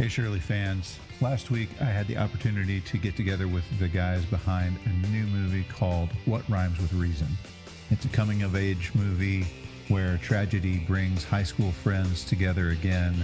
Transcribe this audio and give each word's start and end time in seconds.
Hey, 0.00 0.08
Shirley 0.08 0.40
fans. 0.40 0.98
Last 1.20 1.50
week, 1.50 1.68
I 1.78 1.84
had 1.84 2.06
the 2.06 2.16
opportunity 2.16 2.80
to 2.80 2.96
get 2.96 3.16
together 3.16 3.46
with 3.46 3.64
the 3.78 3.86
guys 3.86 4.24
behind 4.24 4.78
a 4.86 5.08
new 5.08 5.24
movie 5.24 5.64
called 5.64 6.08
What 6.24 6.42
Rhymes 6.48 6.78
with 6.78 6.94
Reason. 6.94 7.26
It's 7.90 8.06
a 8.06 8.08
coming 8.08 8.42
of 8.42 8.56
age 8.56 8.92
movie 8.94 9.46
where 9.88 10.16
tragedy 10.16 10.78
brings 10.78 11.22
high 11.22 11.42
school 11.42 11.70
friends 11.70 12.24
together 12.24 12.70
again 12.70 13.14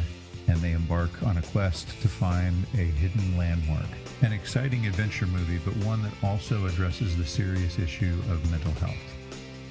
and 0.48 0.58
they 0.58 0.72
embark 0.72 1.22
on 1.22 1.38
a 1.38 1.42
quest 1.44 1.88
to 2.02 2.08
find 2.08 2.66
a 2.74 2.84
hidden 2.84 3.38
landmark. 3.38 3.88
An 4.20 4.34
exciting 4.34 4.86
adventure 4.86 5.26
movie, 5.28 5.58
but 5.64 5.74
one 5.76 6.02
that 6.02 6.12
also 6.22 6.66
addresses 6.66 7.16
the 7.16 7.24
serious 7.24 7.78
issue 7.78 8.20
of 8.30 8.50
mental 8.50 8.72
health. 8.72 9.16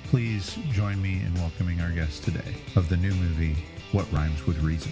Please 0.06 0.58
join 0.72 1.00
me 1.04 1.22
in 1.24 1.36
welcoming 1.36 1.80
our 1.82 1.92
guest 1.92 2.24
today 2.24 2.56
of 2.76 2.90
the 2.90 2.98
new 2.98 3.14
movie, 3.14 3.56
What 3.92 4.12
Rhymes 4.12 4.48
with 4.48 4.58
Reason. 4.64 4.92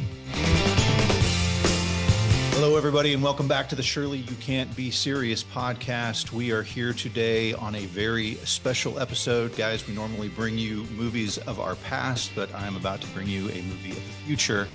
Hello, 2.56 2.78
everybody, 2.78 3.16
and 3.16 3.24
welcome 3.24 3.48
back 3.48 3.68
to 3.70 3.76
the 3.76 3.82
Surely 3.82 4.20
You 4.20 4.36
Can't 4.36 4.74
Be 4.76 4.92
Serious 4.92 5.44
podcast. 5.44 6.32
We 6.32 6.52
are 6.52 6.62
here 6.62 6.94
today 6.94 7.52
on 7.54 7.74
a 7.74 7.88
very 7.88 8.36
special 8.46 9.00
episode. 9.00 9.56
Guys, 9.58 9.88
we 9.88 9.96
normally 9.96 10.30
bring 10.30 10.60
you 10.60 10.84
movies 10.96 11.40
of 11.40 11.60
our 11.60 11.74
past, 11.78 12.32
but 12.36 12.54
I'm 12.54 12.76
about 12.76 13.02
to 13.02 13.08
bring 13.08 13.28
you 13.28 13.50
a 13.50 13.62
movie 13.64 13.90
of 13.90 13.96
the 13.96 14.14
future. 14.26 14.68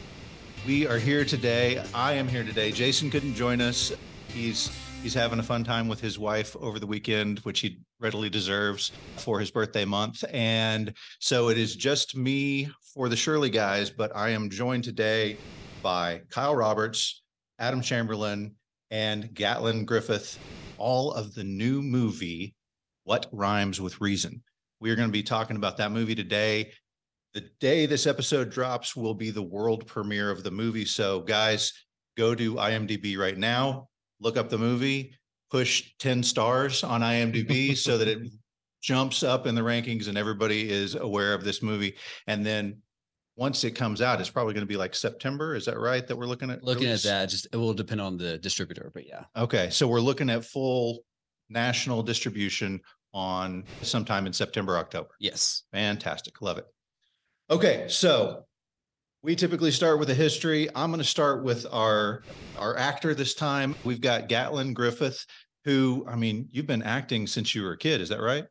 We 0.66 0.88
are 0.88 0.98
here 0.98 1.24
today. 1.24 1.80
I 1.94 2.14
am 2.14 2.26
here 2.26 2.42
today. 2.42 2.72
Jason 2.72 3.10
couldn't 3.10 3.34
join 3.34 3.60
us. 3.60 3.92
He's 4.26 4.76
he's 5.00 5.14
having 5.14 5.38
a 5.38 5.44
fun 5.44 5.62
time 5.62 5.86
with 5.86 6.00
his 6.00 6.18
wife 6.18 6.56
over 6.56 6.80
the 6.80 6.86
weekend, 6.86 7.38
which 7.40 7.60
he 7.60 7.78
readily 8.00 8.28
deserves 8.28 8.90
for 9.18 9.38
his 9.38 9.52
birthday 9.52 9.84
month. 9.84 10.24
And 10.32 10.92
so 11.20 11.48
it 11.48 11.56
is 11.56 11.76
just 11.76 12.16
me 12.16 12.70
for 12.92 13.08
the 13.08 13.16
Shirley 13.16 13.50
guys, 13.50 13.88
but 13.88 14.14
I 14.16 14.30
am 14.30 14.50
joined 14.50 14.82
today 14.82 15.36
by 15.80 16.22
Kyle 16.28 16.56
Roberts, 16.56 17.22
Adam 17.58 17.80
Chamberlain, 17.80 18.54
and 18.90 19.24
Gattlin 19.34 19.84
Griffith, 19.84 20.38
all 20.78 21.12
of 21.12 21.34
the 21.34 21.44
new 21.44 21.82
movie, 21.82 22.54
What 23.04 23.26
Rhymes 23.32 23.80
with 23.80 24.00
Reason. 24.00 24.42
We 24.80 24.90
are 24.90 24.96
going 24.96 25.08
to 25.08 25.12
be 25.12 25.22
talking 25.22 25.56
about 25.56 25.76
that 25.78 25.92
movie 25.92 26.14
today. 26.14 26.72
The 27.34 27.44
day 27.60 27.86
this 27.86 28.06
episode 28.06 28.50
drops 28.50 28.96
will 28.96 29.14
be 29.14 29.30
the 29.30 29.42
world 29.42 29.86
premiere 29.86 30.30
of 30.30 30.42
the 30.42 30.50
movie. 30.50 30.84
So, 30.84 31.20
guys, 31.20 31.72
go 32.16 32.34
to 32.34 32.54
IMDb 32.54 33.18
right 33.18 33.36
now, 33.36 33.88
look 34.20 34.36
up 34.36 34.48
the 34.48 34.58
movie, 34.58 35.14
push 35.50 35.92
10 35.98 36.22
stars 36.22 36.84
on 36.84 37.00
IMDb 37.00 37.76
so 37.76 37.98
that 37.98 38.08
it 38.08 38.28
jumps 38.80 39.22
up 39.22 39.46
in 39.46 39.54
the 39.54 39.60
rankings 39.60 40.08
and 40.08 40.16
everybody 40.16 40.70
is 40.70 40.94
aware 40.94 41.34
of 41.34 41.44
this 41.44 41.62
movie. 41.62 41.96
And 42.26 42.46
then 42.46 42.82
once 43.38 43.62
it 43.62 43.70
comes 43.70 44.02
out, 44.02 44.20
it's 44.20 44.28
probably 44.28 44.52
going 44.52 44.66
to 44.66 44.68
be 44.68 44.76
like 44.76 44.96
September. 44.96 45.54
Is 45.54 45.64
that 45.66 45.78
right? 45.78 46.04
That 46.04 46.16
we're 46.16 46.26
looking 46.26 46.50
at 46.50 46.64
looking 46.64 46.86
release? 46.86 47.06
at 47.06 47.10
that. 47.10 47.26
Just 47.26 47.46
it 47.52 47.56
will 47.56 47.72
depend 47.72 48.00
on 48.00 48.18
the 48.18 48.36
distributor, 48.36 48.90
but 48.92 49.06
yeah. 49.06 49.24
Okay, 49.36 49.70
so 49.70 49.86
we're 49.86 50.00
looking 50.00 50.28
at 50.28 50.44
full 50.44 51.04
national 51.48 52.02
distribution 52.02 52.80
on 53.14 53.62
sometime 53.82 54.26
in 54.26 54.32
September, 54.32 54.76
October. 54.76 55.10
Yes. 55.20 55.62
Fantastic. 55.72 56.42
Love 56.42 56.58
it. 56.58 56.66
Okay, 57.48 57.86
so 57.88 58.44
we 59.22 59.36
typically 59.36 59.70
start 59.70 60.00
with 60.00 60.10
a 60.10 60.14
history. 60.14 60.68
I'm 60.74 60.90
going 60.90 60.98
to 60.98 61.04
start 61.04 61.44
with 61.44 61.64
our 61.70 62.24
our 62.58 62.76
actor 62.76 63.14
this 63.14 63.34
time. 63.34 63.76
We've 63.84 64.00
got 64.00 64.28
Gattlin 64.28 64.74
Griffith, 64.74 65.24
who 65.64 66.04
I 66.10 66.16
mean, 66.16 66.48
you've 66.50 66.66
been 66.66 66.82
acting 66.82 67.28
since 67.28 67.54
you 67.54 67.62
were 67.62 67.72
a 67.72 67.78
kid. 67.78 68.00
Is 68.00 68.08
that 68.08 68.20
right? 68.20 68.46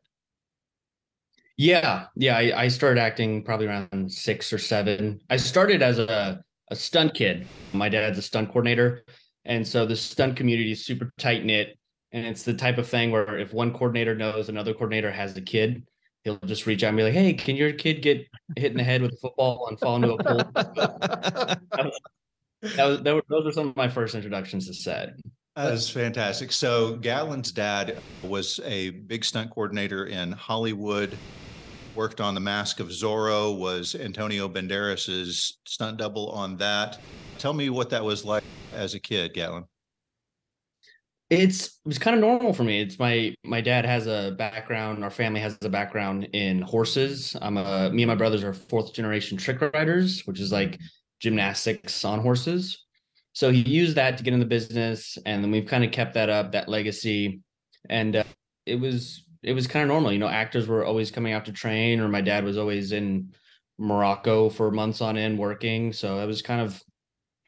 Yeah, 1.58 2.06
yeah. 2.14 2.36
I, 2.36 2.62
I 2.62 2.68
started 2.68 3.00
acting 3.00 3.42
probably 3.42 3.66
around 3.66 4.10
six 4.10 4.52
or 4.52 4.58
seven. 4.58 5.20
I 5.28 5.36
started 5.36 5.82
as 5.82 5.98
a, 5.98 6.40
a 6.70 6.76
stunt 6.76 7.14
kid. 7.14 7.48
My 7.72 7.88
dad's 7.88 8.16
a 8.16 8.22
stunt 8.22 8.48
coordinator. 8.48 9.02
And 9.44 9.66
so 9.66 9.84
the 9.84 9.96
stunt 9.96 10.36
community 10.36 10.70
is 10.70 10.86
super 10.86 11.12
tight 11.18 11.44
knit. 11.44 11.76
And 12.12 12.24
it's 12.24 12.44
the 12.44 12.54
type 12.54 12.78
of 12.78 12.88
thing 12.88 13.10
where 13.10 13.38
if 13.38 13.52
one 13.52 13.72
coordinator 13.72 14.14
knows 14.14 14.48
another 14.48 14.72
coordinator 14.72 15.10
has 15.10 15.36
a 15.36 15.40
kid, 15.40 15.84
he'll 16.22 16.38
just 16.46 16.64
reach 16.66 16.84
out 16.84 16.88
and 16.88 16.96
be 16.96 17.02
like, 17.02 17.12
Hey, 17.12 17.34
can 17.34 17.56
your 17.56 17.72
kid 17.72 18.02
get 18.02 18.24
hit 18.56 18.70
in 18.70 18.76
the 18.76 18.84
head 18.84 19.02
with 19.02 19.14
a 19.14 19.16
football 19.16 19.66
and 19.68 19.80
fall 19.80 19.96
into 19.96 20.12
a 20.12 20.22
pool? 20.22 20.36
that 20.54 21.60
was, 21.72 22.00
that 22.76 22.84
was, 22.84 23.02
that 23.02 23.14
were, 23.16 23.24
those 23.28 23.46
are 23.46 23.52
some 23.52 23.70
of 23.70 23.76
my 23.76 23.88
first 23.88 24.14
introductions 24.14 24.68
to 24.68 24.74
set. 24.74 25.10
That's 25.56 25.90
fantastic. 25.90 26.52
So 26.52 26.96
Gattlin's 26.98 27.50
dad 27.50 27.98
was 28.22 28.60
a 28.64 28.90
big 28.90 29.24
stunt 29.24 29.50
coordinator 29.50 30.06
in 30.06 30.30
Hollywood. 30.30 31.18
Worked 31.98 32.20
on 32.20 32.36
The 32.36 32.40
Mask 32.40 32.78
of 32.78 32.90
Zorro. 32.90 33.58
Was 33.58 33.96
Antonio 33.96 34.48
Banderas's 34.48 35.58
stunt 35.66 35.96
double 35.96 36.30
on 36.30 36.56
that? 36.58 37.00
Tell 37.38 37.52
me 37.52 37.70
what 37.70 37.90
that 37.90 38.04
was 38.04 38.24
like 38.24 38.44
as 38.72 38.94
a 38.94 39.00
kid, 39.00 39.34
Gattlin. 39.34 39.64
It's 41.28 41.66
it 41.66 41.72
was 41.86 41.98
kind 41.98 42.14
of 42.14 42.20
normal 42.20 42.52
for 42.52 42.62
me. 42.62 42.80
It's 42.80 43.00
my 43.00 43.34
my 43.42 43.60
dad 43.60 43.84
has 43.84 44.06
a 44.06 44.32
background. 44.38 45.02
Our 45.02 45.10
family 45.10 45.40
has 45.40 45.58
a 45.62 45.68
background 45.68 46.28
in 46.34 46.62
horses. 46.62 47.36
I'm 47.42 47.56
a 47.56 47.90
me 47.90 48.04
and 48.04 48.08
my 48.08 48.14
brothers 48.14 48.44
are 48.44 48.54
fourth 48.54 48.94
generation 48.94 49.36
trick 49.36 49.60
riders, 49.60 50.22
which 50.24 50.38
is 50.38 50.52
like 50.52 50.78
gymnastics 51.18 52.04
on 52.04 52.20
horses. 52.20 52.86
So 53.32 53.50
he 53.50 53.62
used 53.62 53.96
that 53.96 54.16
to 54.18 54.22
get 54.22 54.34
in 54.34 54.38
the 54.38 54.46
business, 54.46 55.18
and 55.26 55.42
then 55.42 55.50
we've 55.50 55.66
kind 55.66 55.82
of 55.82 55.90
kept 55.90 56.14
that 56.14 56.28
up, 56.28 56.52
that 56.52 56.68
legacy. 56.68 57.40
And 57.90 58.14
uh, 58.14 58.24
it 58.66 58.76
was 58.76 59.24
it 59.42 59.52
was 59.52 59.66
kind 59.66 59.82
of 59.82 59.88
normal. 59.88 60.12
You 60.12 60.18
know, 60.18 60.28
actors 60.28 60.66
were 60.66 60.84
always 60.84 61.10
coming 61.10 61.32
out 61.32 61.44
to 61.46 61.52
train, 61.52 62.00
or 62.00 62.08
my 62.08 62.20
dad 62.20 62.44
was 62.44 62.58
always 62.58 62.92
in 62.92 63.32
Morocco 63.78 64.48
for 64.48 64.70
months 64.70 65.00
on 65.00 65.16
end 65.16 65.38
working. 65.38 65.92
So 65.92 66.18
it 66.20 66.26
was 66.26 66.42
kind 66.42 66.60
of 66.60 66.82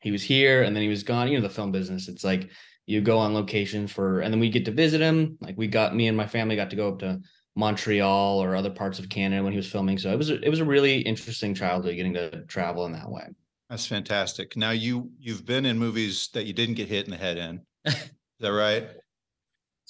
he 0.03 0.11
was 0.11 0.23
here 0.23 0.63
and 0.63 0.75
then 0.75 0.83
he 0.83 0.89
was 0.89 1.03
gone. 1.03 1.29
You 1.29 1.39
know, 1.39 1.47
the 1.47 1.55
film 1.55 1.73
business. 1.73 2.09
It's 2.09 2.25
like 2.25 2.51
you 2.87 3.01
go 3.01 3.19
on 3.19 3.35
location 3.35 3.87
for, 3.87 4.21
and 4.21 4.33
then 4.33 4.41
we 4.41 4.51
get 4.51 4.65
to 4.65 4.73
visit 4.73 5.01
him. 5.01 5.39
Like 5.41 5.57
we 5.57 5.67
got 5.67 5.95
me 5.95 6.09
and 6.09 6.17
my 6.17 6.27
family 6.27 6.57
got 6.57 6.71
to 6.71 6.77
go 6.77 6.89
up 6.89 6.99
to 7.01 7.21
Montreal 7.57 8.43
or 8.43 8.55
other 8.55 8.71
parts 8.71 8.99
of 8.99 9.09
Canada 9.09 9.43
when 9.43 9.53
he 9.53 9.57
was 9.57 9.71
filming. 9.71 9.99
So 9.99 10.11
it 10.11 10.17
was 10.17 10.31
a, 10.31 10.41
it 10.41 10.49
was 10.49 10.61
a 10.61 10.65
really 10.65 11.01
interesting 11.01 11.55
childhood 11.55 11.97
getting 11.97 12.15
to 12.15 12.45
travel 12.47 12.87
in 12.87 12.93
that 12.93 13.11
way. 13.11 13.27
That's 13.69 13.87
fantastic. 13.87 14.57
Now 14.57 14.71
you 14.71 15.11
you've 15.19 15.47
been 15.47 15.67
in 15.67 15.79
movies 15.79 16.29
that 16.35 16.47
you 16.47 16.53
didn't 16.53 16.75
get 16.75 16.89
hit 16.89 17.05
in 17.05 17.11
the 17.11 17.17
head 17.17 17.37
in. 17.37 17.61
Is 17.87 18.11
that 18.41 18.53
right? 18.53 18.89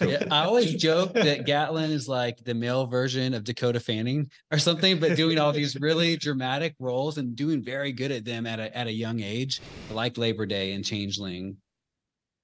Yeah, 0.01 0.25
I 0.31 0.45
always 0.45 0.75
joke 0.75 1.13
that 1.15 1.47
Gattlin 1.47 1.91
is 1.91 2.09
like 2.09 2.43
the 2.45 2.55
male 2.55 2.87
version 2.87 3.35
of 3.35 3.45
Dakota 3.45 3.81
Fanning 3.81 4.31
or 4.51 4.59
something, 4.59 4.99
but 4.99 5.17
doing 5.17 5.39
all 5.39 5.53
these 5.53 5.77
really 5.81 6.17
dramatic 6.17 6.75
roles 6.79 7.19
and 7.19 7.37
doing 7.37 7.63
very 7.63 7.93
good 7.93 8.11
at 8.13 8.25
them 8.25 8.47
at 8.47 8.59
a 8.61 8.77
at 8.77 8.87
a 8.87 8.93
young 8.93 9.21
age, 9.21 9.61
like 9.91 10.17
Labor 10.19 10.47
Day 10.47 10.73
and 10.73 10.85
Changeling. 10.85 11.57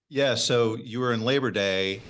Yeah. 0.09 0.35
So 0.35 0.77
you 0.77 1.01
were 1.01 1.13
in 1.13 1.23
Labor 1.23 1.51
Day. 1.51 2.01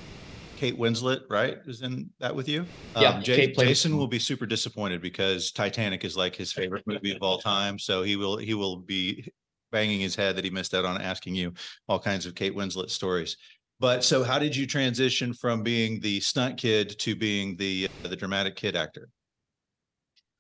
Kate 0.57 0.79
Winslet, 0.79 1.21
right, 1.29 1.59
is 1.67 1.83
in 1.83 2.09
that 2.19 2.35
with 2.35 2.49
you. 2.49 2.65
Yeah, 2.97 3.11
Um, 3.11 3.17
Ja- 3.21 3.37
Kate 3.37 3.55
plays- 3.55 3.69
Jason 3.69 3.99
will 3.99 4.07
be 4.07 4.19
super 4.19 4.47
disappointed 4.47 5.03
because 5.03 5.53
Titanic 5.53 6.03
is 6.03 6.17
like 6.17 6.35
his 6.35 6.51
favorite 6.51 6.83
movie 6.87 7.15
of 7.15 7.23
all 7.23 7.37
time. 7.39 7.79
So 7.79 8.03
he 8.03 8.17
will 8.17 8.39
he 8.39 8.55
will 8.55 8.79
be 8.79 9.31
banging 9.71 10.01
his 10.01 10.15
head 10.17 10.35
that 10.37 10.45
he 10.45 10.51
missed 10.51 10.73
out 10.73 10.87
on 10.87 10.99
asking 10.99 11.35
you 11.35 11.53
all 11.89 11.99
kinds 11.99 12.25
of 12.25 12.35
Kate 12.35 12.55
Winslet 12.57 12.89
stories. 12.89 13.37
But 13.79 14.05
so, 14.05 14.25
how 14.25 14.39
did 14.39 14.57
you 14.57 14.67
transition 14.67 15.35
from 15.35 15.63
being 15.63 16.01
the 16.01 16.21
stunt 16.21 16.57
kid 16.57 16.99
to 17.01 17.15
being 17.15 17.57
the 17.57 17.89
uh, 18.05 18.09
the 18.09 18.17
dramatic 18.17 18.57
kid 18.57 18.75
actor? 18.75 19.09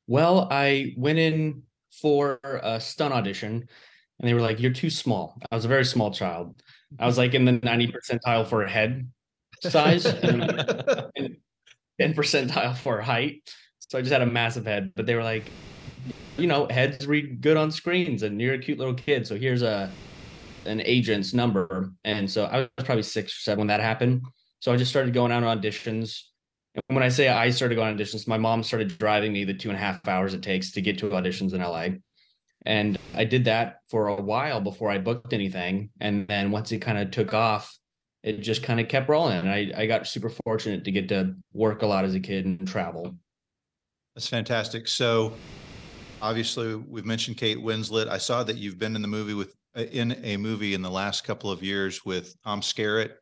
Well, 0.06 0.48
I 0.50 0.94
went 0.96 1.18
in 1.18 1.62
for 2.00 2.40
a 2.42 2.80
stunt 2.80 3.12
audition 3.12 3.68
and 4.18 4.28
they 4.28 4.34
were 4.34 4.40
like, 4.40 4.60
You're 4.60 4.72
too 4.72 4.90
small. 4.90 5.38
I 5.50 5.54
was 5.54 5.64
a 5.64 5.68
very 5.68 5.84
small 5.84 6.10
child. 6.10 6.62
I 6.98 7.06
was 7.06 7.18
like 7.18 7.34
in 7.34 7.44
the 7.44 7.52
90 7.52 7.88
percentile 7.88 8.46
for 8.46 8.62
a 8.62 8.70
head 8.70 9.10
size 9.62 10.06
and, 10.06 10.42
10 11.98 12.12
percentile 12.12 12.76
for 12.76 13.00
height. 13.00 13.50
So 13.78 13.98
I 13.98 14.02
just 14.02 14.12
had 14.12 14.20
a 14.20 14.26
massive 14.26 14.66
head, 14.66 14.92
but 14.94 15.06
they 15.06 15.14
were 15.14 15.22
like, 15.22 15.44
you 16.36 16.46
know, 16.46 16.66
heads 16.68 17.06
read 17.06 17.40
good 17.40 17.56
on 17.56 17.70
screens 17.70 18.22
and 18.22 18.38
you're 18.40 18.54
a 18.54 18.58
cute 18.58 18.78
little 18.78 18.94
kid. 18.94 19.26
So 19.26 19.34
here's 19.36 19.62
a 19.62 19.90
an 20.66 20.80
agent's 20.82 21.32
number. 21.32 21.92
And 22.04 22.30
so 22.30 22.44
I 22.44 22.58
was 22.60 22.84
probably 22.84 23.02
six 23.02 23.32
or 23.32 23.40
seven 23.40 23.60
when 23.60 23.68
that 23.68 23.80
happened. 23.80 24.22
So 24.60 24.72
I 24.72 24.76
just 24.76 24.90
started 24.90 25.14
going 25.14 25.32
out 25.32 25.42
on 25.42 25.60
auditions. 25.60 26.20
And 26.74 26.96
when 26.96 27.02
I 27.02 27.08
say 27.08 27.28
I 27.28 27.50
started 27.50 27.76
going 27.76 27.88
on 27.88 27.98
auditions, 27.98 28.28
my 28.28 28.38
mom 28.38 28.62
started 28.62 28.98
driving 28.98 29.32
me 29.32 29.44
the 29.44 29.54
two 29.54 29.70
and 29.70 29.76
a 29.76 29.80
half 29.80 30.06
hours 30.08 30.34
it 30.34 30.42
takes 30.42 30.72
to 30.72 30.80
get 30.80 30.98
to 30.98 31.10
auditions 31.10 31.54
in 31.54 31.60
LA. 31.60 31.98
And 32.66 32.98
I 33.14 33.24
did 33.24 33.44
that 33.44 33.78
for 33.88 34.08
a 34.08 34.20
while 34.20 34.60
before 34.60 34.90
I 34.90 34.98
booked 34.98 35.32
anything. 35.32 35.90
And 36.00 36.26
then 36.26 36.50
once 36.50 36.72
it 36.72 36.78
kind 36.78 36.98
of 36.98 37.12
took 37.12 37.32
off, 37.32 37.72
it 38.24 38.40
just 38.40 38.64
kind 38.64 38.80
of 38.80 38.88
kept 38.88 39.08
rolling. 39.08 39.38
And 39.38 39.48
I, 39.48 39.72
I 39.76 39.86
got 39.86 40.06
super 40.06 40.30
fortunate 40.44 40.84
to 40.84 40.90
get 40.90 41.08
to 41.10 41.36
work 41.52 41.82
a 41.82 41.86
lot 41.86 42.04
as 42.04 42.14
a 42.14 42.20
kid 42.20 42.44
and 42.44 42.66
travel. 42.66 43.14
That's 44.16 44.28
fantastic. 44.28 44.88
So, 44.88 45.32
obviously, 46.20 46.74
we've 46.74 47.04
mentioned 47.04 47.36
Kate 47.36 47.58
Winslet. 47.58 48.08
I 48.08 48.18
saw 48.18 48.42
that 48.42 48.56
you've 48.56 48.78
been 48.78 48.96
in 48.96 49.02
the 49.02 49.08
movie 49.08 49.34
with 49.34 49.54
Uh, 49.76 49.82
in 49.92 50.18
a 50.24 50.36
movie 50.38 50.72
in 50.72 50.80
the 50.80 50.90
last 50.90 51.24
couple 51.24 51.50
of 51.50 51.62
years 51.62 52.04
with 52.04 52.34
Tom 52.42 52.62
Skerritt 52.62 53.12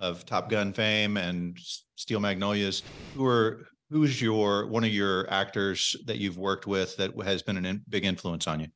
of 0.00 0.26
Top 0.26 0.50
Gun 0.50 0.72
fame 0.72 1.16
and 1.16 1.56
Steel 1.94 2.18
Magnolias. 2.18 2.82
Who 3.14 3.24
are 3.26 3.68
who's 3.90 4.20
your 4.20 4.66
one 4.66 4.82
of 4.82 4.90
your 4.90 5.30
actors 5.30 5.94
that 6.06 6.18
you've 6.18 6.36
worked 6.36 6.66
with 6.66 6.96
that 6.96 7.12
has 7.22 7.42
been 7.42 7.64
a 7.64 7.68
in, 7.68 7.82
big 7.88 8.04
influence 8.04 8.48
on 8.48 8.58
you? 8.60 8.66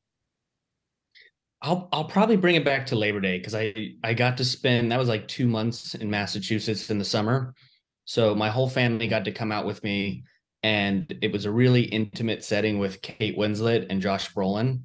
I'll 1.61 1.89
I'll 1.93 2.05
probably 2.05 2.37
bring 2.37 2.55
it 2.55 2.65
back 2.65 2.87
to 2.87 2.97
Labor 2.97 3.21
Day 3.21 3.39
because 3.39 3.55
I 3.55 3.95
I 4.05 4.15
got 4.15 4.37
to 4.37 4.45
spend 4.45 4.93
that 4.93 4.99
was 4.99 5.09
like 5.09 5.27
two 5.27 5.49
months 5.49 5.97
in 5.97 6.09
Massachusetts 6.09 6.89
in 6.91 6.99
the 6.99 7.05
summer, 7.05 7.53
so 8.05 8.35
my 8.37 8.49
whole 8.49 8.69
family 8.69 9.09
got 9.09 9.25
to 9.25 9.33
come 9.33 9.51
out 9.51 9.67
with 9.67 9.83
me, 9.83 10.23
and 10.63 11.13
it 11.21 11.33
was 11.33 11.47
a 11.47 11.51
really 11.51 11.83
intimate 11.83 12.45
setting 12.45 12.79
with 12.79 13.03
Kate 13.03 13.37
Winslet 13.37 13.87
and 13.91 14.01
Josh 14.01 14.33
Brolin, 14.33 14.83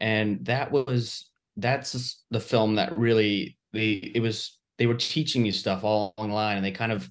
and 0.00 0.44
that 0.44 0.70
was 0.70 1.30
that's 1.58 2.24
the 2.30 2.40
film 2.40 2.76
that 2.76 2.96
really 2.96 3.58
they 3.72 4.12
it 4.14 4.20
was 4.20 4.58
they 4.78 4.86
were 4.86 4.94
teaching 4.94 5.44
you 5.44 5.52
stuff 5.52 5.84
all 5.84 6.14
online, 6.16 6.56
and 6.56 6.64
they 6.64 6.70
kind 6.70 6.92
of 6.92 7.10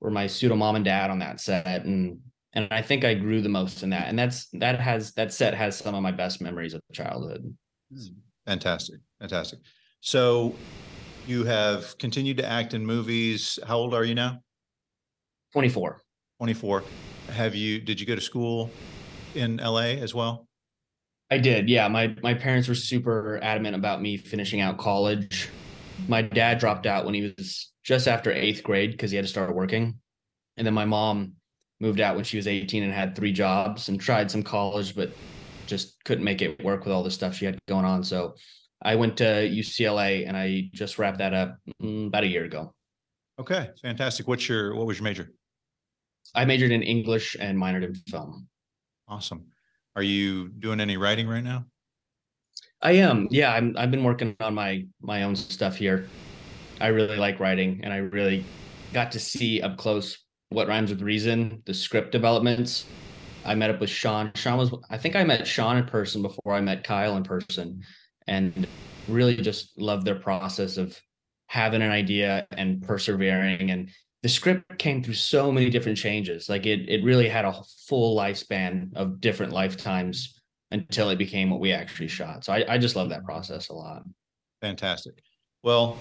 were 0.00 0.10
my 0.10 0.26
pseudo 0.26 0.54
mom 0.56 0.76
and 0.76 0.84
dad 0.84 1.10
on 1.10 1.18
that 1.18 1.40
set, 1.40 1.84
and 1.84 2.18
and 2.54 2.68
I 2.70 2.80
think 2.80 3.04
I 3.04 3.14
grew 3.14 3.42
the 3.42 3.48
most 3.48 3.82
in 3.82 3.90
that, 3.90 4.08
and 4.08 4.18
that's 4.18 4.48
that 4.54 4.80
has 4.80 5.12
that 5.14 5.32
set 5.32 5.54
has 5.54 5.76
some 5.76 5.94
of 5.94 6.02
my 6.02 6.12
best 6.12 6.40
memories 6.40 6.74
of 6.74 6.80
childhood. 6.92 7.54
Hmm. 7.92 8.00
Fantastic. 8.46 9.00
Fantastic. 9.20 9.58
So 10.00 10.54
you 11.26 11.44
have 11.44 11.98
continued 11.98 12.38
to 12.38 12.46
act 12.46 12.72
in 12.72 12.86
movies. 12.86 13.58
How 13.66 13.76
old 13.76 13.92
are 13.92 14.04
you 14.04 14.14
now? 14.14 14.40
24. 15.52 16.00
24. 16.38 16.84
Have 17.32 17.54
you 17.54 17.80
did 17.80 18.00
you 18.00 18.06
go 18.06 18.14
to 18.14 18.20
school 18.20 18.70
in 19.34 19.58
LA 19.58 19.98
as 20.00 20.14
well? 20.14 20.47
I 21.30 21.38
did. 21.38 21.68
Yeah, 21.68 21.88
my 21.88 22.14
my 22.22 22.34
parents 22.34 22.68
were 22.68 22.74
super 22.74 23.38
adamant 23.42 23.76
about 23.76 24.00
me 24.00 24.16
finishing 24.16 24.60
out 24.60 24.78
college. 24.78 25.48
My 26.06 26.22
dad 26.22 26.58
dropped 26.58 26.86
out 26.86 27.04
when 27.04 27.14
he 27.14 27.32
was 27.36 27.72
just 27.84 28.06
after 28.06 28.30
8th 28.30 28.62
grade 28.62 28.92
because 28.92 29.10
he 29.10 29.16
had 29.16 29.24
to 29.24 29.30
start 29.30 29.54
working. 29.54 29.98
And 30.56 30.66
then 30.66 30.74
my 30.74 30.84
mom 30.84 31.34
moved 31.80 32.00
out 32.00 32.14
when 32.16 32.24
she 32.24 32.36
was 32.36 32.46
18 32.46 32.82
and 32.82 32.92
had 32.92 33.14
three 33.14 33.32
jobs 33.32 33.88
and 33.88 34.00
tried 34.00 34.30
some 34.30 34.42
college 34.42 34.94
but 34.94 35.10
just 35.66 36.02
couldn't 36.04 36.24
make 36.24 36.42
it 36.42 36.62
work 36.64 36.84
with 36.84 36.92
all 36.92 37.02
the 37.02 37.10
stuff 37.10 37.34
she 37.34 37.44
had 37.44 37.58
going 37.68 37.84
on. 37.84 38.02
So 38.02 38.34
I 38.82 38.94
went 38.94 39.16
to 39.18 39.24
UCLA 39.24 40.26
and 40.26 40.36
I 40.36 40.70
just 40.72 40.98
wrapped 40.98 41.18
that 41.18 41.34
up 41.34 41.58
mm, 41.82 42.06
about 42.06 42.24
a 42.24 42.28
year 42.28 42.44
ago. 42.44 42.74
Okay, 43.38 43.70
fantastic. 43.82 44.26
What's 44.26 44.48
your 44.48 44.74
what 44.74 44.86
was 44.86 44.98
your 44.98 45.04
major? 45.04 45.32
I 46.34 46.44
majored 46.44 46.72
in 46.72 46.82
English 46.82 47.36
and 47.38 47.56
minored 47.56 47.84
in 47.84 47.94
film. 47.94 48.48
Awesome. 49.06 49.46
Are 49.96 50.02
you 50.02 50.48
doing 50.48 50.80
any 50.80 50.96
writing 50.96 51.28
right 51.28 51.44
now? 51.44 51.66
I 52.80 52.92
am. 52.92 53.26
Yeah, 53.30 53.52
I'm 53.52 53.74
I've 53.76 53.90
been 53.90 54.04
working 54.04 54.36
on 54.40 54.54
my 54.54 54.86
my 55.00 55.24
own 55.24 55.34
stuff 55.34 55.76
here. 55.76 56.08
I 56.80 56.88
really 56.88 57.16
like 57.16 57.40
writing 57.40 57.80
and 57.82 57.92
I 57.92 57.98
really 57.98 58.44
got 58.92 59.10
to 59.12 59.20
see 59.20 59.60
up 59.60 59.76
close 59.76 60.18
what 60.50 60.68
rhymes 60.68 60.90
with 60.90 61.02
reason, 61.02 61.62
the 61.66 61.74
script 61.74 62.12
developments 62.12 62.86
I 63.44 63.54
met 63.54 63.70
up 63.70 63.80
with 63.80 63.90
Sean. 63.90 64.32
Sean 64.34 64.58
was, 64.58 64.74
I 64.90 64.98
think 64.98 65.16
I 65.16 65.24
met 65.24 65.46
Sean 65.46 65.78
in 65.78 65.84
person 65.84 66.22
before 66.22 66.52
I 66.52 66.60
met 66.60 66.84
Kyle 66.84 67.16
in 67.16 67.22
person, 67.22 67.82
and 68.26 68.66
really 69.08 69.36
just 69.36 69.78
love 69.78 70.04
their 70.04 70.16
process 70.16 70.76
of 70.76 70.98
having 71.46 71.82
an 71.82 71.90
idea 71.90 72.46
and 72.52 72.82
persevering. 72.82 73.70
And 73.70 73.90
the 74.22 74.28
script 74.28 74.78
came 74.78 75.02
through 75.02 75.14
so 75.14 75.52
many 75.52 75.70
different 75.70 75.96
changes. 75.96 76.48
Like 76.48 76.66
it, 76.66 76.88
it 76.88 77.04
really 77.04 77.28
had 77.28 77.44
a 77.44 77.62
full 77.86 78.16
lifespan 78.16 78.94
of 78.96 79.20
different 79.20 79.52
lifetimes 79.52 80.40
until 80.70 81.10
it 81.10 81.16
became 81.16 81.50
what 81.50 81.60
we 81.60 81.72
actually 81.72 82.08
shot. 82.08 82.44
So 82.44 82.52
I, 82.52 82.64
I 82.68 82.78
just 82.78 82.96
love 82.96 83.08
that 83.10 83.24
process 83.24 83.68
a 83.68 83.74
lot. 83.74 84.02
Fantastic. 84.60 85.22
Well, 85.62 85.96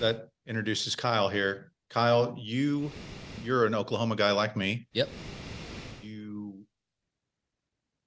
that 0.00 0.28
introduces 0.46 0.96
Kyle 0.96 1.28
here. 1.28 1.72
Kyle, 1.90 2.34
you 2.38 2.90
you're 3.44 3.66
an 3.66 3.74
Oklahoma 3.74 4.16
guy 4.16 4.32
like 4.32 4.56
me. 4.56 4.86
Yep 4.92 5.08
You 6.02 6.66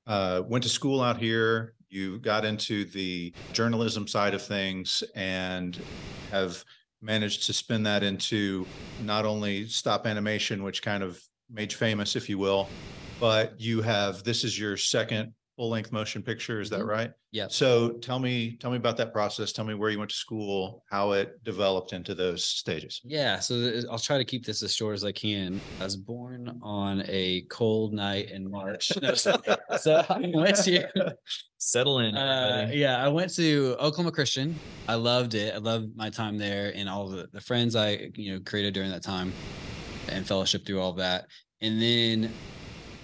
uh, 0.06 0.44
went 0.48 0.64
to 0.64 0.70
school 0.70 1.02
out 1.02 1.18
here. 1.18 1.74
You 1.90 2.20
got 2.20 2.44
into 2.44 2.86
the 2.86 3.34
journalism 3.52 4.08
side 4.08 4.34
of 4.34 4.42
things 4.42 5.04
and 5.16 5.80
have 6.32 6.64
managed 7.04 7.44
to 7.44 7.54
spin 7.54 7.84
that 7.84 8.02
into 8.02 8.66
not 9.04 9.26
only 9.26 9.68
stop 9.68 10.08
animation, 10.08 10.64
which 10.64 10.82
kind 10.82 11.04
of 11.04 11.22
made 11.52 11.72
you 11.72 11.78
famous, 11.78 12.16
if 12.16 12.30
you 12.30 12.38
will, 12.38 12.70
but 13.20 13.60
you 13.60 13.82
have 13.82 14.24
this 14.24 14.44
is 14.44 14.58
your 14.58 14.78
second 14.78 15.34
full 15.56 15.70
length 15.70 15.92
motion 15.92 16.24
picture. 16.24 16.60
Is 16.60 16.70
that 16.72 16.80
mm-hmm. 16.80 16.90
right? 16.90 17.12
Yeah. 17.32 17.48
So 17.50 17.92
tell 17.94 18.20
me, 18.20 18.58
tell 18.60 18.72
me 18.72 18.78
about 18.78 18.98
that 18.98 19.14
process. 19.14 19.52
Tell 19.52 19.66
me 19.66 19.74
where 19.74 19.90
you 19.90 19.98
went 19.98 20.12
to 20.12 20.16
school, 20.16 20.84
how 20.90 21.12
it 21.12 21.44
developed 21.44 21.94
into 21.94 22.16
those 22.16 22.46
stages. 22.46 23.02
Yeah. 23.04 23.40
So 23.40 23.82
I'll 23.90 24.00
try 24.00 24.18
to 24.18 24.26
keep 24.26 24.46
this 24.46 24.64
as 24.64 24.74
short 24.74 24.94
as 24.96 25.04
I 25.04 25.12
can. 25.12 25.60
I 25.80 25.84
was 25.84 25.96
born 25.96 26.60
on 26.62 27.04
a 27.08 27.42
cold 27.50 27.94
night 27.94 28.32
in 28.32 28.50
March. 28.50 28.92
No, 29.02 29.14
so, 29.16 29.40
so, 29.80 30.06
I 30.10 30.32
went 30.34 30.58
to 30.58 31.16
settle 31.58 32.00
in. 32.00 32.16
Uh, 32.16 32.70
yeah. 32.72 33.04
I 33.04 33.10
went 33.10 33.34
to 33.36 33.76
Oklahoma 33.80 34.12
Christian. 34.12 34.56
I 34.88 34.96
loved 34.96 35.34
it. 35.34 35.54
I 35.54 35.58
loved 35.58 35.96
my 35.96 36.10
time 36.10 36.38
there 36.38 36.72
and 36.76 36.88
all 36.90 37.10
the, 37.10 37.28
the 37.32 37.42
friends 37.42 37.76
I, 37.76 38.10
you 38.16 38.34
know, 38.34 38.40
created 38.46 38.74
during 38.74 38.92
that 38.92 39.04
time 39.04 39.34
and 40.10 40.28
fellowship 40.28 40.66
through 40.66 40.82
all 40.82 40.92
of 40.92 40.98
that. 40.98 41.26
And 41.62 41.82
then 41.82 42.32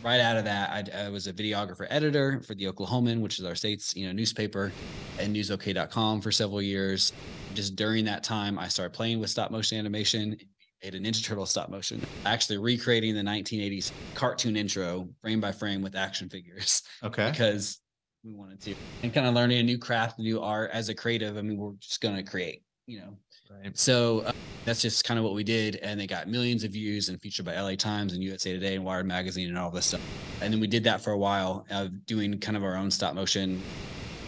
right 0.03 0.19
out 0.19 0.37
of 0.37 0.45
that, 0.45 0.91
I, 0.93 1.05
I, 1.05 1.09
was 1.09 1.27
a 1.27 1.33
videographer 1.33 1.87
editor 1.89 2.41
for 2.45 2.55
the 2.55 2.65
Oklahoman, 2.65 3.21
which 3.21 3.39
is 3.39 3.45
our 3.45 3.55
state's 3.55 3.95
you 3.95 4.05
know 4.05 4.11
newspaper, 4.11 4.71
and 5.19 5.35
newsok.com 5.35 6.21
for 6.21 6.31
several 6.31 6.61
years. 6.61 7.13
Just 7.53 7.75
during 7.75 8.05
that 8.05 8.23
time, 8.23 8.59
I 8.59 8.67
started 8.67 8.93
playing 8.93 9.19
with 9.19 9.29
stop 9.29 9.51
motion 9.51 9.77
animation. 9.77 10.37
Made 10.83 10.95
a 10.95 10.99
Ninja 10.99 11.23
Turtle 11.23 11.45
stop 11.45 11.69
motion, 11.69 12.01
actually 12.25 12.57
recreating 12.57 13.13
the 13.13 13.21
1980s 13.21 13.91
cartoon 14.15 14.55
intro 14.55 15.09
frame 15.21 15.41
by 15.41 15.51
frame 15.51 15.81
with 15.81 15.93
action 15.93 16.29
figures. 16.29 16.83
Okay. 17.03 17.29
Because 17.29 17.81
we 18.23 18.33
wanted 18.33 18.61
to, 18.61 18.75
and 19.03 19.13
kind 19.13 19.27
of 19.27 19.33
learning 19.33 19.59
a 19.59 19.63
new 19.63 19.77
craft, 19.77 20.19
a 20.19 20.21
new 20.21 20.41
art 20.41 20.71
as 20.71 20.89
a 20.89 20.95
creative. 20.95 21.37
I 21.37 21.41
mean, 21.41 21.57
we're 21.57 21.73
just 21.79 21.99
going 22.01 22.15
to 22.15 22.23
create, 22.23 22.63
you 22.89 22.99
know, 22.99 23.17
Right. 23.49 23.77
So 23.77 24.19
uh, 24.19 24.31
that's 24.63 24.81
just 24.81 25.05
kind 25.05 25.17
of 25.17 25.23
what 25.23 25.33
we 25.33 25.43
did, 25.43 25.77
and 25.77 25.99
they 25.99 26.05
got 26.05 26.27
millions 26.27 26.63
of 26.63 26.71
views 26.71 27.09
and 27.09 27.19
featured 27.19 27.45
by 27.45 27.59
LA 27.59 27.73
Times 27.73 28.13
and 28.13 28.23
USA 28.23 28.53
Today 28.53 28.75
and 28.75 28.85
Wired 28.85 29.07
Magazine 29.07 29.49
and 29.49 29.57
all 29.57 29.71
this 29.71 29.87
stuff. 29.87 30.01
And 30.41 30.53
then 30.53 30.59
we 30.61 30.67
did 30.67 30.83
that 30.83 31.01
for 31.01 31.11
a 31.11 31.17
while, 31.17 31.65
uh, 31.71 31.87
doing 32.05 32.39
kind 32.39 32.55
of 32.55 32.63
our 32.63 32.75
own 32.75 32.91
stop 32.91 33.15
motion, 33.15 33.59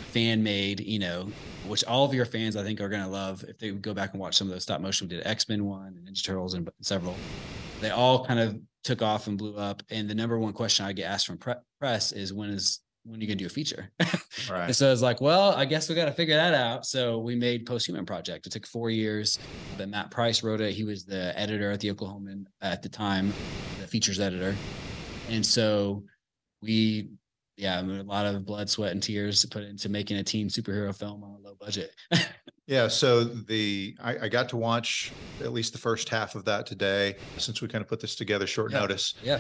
fan 0.10 0.42
made, 0.42 0.80
you 0.80 0.98
know, 0.98 1.30
which 1.68 1.84
all 1.84 2.04
of 2.04 2.16
your 2.16 2.26
fans 2.26 2.56
I 2.56 2.64
think 2.64 2.82
are 2.82 2.90
going 2.90 3.04
to 3.04 3.08
love 3.08 3.46
if 3.48 3.60
they 3.60 3.70
go 3.70 3.94
back 3.94 4.14
and 4.14 4.20
watch 4.20 4.36
some 4.36 4.48
of 4.48 4.54
those 4.54 4.64
stop 4.64 4.82
motion. 4.82 5.08
We 5.08 5.18
did 5.18 5.28
X 5.28 5.48
Men 5.48 5.66
one 5.66 5.96
and 5.96 6.08
Ninja 6.08 6.26
Turtles 6.26 6.56
and 6.56 6.68
several. 6.82 7.16
They 7.80 7.92
all 7.92 8.26
kind 8.26 8.40
of 8.40 8.60
took 8.84 9.04
off 9.04 9.28
and 9.28 9.38
blew 9.38 9.56
up. 9.56 9.84
And 9.92 10.10
the 10.10 10.16
number 10.16 10.40
one 10.40 10.54
question 10.54 10.86
I 10.86 10.94
get 10.94 11.04
asked 11.04 11.28
from 11.28 11.38
pre- 11.38 11.54
press 11.80 12.12
is 12.12 12.34
when 12.34 12.50
is 12.50 12.80
when 13.04 13.20
are 13.20 13.22
you 13.22 13.28
gonna 13.28 13.38
do 13.38 13.46
a 13.46 13.50
feature? 13.50 13.90
Right. 14.50 14.66
and 14.66 14.76
so 14.76 14.92
it's 14.92 15.02
like, 15.02 15.22
well, 15.22 15.54
I 15.54 15.66
guess 15.66 15.88
we 15.88 15.94
got 15.94 16.06
to 16.06 16.12
figure 16.12 16.36
that 16.36 16.54
out. 16.54 16.86
So 16.86 17.20
we 17.20 17.36
made 17.36 17.66
Posthuman 17.66 18.08
Project. 18.08 18.48
It 18.48 18.52
took 18.52 18.66
four 18.66 18.90
years, 18.90 19.38
but 19.78 19.88
Matt 19.88 20.10
Price 20.10 20.42
wrote 20.42 20.62
it. 20.62 20.74
He 20.74 20.84
was 20.84 21.06
the 21.06 21.38
editor 21.38 21.70
at 21.70 21.80
the 21.80 21.94
Oklahoman 21.94 22.46
at 22.62 22.82
the 22.82 22.90
time, 22.90 23.34
the 23.80 23.88
features 23.88 24.20
editor. 24.20 24.56
And 25.30 25.46
so 25.46 26.04
we, 26.62 27.10
yeah, 27.56 27.78
I 27.78 27.84
mean, 27.84 28.00
a 28.00 28.04
lot 28.04 28.26
of 28.26 28.46
blood, 28.46 28.70
sweat, 28.70 28.94
and 28.94 29.04
tears 29.04 29.42
to 29.42 29.48
put 29.48 29.64
into 29.64 29.90
making 29.90 30.18
a 30.18 30.24
teen 30.24 30.48
superhero 30.48 30.96
film 30.96 31.24
on 31.24 31.36
a 31.36 31.48
low 31.48 31.56
budget. 31.60 31.94
yeah. 32.68 32.88
So 32.88 33.24
the 33.24 33.96
I, 34.02 34.26
I, 34.26 34.28
got 34.28 34.50
to 34.50 34.58
watch 34.58 35.12
at 35.42 35.54
least 35.54 35.74
the 35.74 35.80
first 35.80 36.10
half 36.10 36.36
of 36.36 36.46
that 36.46 36.66
today, 36.66 37.16
since 37.38 37.62
we 37.62 37.68
kind 37.68 37.84
of 37.84 37.88
put 37.88 38.00
this 38.00 38.16
together 38.16 38.48
short 38.48 38.72
yeah. 38.72 38.80
notice. 38.80 39.14
Yeah 39.22 39.40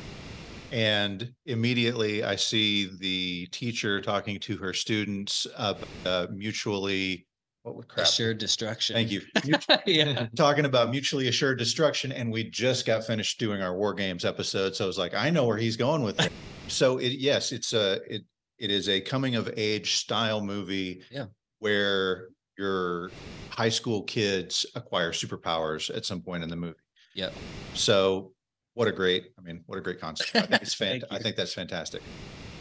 and 0.71 1.33
immediately 1.45 2.23
I 2.23 2.35
see 2.35 2.89
the 2.99 3.47
teacher 3.47 4.01
talking 4.01 4.39
to 4.41 4.57
her 4.57 4.73
students 4.73 5.45
about 5.55 5.87
uh, 6.05 6.27
mutually 6.31 7.27
what 7.63 7.75
would 7.75 7.87
crap? 7.87 8.07
assured 8.07 8.39
destruction. 8.39 8.95
Thank 8.95 9.11
you. 9.11 9.21
yeah, 9.85 10.27
talking 10.35 10.65
about 10.65 10.89
mutually 10.89 11.27
assured 11.27 11.59
destruction, 11.59 12.11
and 12.11 12.31
we 12.31 12.43
just 12.49 12.87
got 12.87 13.05
finished 13.05 13.39
doing 13.39 13.61
our 13.61 13.77
war 13.77 13.93
games 13.93 14.25
episode, 14.25 14.75
so 14.75 14.85
I 14.85 14.87
was 14.87 14.97
like, 14.97 15.13
I 15.13 15.29
know 15.29 15.45
where 15.45 15.57
he's 15.57 15.77
going 15.77 16.01
with 16.01 16.19
it. 16.19 16.31
so 16.67 16.97
it 16.97 17.13
yes, 17.13 17.51
it's 17.51 17.73
a 17.73 17.99
it 18.09 18.23
it 18.57 18.71
is 18.71 18.89
a 18.89 18.99
coming 18.99 19.35
of 19.35 19.51
age 19.57 19.95
style 19.95 20.41
movie. 20.41 21.03
Yeah, 21.11 21.25
where 21.59 22.29
your 22.57 23.11
high 23.49 23.69
school 23.69 24.03
kids 24.03 24.65
acquire 24.75 25.11
superpowers 25.11 25.95
at 25.95 26.05
some 26.05 26.21
point 26.21 26.43
in 26.43 26.49
the 26.49 26.55
movie. 26.55 26.75
Yeah. 27.15 27.29
So 27.73 28.33
what 28.73 28.87
a 28.87 28.91
great, 28.91 29.31
I 29.37 29.41
mean, 29.41 29.63
what 29.65 29.77
a 29.77 29.81
great 29.81 29.99
concept. 29.99 30.35
I 30.35 30.41
think 30.41 30.61
it's 30.61 30.75
fant- 30.79 31.03
I 31.11 31.19
think 31.19 31.35
that's 31.35 31.53
fantastic. 31.53 32.01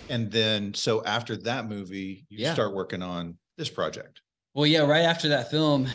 And 0.09 0.31
then, 0.31 0.75
so 0.75 1.05
after 1.05 1.37
that 1.37 1.69
movie, 1.69 2.27
you 2.29 2.45
yeah. 2.45 2.53
start 2.53 2.75
working 2.75 3.03
on 3.03 3.39
this 3.57 3.71
project. 3.71 4.21
Well, 4.55 4.67
yeah, 4.67 4.81
right 4.81 5.05
after 5.05 5.29
that 5.29 5.51
film, 5.51 5.89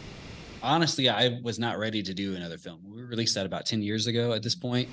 honestly, 0.63 1.10
I 1.10 1.39
was 1.43 1.60
not 1.60 1.77
ready 1.77 2.01
to 2.01 2.13
do 2.13 2.36
another 2.36 2.57
film. 2.57 2.81
We 2.86 3.03
released 3.03 3.36
that 3.36 3.45
about 3.45 3.65
10 3.65 3.81
years 3.81 4.07
ago 4.07 4.31
at 4.31 4.41
this 4.41 4.55
point, 4.55 4.88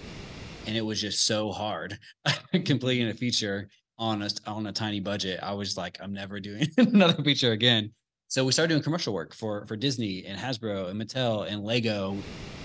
and 0.67 0.77
it 0.77 0.83
was 0.83 1.01
just 1.01 1.25
so 1.25 1.53
hard 1.53 1.99
completing 2.65 3.09
a 3.09 3.15
feature 3.15 3.69
on 3.99 4.23
a, 4.23 4.29
on 4.47 4.67
a 4.67 4.73
tiny 4.73 4.99
budget. 4.99 5.39
I 5.41 5.53
was 5.53 5.77
like, 5.77 5.99
I'm 6.01 6.13
never 6.13 6.41
doing 6.41 6.67
another 6.77 7.23
feature 7.23 7.53
again. 7.53 7.93
So 8.33 8.47
we 8.47 8.53
started 8.53 8.71
doing 8.73 8.83
commercial 8.83 9.13
work 9.13 9.35
for 9.35 9.67
for 9.67 9.77
Disney 9.77 10.25
and 10.25 10.41
Hasbro 10.41 10.89
and 10.89 10.99
Mattel 10.99 11.47
and 11.47 11.63
Lego 11.63 12.17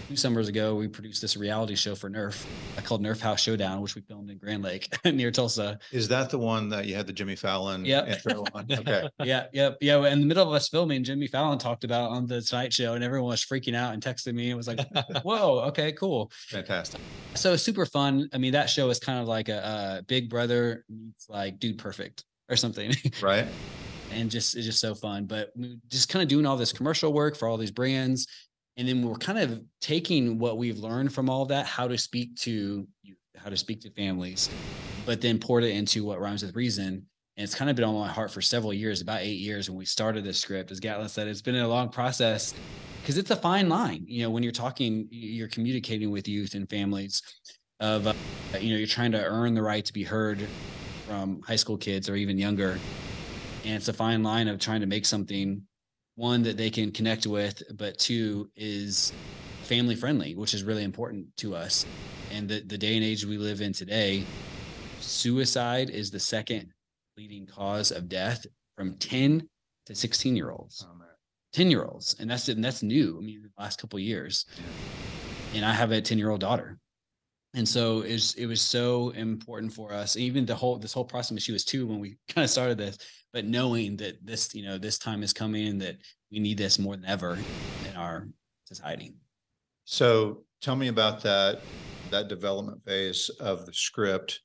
two 0.07 0.15
summers 0.15 0.47
ago, 0.47 0.75
we 0.75 0.87
produced 0.87 1.21
this 1.21 1.35
reality 1.35 1.75
show 1.75 1.93
for 1.93 2.09
Nerf 2.09 2.45
uh, 2.77 2.81
called 2.83 3.03
Nerf 3.03 3.19
House 3.19 3.41
Showdown, 3.41 3.81
which 3.81 3.93
we 3.93 4.01
filmed 4.01 4.29
in 4.29 4.37
Grand 4.37 4.63
Lake 4.63 4.87
near 5.03 5.29
Tulsa. 5.29 5.77
Is 5.91 6.07
that 6.07 6.29
the 6.29 6.37
one 6.37 6.69
that 6.69 6.85
you 6.85 6.95
had 6.95 7.05
the 7.05 7.11
Jimmy 7.11 7.35
Fallon 7.35 7.83
Yep. 7.83 8.07
intro 8.07 8.45
on? 8.53 8.65
Okay. 8.77 9.09
yeah, 9.25 9.47
yep, 9.51 9.75
yeah. 9.81 10.01
In 10.07 10.21
the 10.21 10.25
middle 10.25 10.47
of 10.47 10.53
us 10.53 10.69
filming, 10.69 11.03
Jimmy 11.03 11.27
Fallon 11.27 11.57
talked 11.57 11.83
about 11.83 12.11
on 12.11 12.27
the 12.27 12.41
Tonight 12.41 12.71
Show, 12.71 12.93
and 12.93 13.03
everyone 13.03 13.31
was 13.31 13.43
freaking 13.43 13.75
out 13.75 13.93
and 13.93 14.01
texting 14.01 14.35
me. 14.35 14.51
and 14.51 14.55
was 14.55 14.69
like, 14.69 14.79
"Whoa, 15.23 15.59
okay, 15.67 15.91
cool." 15.91 16.31
Fantastic. 16.47 17.01
So 17.35 17.57
super 17.57 17.85
fun. 17.85 18.29
I 18.31 18.37
mean, 18.37 18.53
that 18.53 18.69
show 18.69 18.89
is 18.89 18.99
kind 18.99 19.19
of 19.19 19.27
like 19.27 19.49
a, 19.49 19.97
a 19.99 20.03
Big 20.03 20.29
Brother 20.29 20.85
meets 20.87 21.27
like 21.27 21.59
Dude 21.59 21.77
Perfect 21.77 22.23
or 22.49 22.55
something. 22.55 22.93
Right. 23.21 23.47
And 24.11 24.31
just 24.31 24.55
it's 24.55 24.65
just 24.65 24.79
so 24.79 24.95
fun. 24.95 25.25
But 25.25 25.51
just 25.89 26.09
kind 26.09 26.23
of 26.23 26.29
doing 26.29 26.45
all 26.45 26.57
this 26.57 26.73
commercial 26.73 27.13
work 27.13 27.35
for 27.35 27.47
all 27.47 27.57
these 27.57 27.71
brands, 27.71 28.27
and 28.77 28.87
then 28.87 29.01
we're 29.01 29.15
kind 29.15 29.39
of 29.39 29.61
taking 29.81 30.37
what 30.37 30.57
we've 30.57 30.77
learned 30.77 31.13
from 31.13 31.29
all 31.29 31.45
that, 31.47 31.65
how 31.65 31.87
to 31.87 31.97
speak 31.97 32.35
to 32.37 32.87
how 33.35 33.49
to 33.49 33.57
speak 33.57 33.81
to 33.81 33.91
families, 33.91 34.49
but 35.05 35.21
then 35.21 35.39
poured 35.39 35.63
it 35.63 35.71
into 35.71 36.03
what 36.03 36.19
rhymes 36.19 36.43
with 36.43 36.55
reason. 36.55 37.05
And 37.37 37.43
it's 37.43 37.53
kind 37.53 37.69
of 37.69 37.75
been 37.75 37.85
on 37.85 37.93
my 37.93 38.07
heart 38.07 38.31
for 38.31 38.41
several 38.41 38.73
years, 38.73 39.01
about 39.01 39.21
eight 39.21 39.39
years 39.39 39.69
when 39.69 39.77
we 39.77 39.85
started 39.85 40.23
this 40.23 40.39
script. 40.39 40.71
As 40.71 40.79
Gattlin 40.79 41.09
said, 41.09 41.27
it's 41.27 41.41
been 41.41 41.55
a 41.55 41.67
long 41.67 41.89
process 41.89 42.53
because 43.01 43.17
it's 43.17 43.29
a 43.29 43.35
fine 43.35 43.69
line. 43.69 44.05
You 44.07 44.23
know, 44.23 44.31
when 44.31 44.41
you're 44.41 44.51
talking, 44.51 45.07
you're 45.11 45.47
communicating 45.47 46.09
with 46.09 46.27
youth 46.27 46.55
and 46.55 46.67
families 46.69 47.21
of, 47.79 48.07
uh, 48.07 48.13
you 48.59 48.71
know, 48.71 48.77
you're 48.77 48.87
trying 48.87 49.11
to 49.11 49.23
earn 49.23 49.53
the 49.53 49.61
right 49.61 49.85
to 49.85 49.93
be 49.93 50.03
heard 50.03 50.47
from 51.07 51.41
high 51.41 51.55
school 51.55 51.77
kids 51.77 52.09
or 52.09 52.15
even 52.15 52.37
younger 52.37 52.79
and 53.67 53.75
it's 53.75 53.89
a 53.89 53.93
fine 53.93 54.23
line 54.23 54.47
of 54.47 54.59
trying 54.59 54.79
to 54.79 54.87
make 54.87 55.05
something 55.05 55.61
one 56.15 56.41
that 56.41 56.55
they 56.55 56.69
can 56.69 56.89
connect 56.89 57.27
with 57.27 57.61
but 57.75 57.99
two 57.99 58.49
is 58.55 59.11
family 59.63 59.93
friendly 59.93 60.35
which 60.35 60.53
is 60.53 60.63
really 60.63 60.83
important 60.83 61.25
to 61.35 61.53
us. 61.53 61.85
And 62.31 62.47
the, 62.47 62.61
the 62.61 62.77
day 62.77 62.95
and 62.95 63.03
age 63.03 63.25
we 63.25 63.37
live 63.37 63.59
in 63.59 63.73
today 63.73 64.23
suicide 64.99 65.89
is 65.89 66.09
the 66.09 66.19
second 66.19 66.71
leading 67.17 67.45
cause 67.45 67.91
of 67.91 68.07
death 68.07 68.45
from 68.77 68.95
10 68.95 69.47
to 69.85 69.95
16 69.95 70.35
year 70.35 70.49
olds. 70.51 70.85
Oh, 70.87 71.03
10 71.53 71.69
year 71.69 71.83
olds. 71.83 72.15
And 72.19 72.29
that's 72.29 72.47
and 72.47 72.63
that's 72.63 72.83
new. 72.83 73.17
I 73.17 73.25
mean 73.25 73.41
the 73.43 73.61
last 73.61 73.81
couple 73.81 73.97
of 73.97 74.03
years. 74.03 74.45
And 75.53 75.65
i 75.65 75.73
have 75.73 75.91
a 75.91 76.01
10 76.01 76.17
year 76.17 76.29
old 76.29 76.39
daughter. 76.39 76.77
And 77.53 77.67
so 77.67 78.01
it's, 78.01 78.35
it 78.35 78.45
was 78.45 78.61
so 78.61 79.09
important 79.11 79.73
for 79.73 79.91
us. 79.91 80.15
Even 80.15 80.45
the 80.45 80.55
whole 80.55 80.77
this 80.77 80.93
whole 80.93 81.05
process 81.05 81.41
she 81.41 81.51
was 81.51 81.65
two 81.65 81.85
when 81.85 81.99
we 81.99 82.17
kind 82.29 82.45
of 82.45 82.49
started 82.49 82.77
this 82.77 82.97
but 83.33 83.45
knowing 83.45 83.97
that 83.97 84.25
this 84.25 84.53
you 84.55 84.63
know 84.63 84.77
this 84.77 84.97
time 84.97 85.23
is 85.23 85.33
coming 85.33 85.67
and 85.67 85.81
that 85.81 85.97
we 86.31 86.39
need 86.39 86.57
this 86.57 86.79
more 86.79 86.95
than 86.95 87.05
ever 87.05 87.47
in 87.83 87.95
our 87.95 88.27
society 88.65 89.15
So 89.85 90.43
tell 90.61 90.75
me 90.75 90.87
about 90.89 91.21
that, 91.23 91.69
that 92.11 92.27
development 92.27 92.83
phase 92.85 93.29
of 93.39 93.65
the 93.65 93.73
script. 93.73 94.41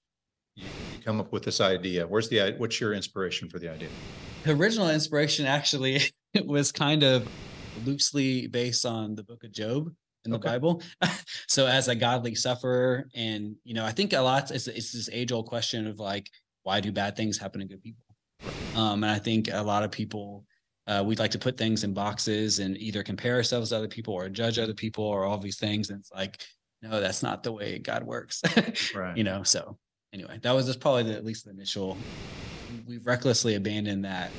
You 0.54 0.74
you 0.88 1.00
come 1.00 1.20
up 1.20 1.32
with 1.32 1.42
this 1.44 1.60
idea. 1.60 2.06
Where's 2.06 2.28
the, 2.28 2.54
what's 2.58 2.80
your 2.80 2.92
inspiration 2.94 3.48
for 3.48 3.58
the 3.58 3.68
idea? 3.68 3.94
the 4.44 4.52
original 4.52 4.90
inspiration 4.90 5.46
actually 5.46 6.00
was 6.44 6.72
kind 6.72 7.02
of 7.02 7.30
loosely 7.74 8.46
based 8.48 8.84
on 8.84 9.14
the 9.14 9.22
book 9.22 9.44
of 9.44 9.52
job 9.52 9.88
in 10.24 10.30
the 10.30 10.36
Okay. 10.36 10.48
bible 10.50 10.82
so 11.48 11.66
as 11.66 11.88
a 11.88 11.94
godly 11.94 12.34
sufferer 12.34 13.08
and 13.14 13.56
you 13.64 13.74
know 13.74 13.84
i 13.84 13.90
think 13.92 14.12
a 14.12 14.20
lot 14.20 14.50
it's, 14.50 14.66
it's 14.68 14.92
this 14.92 15.08
age 15.12 15.32
old 15.32 15.46
question 15.46 15.86
of 15.86 15.98
like 15.98 16.28
why 16.64 16.80
do 16.80 16.92
bad 16.92 17.16
things 17.16 17.38
happen 17.38 17.60
to 17.60 17.66
good 17.66 17.82
people 17.82 18.04
um 18.74 19.02
and 19.04 19.10
i 19.12 19.18
think 19.18 19.48
a 19.52 19.62
lot 19.62 19.82
of 19.82 19.90
people 19.90 20.44
uh, 20.88 21.00
we'd 21.06 21.20
like 21.20 21.30
to 21.30 21.38
put 21.38 21.56
things 21.56 21.84
in 21.84 21.94
boxes 21.94 22.58
and 22.58 22.76
either 22.76 23.04
compare 23.04 23.36
ourselves 23.36 23.70
to 23.70 23.76
other 23.76 23.86
people 23.86 24.14
or 24.14 24.28
judge 24.28 24.58
other 24.58 24.74
people 24.74 25.04
or 25.04 25.24
all 25.24 25.38
these 25.38 25.58
things 25.58 25.90
and 25.90 26.00
it's 26.00 26.10
like 26.12 26.42
no 26.82 27.00
that's 27.00 27.22
not 27.22 27.42
the 27.44 27.52
way 27.52 27.78
god 27.78 28.02
works 28.02 28.42
Right. 28.94 29.16
you 29.16 29.22
know 29.22 29.44
so 29.44 29.78
anyway 30.12 30.38
that 30.42 30.52
was 30.52 30.66
just 30.66 30.80
probably 30.80 31.04
the, 31.04 31.14
at 31.14 31.24
least 31.24 31.44
the 31.44 31.52
initial 31.52 31.96
we've 32.86 33.06
recklessly 33.06 33.54
abandoned 33.54 34.04
that 34.04 34.30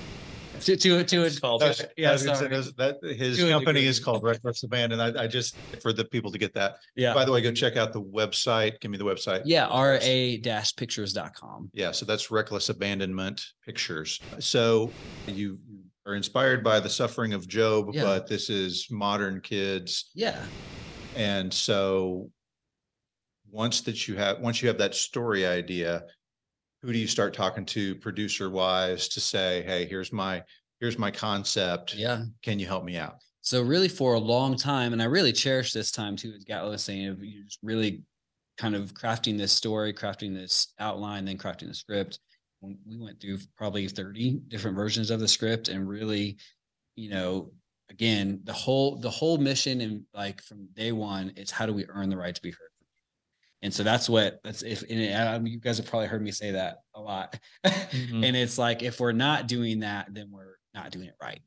to 0.65 0.75
to 0.77 1.03
to 1.03 1.23
It's 1.23 1.39
called- 1.39 1.63
yeah 1.97 2.13
I 2.13 2.15
say, 2.17 2.33
sorry. 2.33 2.47
That, 2.77 2.97
his 3.17 3.37
To 3.37 3.49
company 3.49 3.85
is 3.85 3.99
called 3.99 4.23
Reckless 4.23 4.63
Abandon. 4.63 4.99
I, 4.99 5.23
I 5.23 5.27
just, 5.27 5.55
for 5.81 5.93
the 5.93 6.05
people 6.05 6.31
to 6.31 6.37
get 6.37 6.53
that. 6.55 6.75
yeah 6.95 7.13
By 7.13 7.25
the 7.25 7.31
way, 7.31 7.41
go 7.41 7.51
check 7.51 7.77
out 7.77 7.93
the 7.93 8.01
website. 8.01 8.79
Give 8.81 8.91
me 8.91 8.97
the 8.97 9.05
website. 9.05 9.43
yeah 9.45 9.65
ra-pictures.com 9.67 11.69
Yeah, 11.73 11.91
so 11.91 12.05
that's 12.05 12.31
reckless 12.31 12.69
abandonment 12.69 13.41
pictures. 13.65 14.19
So 14.39 14.91
you 15.27 15.59
are 16.05 16.15
inspired 16.15 16.63
by 16.63 16.79
the 16.79 16.89
suffering 16.89 17.33
of 17.33 17.47
Job, 17.47 17.89
Yeah. 17.93 18.03
but 18.03 18.27
this 18.27 18.49
is 18.49 18.87
modern 18.91 19.41
kids. 19.41 20.09
yeah 20.15 20.43
And 21.15 21.53
so 21.53 22.29
once 23.51 23.81
that 23.81 24.07
you 24.07 24.15
have, 24.17 24.39
once 24.39 24.61
you 24.61 24.67
have 24.67 24.77
that 24.79 24.95
story 24.95 25.45
idea, 25.45 26.03
who 26.83 26.91
do 26.91 26.99
you 26.99 27.07
start 27.07 27.33
talking 27.33 27.65
to 27.65 27.95
producer 27.95 28.49
wise 28.49 29.07
to 29.07 29.21
say, 29.21 29.63
hey, 29.63 29.85
here's 29.85 30.11
my, 30.11 30.43
here's 30.79 30.99
my 30.99 31.09
concept. 31.09 31.95
yeah 31.95 32.23
Can 32.43 32.59
you 32.59 32.67
help 32.67 32.83
me 32.83 32.97
out? 32.97 33.15
so 33.45 33.61
really 33.61 33.89
for 33.89 34.13
a 34.13 34.19
long 34.19 34.55
time 34.55 34.93
and 34.93 35.01
i 35.01 35.05
really 35.05 35.33
cherish 35.33 35.73
this 35.73 35.91
time 35.91 36.15
too 36.15 36.31
as 36.33 36.45
Gattlin 36.45 36.69
was 36.71 36.81
saying 36.81 37.07
of 37.07 37.21
you 37.21 37.43
just 37.43 37.59
really 37.61 38.01
kind 38.57 38.73
of 38.73 38.93
crafting 38.93 39.37
this 39.37 39.51
story 39.51 39.93
crafting 39.93 40.33
this 40.33 40.73
outline 40.79 41.25
then 41.25 41.37
crafting 41.37 41.67
the 41.67 41.73
script 41.73 42.19
we 42.61 42.97
went 42.97 43.19
through 43.19 43.37
probably 43.57 43.85
30 43.87 44.39
different 44.47 44.77
versions 44.77 45.11
of 45.11 45.19
the 45.19 45.27
script 45.27 45.67
and 45.67 45.89
really 45.89 46.37
you 46.95 47.09
know 47.09 47.51
again 47.89 48.39
the 48.45 48.53
whole 48.53 48.95
the 48.95 49.09
whole 49.09 49.37
mission 49.37 49.81
and 49.81 50.03
like 50.13 50.41
from 50.41 50.65
day 50.73 50.93
one 50.93 51.33
is 51.35 51.51
how 51.51 51.65
do 51.65 51.73
we 51.73 51.85
earn 51.89 52.09
the 52.09 52.15
right 52.17 52.35
to 52.35 52.41
be 52.41 52.51
heard 52.51 52.72
and 53.63 53.73
so 53.73 53.81
that's 53.81 54.07
what 54.07 54.39
that's 54.43 54.61
if 54.61 54.83
and 54.89 55.47
you 55.47 55.59
guys 55.59 55.77
have 55.77 55.87
probably 55.87 56.07
heard 56.07 56.21
me 56.21 56.31
say 56.31 56.51
that 56.51 56.77
a 56.93 57.01
lot. 57.01 57.39
Mhm. 57.63 58.25
and 58.27 58.35
it's 58.35 58.57
like 58.59 58.83
if 58.83 58.99
we're 58.99 59.11
not 59.13 59.47
doing 59.47 59.79
that 59.79 60.13
then 60.13 60.29
we're 60.31 60.55
not 60.75 60.91
doing 60.91 61.07
it 61.07 61.15
right. 61.21 61.41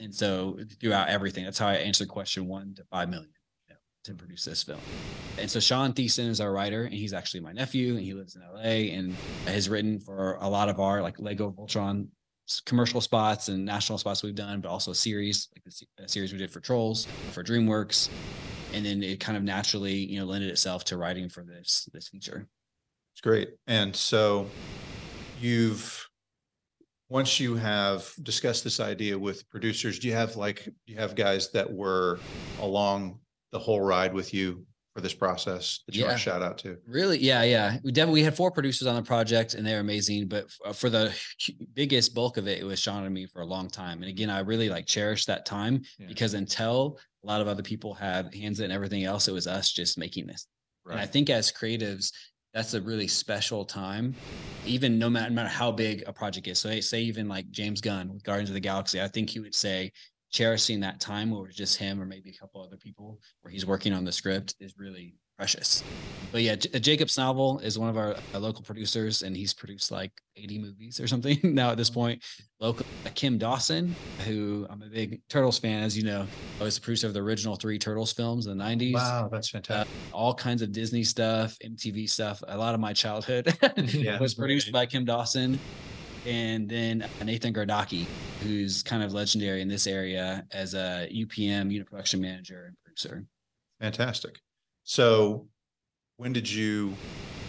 And 0.00 0.14
so 0.14 0.58
throughout 0.80 1.08
everything 1.08 1.44
that's 1.44 1.58
how 1.58 1.68
i 1.68 1.74
answered 1.74 2.08
question 2.08 2.46
one 2.46 2.74
to 2.74 2.84
five 2.90 3.08
million 3.08 3.30
you 3.68 3.74
know, 3.74 3.78
to 4.04 4.14
produce 4.14 4.44
this 4.44 4.62
film. 4.62 4.80
And 5.38 5.50
so 5.50 5.60
sean 5.60 5.92
Thiessen 5.92 6.28
is 6.28 6.40
our 6.40 6.52
writer 6.52 6.84
and 6.84 6.92
he's 6.94 7.12
actually 7.12 7.40
my 7.40 7.52
nephew 7.52 7.96
and 7.96 8.04
he 8.04 8.14
lives 8.14 8.34
in 8.36 8.42
la 8.42 8.60
and 8.60 9.14
has 9.46 9.68
written 9.68 10.00
for 10.00 10.34
a 10.40 10.48
lot 10.48 10.68
of 10.68 10.80
our 10.80 11.00
like 11.02 11.18
lego 11.20 11.50
voltron 11.50 12.08
commercial 12.66 13.00
spots 13.00 13.48
and 13.48 13.64
national 13.64 13.98
spots 13.98 14.22
we've 14.22 14.34
done 14.34 14.60
but 14.60 14.68
also 14.68 14.90
a 14.90 14.94
series 14.94 15.48
like 15.54 16.08
series 16.08 16.32
we 16.32 16.38
did 16.38 16.50
for 16.50 16.60
trolls 16.60 17.06
for 17.30 17.44
dreamworks 17.44 18.08
and 18.72 18.84
then 18.84 19.02
it 19.02 19.20
kind 19.20 19.36
of 19.36 19.44
naturally 19.44 19.94
you 19.94 20.18
know 20.18 20.24
lended 20.26 20.50
itself 20.50 20.84
to 20.84 20.96
writing 20.96 21.28
for 21.28 21.42
this 21.44 21.88
this 21.92 22.08
feature 22.08 22.48
It's 23.12 23.20
great. 23.20 23.50
And 23.66 23.94
so 23.94 24.48
you've, 25.40 26.08
once 27.08 27.40
you 27.40 27.56
have 27.56 28.12
discussed 28.22 28.64
this 28.64 28.80
idea 28.80 29.18
with 29.18 29.48
producers, 29.50 29.98
do 29.98 30.08
you 30.08 30.14
have 30.14 30.36
like, 30.36 30.64
do 30.64 30.92
you 30.92 30.98
have 30.98 31.14
guys 31.14 31.50
that 31.52 31.70
were 31.72 32.20
along 32.60 33.20
the 33.52 33.58
whole 33.58 33.80
ride 33.80 34.14
with 34.14 34.32
you 34.32 34.64
for 34.94 35.00
this 35.00 35.14
process 35.14 35.80
that 35.86 35.94
you 35.94 36.04
want 36.04 36.16
to 36.16 36.22
shout 36.22 36.42
out 36.42 36.58
to? 36.58 36.76
Really? 36.86 37.18
Yeah, 37.18 37.42
yeah. 37.42 37.78
We 37.84 37.92
definitely 37.92 38.20
we 38.20 38.24
had 38.24 38.36
four 38.36 38.50
producers 38.50 38.88
on 38.88 38.96
the 38.96 39.02
project, 39.02 39.54
and 39.54 39.66
they're 39.66 39.80
amazing. 39.80 40.28
But 40.28 40.46
uh, 40.64 40.72
for 40.72 40.90
the 40.90 41.14
biggest 41.74 42.14
bulk 42.14 42.36
of 42.36 42.48
it, 42.48 42.58
it 42.58 42.64
was 42.64 42.80
Sean 42.80 43.04
and 43.04 43.14
me 43.14 43.26
for 43.26 43.42
a 43.42 43.46
long 43.46 43.68
time. 43.68 44.02
And 44.02 44.10
again, 44.10 44.30
I 44.30 44.40
really 44.40 44.68
like 44.68 44.86
cherish 44.86 45.26
that 45.26 45.46
time 45.46 45.82
Yeah. 45.98 46.06
because 46.08 46.34
until 46.34 46.98
a 47.22 47.26
lot 47.26 47.40
of 47.40 47.48
other 47.48 47.62
people 47.62 47.94
had 47.94 48.34
hands 48.34 48.60
in 48.60 48.64
and 48.64 48.72
everything 48.72 49.04
else, 49.04 49.28
it 49.28 49.32
was 49.32 49.46
us 49.46 49.70
just 49.72 49.98
making 49.98 50.26
this. 50.26 50.46
And 50.90 50.98
I 50.98 51.06
think 51.06 51.30
as 51.30 51.52
creatives, 51.52 52.12
that's 52.52 52.74
a 52.74 52.80
really 52.80 53.06
special 53.06 53.64
time, 53.64 54.12
even 54.66 54.98
no 54.98 55.08
matter, 55.08 55.28
no 55.30 55.36
matter 55.36 55.48
how 55.48 55.70
big 55.70 56.02
a 56.08 56.12
project 56.12 56.48
is. 56.48 56.58
So 56.58 56.80
say 56.80 57.02
even 57.02 57.28
like 57.28 57.48
James 57.52 57.80
Gunn 57.80 58.12
with 58.12 58.24
Guardians 58.24 58.50
of 58.50 58.54
the 58.54 58.60
Galaxy, 58.60 59.00
I 59.00 59.06
think 59.06 59.30
he 59.30 59.38
would 59.38 59.54
say 59.54 59.92
cherishing 60.30 60.80
that 60.80 61.00
time 61.00 61.30
where 61.30 61.46
it's 61.46 61.56
just 61.56 61.76
him 61.78 62.00
or 62.00 62.06
maybe 62.06 62.30
a 62.30 62.38
couple 62.38 62.62
other 62.62 62.76
people 62.76 63.18
where 63.42 63.50
he's 63.52 63.66
working 63.66 63.92
on 63.92 64.04
the 64.04 64.12
script 64.12 64.54
is 64.60 64.74
really 64.78 65.14
precious. 65.36 65.82
But 66.32 66.42
yeah, 66.42 66.54
J- 66.54 66.78
Jacob 66.80 67.08
Snovel 67.08 67.58
is 67.64 67.78
one 67.78 67.88
of 67.88 67.96
our 67.96 68.14
uh, 68.34 68.38
local 68.38 68.62
producers, 68.62 69.22
and 69.22 69.34
he's 69.34 69.54
produced 69.54 69.90
like 69.90 70.12
80 70.36 70.58
movies 70.58 71.00
or 71.00 71.08
something 71.08 71.38
now 71.54 71.70
at 71.70 71.76
this 71.78 71.88
point. 71.90 72.22
Local 72.60 72.84
uh, 73.06 73.10
Kim 73.14 73.38
Dawson, 73.38 73.96
who 74.26 74.66
I'm 74.68 74.82
a 74.82 74.86
big 74.86 75.22
Turtles 75.30 75.58
fan, 75.58 75.82
as 75.82 75.96
you 75.96 76.04
know, 76.04 76.26
was 76.60 76.74
the 76.76 76.82
producer 76.82 77.06
of 77.06 77.14
the 77.14 77.20
original 77.22 77.56
three 77.56 77.78
Turtles 77.78 78.12
films 78.12 78.46
in 78.46 78.58
the 78.58 78.62
90s 78.64 78.92
Wow, 78.94 79.28
that's 79.32 79.48
fantastic. 79.48 79.92
all 80.12 80.34
kinds 80.34 80.60
of 80.62 80.72
Disney 80.72 81.02
stuff, 81.04 81.56
MTV 81.64 82.08
stuff. 82.08 82.42
A 82.46 82.56
lot 82.56 82.74
of 82.74 82.80
my 82.80 82.92
childhood 82.92 83.52
Yeah. 83.78 84.20
was 84.20 84.34
produced 84.34 84.70
by 84.70 84.84
Kim 84.86 85.04
Dawson. 85.06 85.58
And 86.26 86.68
then 86.68 87.08
Nathan 87.24 87.54
Gardaki, 87.54 88.06
who's 88.42 88.82
kind 88.82 89.02
of 89.02 89.12
legendary 89.12 89.62
in 89.62 89.68
this 89.68 89.86
area 89.86 90.44
as 90.52 90.74
a 90.74 91.08
UPM 91.12 91.70
unit 91.72 91.86
production 91.88 92.20
manager 92.20 92.66
and 92.66 92.76
producer. 92.84 93.24
Fantastic. 93.80 94.38
So 94.84 95.48
when 96.16 96.32
did 96.32 96.50
you, 96.50 96.94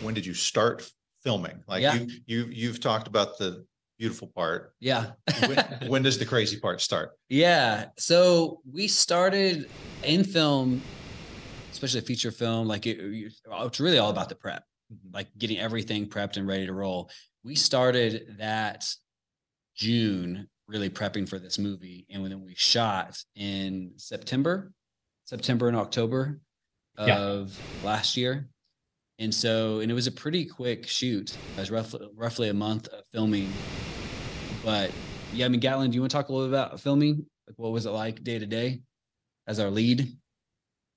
when 0.02 0.14
did 0.14 0.26
you 0.26 0.34
start 0.34 0.90
filming? 1.24 1.64
Like 1.68 1.82
Yeah. 1.82 1.96
you, 1.96 2.08
you, 2.26 2.46
you've 2.52 2.80
talked 2.80 3.08
about 3.08 3.38
the 3.38 3.66
beautiful 4.00 4.28
part. 4.30 4.74
Yeah. 4.80 5.12
When, 5.48 5.90
when 5.90 6.02
does 6.04 6.18
the 6.18 6.26
crazy 6.26 6.58
part 6.60 6.82
start? 6.82 7.12
Yeah. 7.30 7.88
So 7.98 8.62
we 8.72 8.88
started 8.88 9.70
in 10.04 10.24
film 10.24 10.82
especially 11.72 12.00
a 12.00 12.04
feature 12.04 12.32
film, 12.32 12.68
like 12.68 12.86
it, 12.86 12.98
it's 13.00 13.80
really 13.80 13.98
all 13.98 14.10
about 14.12 14.30
the 14.30 14.36
prep, 14.36 14.64
Mhm. 14.94 15.14
like 15.14 15.28
getting 15.38 15.58
everything 15.58 16.06
prepped 16.08 16.36
and 16.38 16.46
ready 16.46 16.66
to 16.66 16.74
roll. 16.74 17.10
We 17.44 17.56
started 17.56 18.36
that 18.38 18.86
June 19.76 20.48
really 20.68 20.90
prepping 20.90 21.28
for 21.28 21.40
this 21.40 21.58
movie, 21.58 22.06
and 22.10 22.24
then 22.26 22.42
we 22.46 22.54
shot 22.56 23.18
in 23.36 23.94
September, 23.98 24.72
September 25.26 25.68
and 25.68 25.76
October 25.78 26.40
Yeah. 26.98 27.18
of 27.20 27.60
last 27.84 28.16
year. 28.16 28.48
And 29.20 29.34
so, 29.34 29.80
and 29.80 29.92
it 29.92 29.94
was 29.94 30.08
a 30.08 30.12
pretty 30.12 30.46
quick 30.46 30.88
shoot. 30.88 31.32
It 31.56 31.60
was 31.60 31.72
roughly 31.72 32.08
roughly 32.16 32.50
a 32.50 32.54
month 32.54 32.88
of 32.90 33.04
filming. 33.12 33.52
But 34.64 34.92
yeah, 35.34 35.46
I 35.46 35.50
mean, 35.50 35.62
Gattlin, 35.62 35.90
do 35.90 35.96
you 35.96 36.02
want 36.02 36.12
to 36.12 36.18
talk 36.18 36.30
a 36.30 36.34
little 36.34 36.48
bit 36.48 36.54
about 36.54 36.80
filming? 36.80 37.26
Like, 37.48 37.58
what 37.58 37.72
was 37.72 37.86
it 37.86 37.92
like 37.92 38.24
day 38.24 38.40
to 38.40 38.46
day 38.46 38.82
as 39.48 39.60
our 39.60 39.70
lead? 39.70 40.18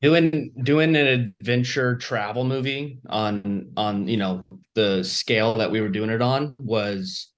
Doing 0.05 0.53
doing 0.63 0.95
an 0.97 1.07
adventure 1.07 1.97
travel 1.97 2.45
movie 2.45 2.99
on 3.09 3.73
on 3.75 4.07
you 4.07 4.19
know 4.19 4.45
the 4.75 5.03
scale 5.03 5.55
that 5.55 5.71
we 5.71 5.81
were 5.81 5.89
doing 5.89 6.11
it 6.11 6.21
on 6.21 6.55
was 6.59 7.31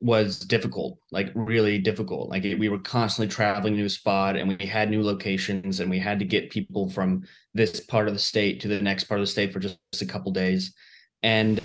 was 0.00 0.40
difficult 0.40 0.98
like 1.10 1.30
really 1.34 1.78
difficult. 1.78 2.30
Like 2.30 2.44
it, 2.44 2.58
we 2.58 2.70
were 2.70 2.78
constantly 2.78 3.32
traveling 3.34 3.76
new 3.76 3.88
spot 3.90 4.36
and 4.36 4.48
we 4.48 4.66
had 4.66 4.90
new 4.90 5.02
locations 5.02 5.80
and 5.80 5.90
we 5.90 5.98
had 5.98 6.18
to 6.18 6.24
get 6.24 6.50
people 6.50 6.88
from 6.88 7.24
this 7.52 7.80
part 7.80 8.08
of 8.08 8.14
the 8.14 8.20
state 8.20 8.60
to 8.60 8.68
the 8.68 8.80
next 8.80 9.04
part 9.04 9.20
of 9.20 9.26
the 9.26 9.30
state 9.30 9.52
for 9.52 9.58
just 9.58 9.78
a 10.00 10.06
couple 10.06 10.32
days. 10.32 10.74
And 11.22 11.60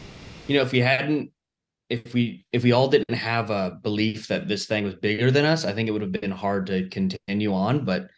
you 0.47 0.57
know 0.57 0.61
if 0.61 0.73
we 0.73 0.79
hadn't 0.79 1.31
if 1.89 2.13
we 2.13 2.45
if 2.51 2.63
we 2.63 2.73
all 2.73 2.89
didn't 2.89 3.15
have 3.15 3.49
a 3.49 3.79
belief 3.81 4.27
that 4.27 4.49
this 4.49 4.65
thing 4.65 4.83
was 4.83 4.95
bigger 4.95 5.29
than 5.29 5.45
us 5.45 5.65
i 5.65 5.73
think 5.73 5.87
it 5.87 5.91
would 5.91 6.01
have 6.01 6.11
been 6.11 6.31
hard 6.31 6.65
to 6.65 6.87
continue 6.89 7.53
on 7.53 7.85
but 7.85 8.09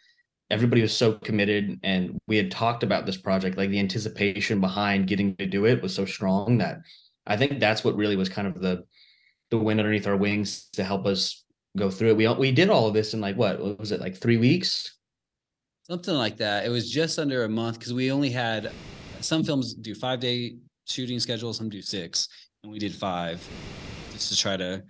everybody 0.50 0.82
was 0.82 0.96
so 0.96 1.14
committed 1.14 1.78
and 1.82 2.18
we 2.26 2.36
had 2.36 2.50
talked 2.50 2.82
about 2.82 3.06
this 3.06 3.16
project 3.16 3.56
like 3.56 3.70
the 3.70 3.78
anticipation 3.78 4.60
behind 4.60 5.06
getting 5.06 5.34
to 5.36 5.46
do 5.46 5.66
it 5.66 5.82
was 5.82 5.94
so 5.94 6.04
strong 6.04 6.58
that 6.58 6.78
i 7.26 7.36
think 7.36 7.58
that's 7.58 7.82
what 7.82 7.96
really 7.96 8.16
was 8.16 8.28
kind 8.28 8.46
of 8.46 8.60
the 8.60 8.84
the 9.50 9.58
wind 9.58 9.80
underneath 9.80 10.06
our 10.06 10.16
wings 10.16 10.68
to 10.72 10.84
help 10.84 11.06
us 11.06 11.44
go 11.76 11.90
through 11.90 12.10
it 12.10 12.16
we 12.16 12.28
we 12.34 12.52
did 12.52 12.70
all 12.70 12.86
of 12.86 12.94
this 12.94 13.14
in 13.14 13.20
like 13.20 13.36
what, 13.36 13.60
what 13.60 13.78
was 13.78 13.92
it 13.92 14.00
like 14.00 14.16
3 14.16 14.36
weeks 14.36 14.94
Something 15.86 16.14
like 16.14 16.38
that. 16.38 16.64
It 16.64 16.70
was 16.70 16.90
just 16.90 17.18
under 17.18 17.44
a 17.44 17.48
month 17.48 17.78
because 17.78 17.92
we 17.92 18.10
only 18.10 18.30
had 18.30 18.72
some 19.20 19.44
films 19.44 19.74
do 19.74 19.94
five 19.94 20.18
day 20.18 20.56
shooting 20.86 21.20
schedules, 21.20 21.58
some 21.58 21.68
do 21.68 21.82
six, 21.82 22.26
and 22.62 22.72
we 22.72 22.78
did 22.78 22.94
five 22.94 23.46
just 24.10 24.30
to 24.30 24.36
try 24.36 24.56
to 24.56 24.82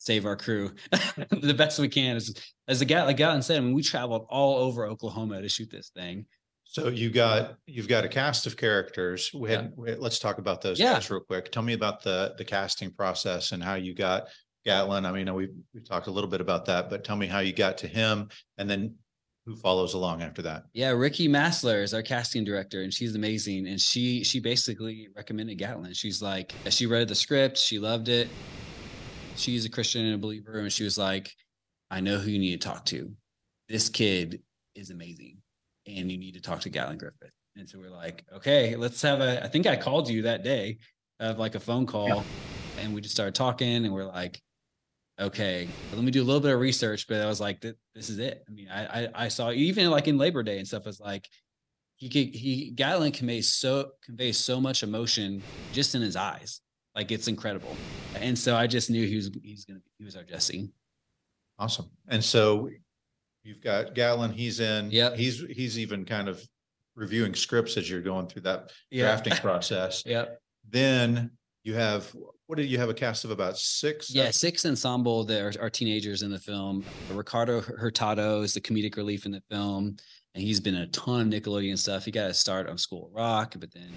save 0.00 0.24
our 0.26 0.34
crew 0.36 0.72
the 1.30 1.54
best 1.56 1.78
we 1.78 1.88
can. 1.88 2.16
As 2.16 2.34
as 2.66 2.78
the 2.80 2.84
guy 2.84 3.04
like 3.04 3.18
Gattlin 3.18 3.44
said, 3.44 3.58
I 3.58 3.60
mean, 3.60 3.74
we 3.74 3.82
traveled 3.82 4.26
all 4.28 4.56
over 4.56 4.86
Oklahoma 4.86 5.40
to 5.42 5.48
shoot 5.48 5.70
this 5.70 5.90
thing. 5.90 6.26
So 6.64 6.88
you 6.88 7.10
got 7.10 7.56
you've 7.66 7.88
got 7.88 8.04
a 8.04 8.08
cast 8.08 8.46
of 8.46 8.56
characters. 8.56 9.30
We 9.34 9.50
had, 9.50 9.72
we- 9.76 9.94
let's 9.96 10.18
talk 10.18 10.38
about 10.38 10.60
those 10.62 10.80
Yeah. 10.80 11.00
real 11.10 11.20
quick. 11.20 11.52
Tell 11.52 11.62
me 11.62 11.74
about 11.74 12.02
the 12.02 12.34
the 12.38 12.44
casting 12.44 12.90
process 12.92 13.52
and 13.52 13.62
how 13.62 13.74
you 13.74 13.94
got 13.94 14.24
Gattlin. 14.66 15.04
I 15.04 15.12
mean, 15.12 15.32
we've 15.34 15.54
we've 15.74 15.86
talked 15.88 16.06
a 16.06 16.10
little 16.10 16.30
bit 16.30 16.40
about 16.40 16.64
that, 16.66 16.88
but 16.90 17.04
tell 17.04 17.16
me 17.16 17.26
how 17.26 17.40
you 17.40 17.52
got 17.52 17.78
to 17.78 17.86
him 17.86 18.28
and 18.58 18.68
then 18.70 18.94
who 19.46 19.56
follows 19.56 19.94
along 19.94 20.22
after 20.22 20.42
that. 20.42 20.64
Yeah, 20.74 20.90
Ricky 20.90 21.26
Massler 21.28 21.82
is 21.82 21.92
our 21.94 22.02
casting 22.02 22.44
director, 22.44 22.82
and 22.82 22.92
she's 22.94 23.14
amazing. 23.16 23.66
And 23.66 23.80
she 23.80 24.22
she 24.22 24.38
basically 24.38 25.08
recommended 25.16 25.56
Gatlin. 25.58 25.92
She's 25.92 26.22
like, 26.22 26.54
she 26.68 26.86
read 26.86 27.08
the 27.08 27.14
script, 27.14 27.58
she 27.58 27.78
loved 27.78 28.08
it. 28.08 28.28
She's 29.36 29.64
a 29.64 29.70
Christian 29.70 30.04
and 30.06 30.14
a 30.14 30.18
believer, 30.18 30.58
and 30.58 30.72
she 30.72 30.84
was 30.84 30.98
like, 30.98 31.32
I 31.90 32.00
know 32.00 32.18
who 32.18 32.30
you 32.30 32.38
need 32.38 32.60
to 32.60 32.68
talk 32.68 32.84
to. 32.86 33.12
This 33.68 33.88
kid 33.88 34.42
is 34.74 34.90
amazing, 34.90 35.38
and 35.86 36.10
you 36.10 36.18
need 36.18 36.34
to 36.34 36.40
talk 36.40 36.60
to 36.60 36.68
Galen 36.70 36.98
Griffith. 36.98 37.30
And 37.56 37.68
so 37.68 37.78
we're 37.78 37.90
like, 37.90 38.24
okay, 38.36 38.76
let's 38.76 39.00
have 39.02 39.20
a. 39.20 39.42
I 39.44 39.48
think 39.48 39.66
I 39.66 39.76
called 39.76 40.08
you 40.08 40.22
that 40.22 40.44
day 40.44 40.78
of 41.18 41.38
like 41.38 41.54
a 41.54 41.60
phone 41.60 41.86
call, 41.86 42.08
Yeah. 42.08 42.22
and 42.80 42.94
we 42.94 43.00
just 43.00 43.14
started 43.14 43.34
talking, 43.34 43.84
and 43.84 43.92
we're 43.92 44.04
like, 44.04 44.40
okay, 45.20 45.68
let 45.94 46.02
me 46.04 46.10
do 46.10 46.22
a 46.22 46.24
little 46.24 46.40
bit 46.40 46.52
of 46.54 46.60
research. 46.60 47.06
But 47.08 47.20
I 47.20 47.26
was 47.26 47.40
like, 47.40 47.60
this 47.60 48.08
is 48.08 48.18
it. 48.18 48.42
I 48.48 48.52
mean, 48.52 48.68
I, 48.70 49.02
I, 49.04 49.08
I 49.14 49.28
saw 49.28 49.50
even 49.50 49.90
like 49.90 50.08
in 50.08 50.16
Labor 50.18 50.42
Day 50.42 50.58
and 50.58 50.66
stuff, 50.66 50.82
I 50.86 50.88
was 50.88 51.00
like, 51.00 51.28
he 51.96 52.08
could, 52.08 52.34
he, 52.34 52.72
Gattlin 52.74 53.12
conveys 53.12 53.52
so, 53.52 53.90
conveys 54.02 54.38
so 54.38 54.58
much 54.60 54.82
emotion 54.82 55.42
just 55.72 55.94
in 55.94 56.00
his 56.00 56.16
eyes. 56.16 56.60
Like 56.94 57.12
it's 57.12 57.28
incredible. 57.28 57.76
And 58.16 58.38
so 58.38 58.56
I 58.56 58.66
just 58.66 58.90
knew 58.90 59.06
he 59.06 59.16
was, 59.16 59.30
he's 59.42 59.64
going 59.64 59.78
to 59.78 59.84
be, 59.84 59.90
he 59.98 60.04
was 60.04 60.16
our 60.16 60.24
Jesse. 60.24 60.70
Awesome. 61.58 61.90
And 62.08 62.24
so 62.24 62.68
you've 63.44 63.60
got 63.60 63.94
Gattlin, 63.94 64.32
he's 64.32 64.60
in. 64.60 64.90
Yeah. 64.90 65.14
He's 65.14 65.40
he's 65.50 65.78
even 65.78 66.04
kind 66.04 66.28
of 66.28 66.42
reviewing 66.96 67.34
scripts 67.34 67.76
as 67.76 67.88
you're 67.88 68.00
going 68.00 68.26
through 68.26 68.42
that 68.42 68.72
drafting 68.92 69.34
process. 69.36 70.02
Yep. 70.06 70.40
Then 70.68 71.30
you 71.62 71.74
have 71.74 72.14
what 72.46 72.56
did 72.56 72.66
you 72.66 72.78
have 72.78 72.88
a 72.88 72.94
cast 72.94 73.24
of 73.24 73.30
about 73.30 73.56
six? 73.56 74.12
Yeah. 74.12 74.30
Six 74.30 74.66
ensemble 74.66 75.24
that 75.24 75.40
are, 75.40 75.62
are 75.62 75.70
teenagers 75.70 76.22
in 76.22 76.30
the 76.30 76.38
film. 76.38 76.84
Ricardo 77.12 77.60
Hurtado 77.60 78.42
is 78.42 78.54
the 78.54 78.60
comedic 78.60 78.96
relief 78.96 79.24
in 79.26 79.32
the 79.32 79.42
film. 79.50 79.96
And 80.34 80.42
he's 80.42 80.60
been 80.60 80.74
in 80.74 80.82
a 80.82 80.86
ton 80.88 81.20
of 81.20 81.26
Nickelodeon 81.28 81.76
stuff. 81.76 82.04
He 82.04 82.10
got 82.10 82.30
a 82.30 82.34
start 82.34 82.68
on 82.68 82.78
School 82.78 83.06
of 83.06 83.12
Rock, 83.12 83.54
but 83.58 83.72
then 83.72 83.90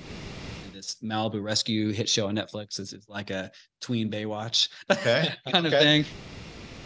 this 0.84 0.96
Malibu 1.04 1.42
Rescue 1.44 1.92
hit 1.92 2.10
show 2.10 2.28
on 2.28 2.36
Netflix 2.36 2.80
is 2.80 2.94
is 2.94 3.08
like 3.08 3.30
a 3.30 3.52
tween 3.82 4.12
Baywatch 4.12 4.70
Okay, 4.92 5.30
kind 5.52 5.66
of 5.66 5.74
okay. 5.74 6.04
thing. 6.04 6.06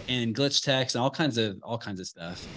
And 0.07 0.35
Glitch 0.35 0.63
Techs 0.63 0.95
and 0.95 1.01
all 1.01 1.11
kinds 1.11 1.37
of 1.37 1.57
all 1.63 1.77
kinds 1.77 1.99
of 1.99 2.07
stuff. 2.07 2.47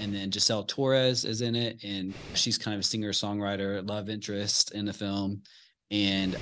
And 0.00 0.14
then 0.14 0.30
Giselle 0.30 0.64
Torres 0.64 1.24
is 1.24 1.40
in 1.40 1.56
it, 1.56 1.82
and 1.82 2.12
she's 2.34 2.58
kind 2.58 2.74
of 2.74 2.80
a 2.80 2.84
singer 2.84 3.12
songwriter, 3.12 3.86
love 3.88 4.10
interest 4.10 4.72
in 4.72 4.84
the 4.84 4.92
film, 4.92 5.42
and 5.90 6.36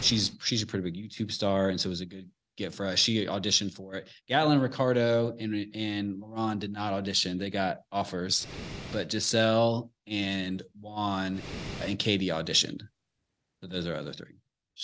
she's 0.00 0.32
she's 0.42 0.62
a 0.62 0.66
pretty 0.66 0.90
big 0.90 0.96
YouTube 0.96 1.32
star, 1.32 1.70
and 1.70 1.80
so 1.80 1.88
it 1.88 1.90
was 1.90 2.00
a 2.00 2.06
good 2.06 2.30
get 2.56 2.72
for 2.72 2.86
us. 2.86 2.98
She 2.98 3.26
auditioned 3.26 3.74
for 3.74 3.94
it. 3.94 4.08
Gattlin 4.30 4.62
Ricardo 4.62 5.36
and 5.38 5.66
and 5.74 6.22
Laron 6.22 6.58
did 6.58 6.72
not 6.72 6.92
audition; 6.92 7.38
they 7.38 7.50
got 7.50 7.78
offers, 7.90 8.46
but 8.92 9.10
Giselle 9.10 9.90
and 10.06 10.62
Juan 10.80 11.40
and 11.84 11.98
Katie 11.98 12.28
auditioned. 12.28 12.82
So 13.66 13.72
those 13.74 13.86
are 13.86 13.96
other 13.96 14.12
three. 14.12 14.34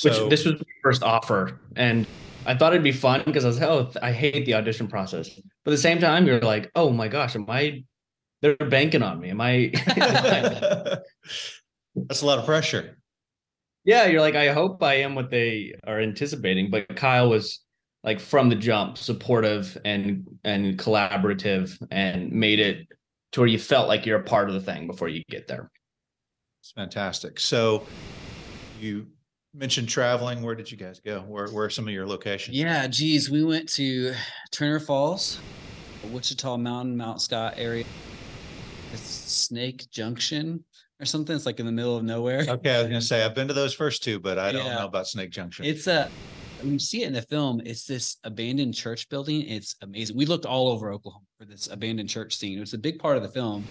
which 0.02 0.14
So 0.14 0.28
this 0.28 0.44
was 0.44 0.54
my 0.54 0.66
first 0.82 1.02
offer 1.02 1.60
and 1.76 2.06
i 2.44 2.56
thought 2.56 2.72
it'd 2.72 2.82
be 2.82 2.90
fun 2.90 3.22
because 3.24 3.44
i 3.44 3.48
was 3.48 3.60
like 3.60 3.68
oh 3.68 3.92
i 4.02 4.10
hate 4.10 4.44
the 4.46 4.54
audition 4.54 4.88
process 4.88 5.28
but 5.64 5.70
at 5.70 5.76
the 5.76 5.78
same 5.78 6.00
time 6.00 6.26
you're 6.26 6.40
like 6.40 6.70
oh 6.74 6.90
my 6.90 7.06
gosh 7.06 7.36
am 7.36 7.44
i 7.48 7.84
they're 8.40 8.56
banking 8.56 9.02
on 9.02 9.20
me 9.20 9.30
am 9.30 9.40
i 9.40 9.70
that's 11.94 12.22
a 12.22 12.26
lot 12.26 12.38
of 12.40 12.44
pressure. 12.46 12.98
yeah 13.84 14.06
you're 14.06 14.20
like 14.20 14.34
i 14.34 14.52
hope 14.52 14.82
i 14.82 14.94
am 14.94 15.14
what 15.14 15.30
they 15.30 15.72
are 15.86 16.00
anticipating 16.00 16.68
but 16.70 16.88
kyle 16.96 17.28
was 17.30 17.60
like 18.02 18.18
from 18.18 18.48
the 18.48 18.56
jump 18.56 18.98
supportive 18.98 19.78
and 19.84 20.26
and 20.42 20.76
collaborative 20.78 21.80
and 21.92 22.32
made 22.32 22.58
it 22.58 22.88
to 23.30 23.40
where 23.40 23.48
you 23.48 23.58
felt 23.58 23.86
like 23.86 24.04
you're 24.04 24.18
a 24.18 24.24
part 24.24 24.48
of 24.48 24.54
the 24.54 24.60
thing 24.60 24.88
before 24.88 25.08
you 25.08 25.22
get 25.30 25.46
there 25.46 25.70
It's 26.60 26.72
fantastic. 26.72 27.38
So 27.40 27.86
you 28.82 29.06
mentioned 29.54 29.88
traveling. 29.88 30.42
Where 30.42 30.54
did 30.54 30.70
you 30.70 30.76
guys 30.76 31.00
go? 31.00 31.20
Where 31.20 31.48
where 31.48 31.66
are 31.66 31.70
some 31.70 31.86
of 31.86 31.94
your 31.94 32.06
locations? 32.06 32.56
Yeah, 32.56 32.86
geez, 32.86 33.30
we 33.30 33.44
went 33.44 33.68
to 33.70 34.14
Turner 34.50 34.80
Falls, 34.80 35.40
Wichita 36.10 36.56
Mountain, 36.56 36.96
Mount 36.96 37.20
Scott 37.20 37.54
area. 37.56 37.84
It's 38.92 39.02
Snake 39.02 39.90
Junction 39.90 40.64
or 41.00 41.06
something. 41.06 41.34
It's 41.34 41.46
like 41.46 41.60
in 41.60 41.66
the 41.66 41.72
middle 41.72 41.96
of 41.96 42.04
nowhere. 42.04 42.44
Okay, 42.48 42.74
I 42.74 42.78
was 42.78 42.88
gonna 42.88 43.00
say 43.00 43.24
I've 43.24 43.34
been 43.34 43.48
to 43.48 43.54
those 43.54 43.74
first 43.74 44.02
two, 44.02 44.18
but 44.18 44.38
I 44.38 44.52
don't 44.52 44.66
know 44.66 44.86
about 44.86 45.06
Snake 45.06 45.30
Junction. 45.30 45.64
It's 45.64 45.86
a 45.86 46.10
when 46.62 46.72
you 46.72 46.78
see 46.78 47.02
it 47.02 47.08
in 47.08 47.12
the 47.12 47.22
film, 47.22 47.60
it's 47.64 47.84
this 47.84 48.16
abandoned 48.24 48.74
church 48.74 49.08
building. 49.08 49.42
It's 49.42 49.74
amazing. 49.82 50.16
We 50.16 50.26
looked 50.26 50.46
all 50.46 50.68
over 50.68 50.92
Oklahoma 50.92 51.24
for 51.38 51.44
this 51.44 51.66
abandoned 51.68 52.08
church 52.08 52.36
scene. 52.36 52.56
It 52.56 52.60
was 52.60 52.74
a 52.74 52.78
big 52.78 52.98
part 52.98 53.16
of 53.16 53.22
the 53.22 53.28
film. 53.28 53.64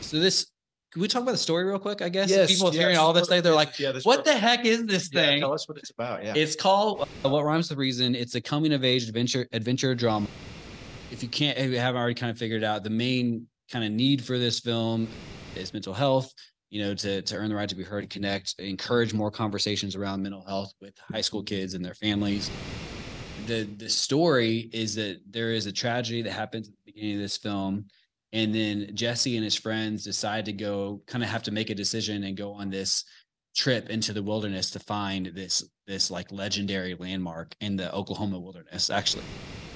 So 0.00 0.18
this 0.18 0.46
can 0.92 1.00
we 1.00 1.08
talk 1.08 1.22
about 1.22 1.32
the 1.32 1.38
story 1.38 1.64
real 1.64 1.78
quick? 1.78 2.02
I 2.02 2.10
guess 2.10 2.28
Yes, 2.28 2.52
people 2.52 2.66
yes. 2.66 2.76
hearing 2.76 2.98
all 2.98 3.14
this 3.14 3.26
thing, 3.26 3.40
they're 3.42 3.54
like, 3.54 3.78
yeah, 3.78 3.92
this 3.92 4.04
"What 4.04 4.26
the 4.26 4.34
heck 4.34 4.66
is 4.66 4.84
this 4.84 5.08
yeah, 5.10 5.22
thing?" 5.22 5.40
Tell 5.40 5.54
us 5.54 5.66
what 5.66 5.78
it's 5.78 5.90
about. 5.90 6.22
Yeah. 6.22 6.34
It's 6.36 6.54
called 6.54 7.08
uh, 7.24 7.30
What 7.30 7.44
Rhymes 7.44 7.70
with 7.70 7.78
Reason. 7.78 8.14
It's 8.14 8.34
a 8.34 8.42
coming 8.42 8.74
of 8.74 8.84
age 8.84 9.08
adventure 9.08 9.48
adventure 9.52 9.94
drama. 9.94 10.26
If 11.10 11.22
you 11.22 11.30
can't, 11.30 11.56
if 11.56 11.70
you 11.70 11.78
haven't 11.78 11.98
already 11.98 12.14
kind 12.14 12.30
of 12.30 12.36
figured 12.36 12.62
out, 12.62 12.84
the 12.84 12.90
main 12.90 13.46
kind 13.70 13.84
of 13.86 13.90
need 13.90 14.22
for 14.22 14.38
this 14.38 14.60
film 14.60 15.08
is 15.56 15.72
mental 15.72 15.94
health. 15.94 16.32
You 16.68 16.82
know, 16.82 16.94
to 16.94 17.22
to 17.22 17.36
earn 17.36 17.48
the 17.48 17.54
right 17.56 17.68
to 17.70 17.74
be 17.74 17.84
heard 17.84 18.08
connect, 18.10 18.54
encourage 18.58 19.14
more 19.14 19.30
conversations 19.30 19.96
around 19.96 20.22
mental 20.22 20.44
health 20.44 20.74
with 20.80 20.94
high 21.10 21.20
school 21.22 21.42
kids 21.42 21.72
and 21.72 21.82
their 21.82 21.94
families. 21.94 22.50
The 23.46 23.62
the 23.78 23.88
story 23.88 24.68
is 24.74 24.94
that 24.96 25.20
there 25.28 25.52
is 25.52 25.64
a 25.64 25.72
tragedy 25.72 26.20
that 26.20 26.32
happens 26.32 26.68
at 26.68 26.74
the 26.74 26.92
beginning 26.92 27.16
of 27.16 27.22
this 27.22 27.38
film, 27.38 27.86
and 28.32 28.54
then 28.54 28.90
Jesse 28.94 29.36
and 29.36 29.44
his 29.44 29.54
friends 29.54 30.04
decide 30.04 30.46
to 30.46 30.52
go 30.52 31.02
kind 31.06 31.22
of 31.22 31.30
have 31.30 31.42
to 31.44 31.50
make 31.50 31.70
a 31.70 31.74
decision 31.74 32.24
and 32.24 32.36
go 32.36 32.52
on 32.52 32.70
this 32.70 33.04
trip 33.54 33.90
into 33.90 34.12
the 34.12 34.22
wilderness 34.22 34.70
to 34.70 34.78
find 34.78 35.26
this 35.34 35.62
this 35.86 36.10
like 36.10 36.32
legendary 36.32 36.94
landmark 36.98 37.54
in 37.60 37.76
the 37.76 37.92
Oklahoma 37.94 38.40
wilderness 38.40 38.88
actually. 38.88 39.24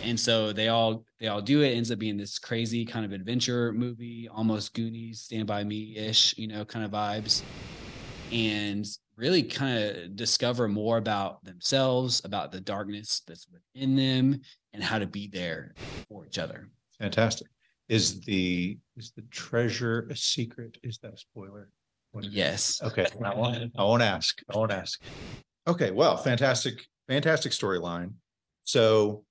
And 0.03 0.19
so 0.19 0.53
they 0.53 0.69
all 0.69 1.05
they 1.21 1.29
all 1.29 1.42
do 1.42 1.62
it. 1.62 1.73
it 1.73 1.77
ends 1.77 1.90
up 1.90 1.99
being 1.99 2.16
this 2.16 2.38
crazy 2.38 2.85
kind 2.87 3.05
of 3.05 3.12
adventure 3.12 3.73
movie, 3.73 4.29
almost 4.33 4.75
Goonies, 4.75 5.23
Stand 5.23 5.47
by 5.47 5.64
Me 5.64 5.97
ish, 5.97 6.37
you 6.38 6.49
know, 6.49 6.64
kind 6.64 6.85
of 6.85 6.90
vibes. 6.90 7.42
And 8.33 8.87
really 9.16 9.42
kind 9.42 9.79
of 9.79 10.16
discover 10.16 10.69
more 10.69 10.99
about 10.99 11.42
themselves, 11.45 12.23
about 12.25 12.53
the 12.53 12.61
darkness 12.61 13.23
that's 13.27 13.47
within 13.49 13.97
them, 13.97 14.40
and 14.73 14.83
how 14.83 14.99
to 14.99 15.07
be 15.07 15.29
there 15.29 15.75
for 16.09 16.27
each 16.27 16.38
other. 16.38 16.69
Fantastic. 16.99 17.49
Is 17.88 18.20
the 18.22 18.79
is 18.96 19.12
the 19.14 19.22
treasure 19.31 20.09
a 20.11 20.16
secret? 20.16 20.79
Is 20.83 20.99
that 20.99 21.14
a 21.14 21.18
spoiler? 21.18 21.70
Yes. 22.20 22.81
Okay. 22.83 23.07
I 23.22 23.35
won't, 23.35 23.72
I 23.77 23.85
won't 23.85 24.03
ask. 24.03 24.40
I 24.53 24.57
won't 24.57 24.72
ask. 24.72 25.01
Okay. 25.68 25.90
Well, 25.90 26.16
fantastic, 26.16 26.87
fantastic 27.09 27.53
storyline. 27.53 28.12
So 28.62 29.25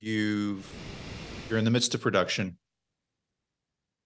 you've 0.00 0.70
you're 1.48 1.58
in 1.58 1.64
the 1.64 1.70
midst 1.70 1.94
of 1.94 2.00
production. 2.00 2.56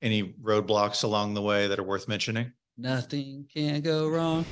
Any 0.02 0.34
roadblocks 0.42 1.04
along 1.04 1.34
the 1.34 1.42
way 1.42 1.68
that 1.68 1.78
are 1.78 1.84
worth 1.84 2.08
mentioning? 2.08 2.52
Nothing 2.76 3.46
can 3.52 3.80
go 3.80 4.08
wrong. 4.08 4.44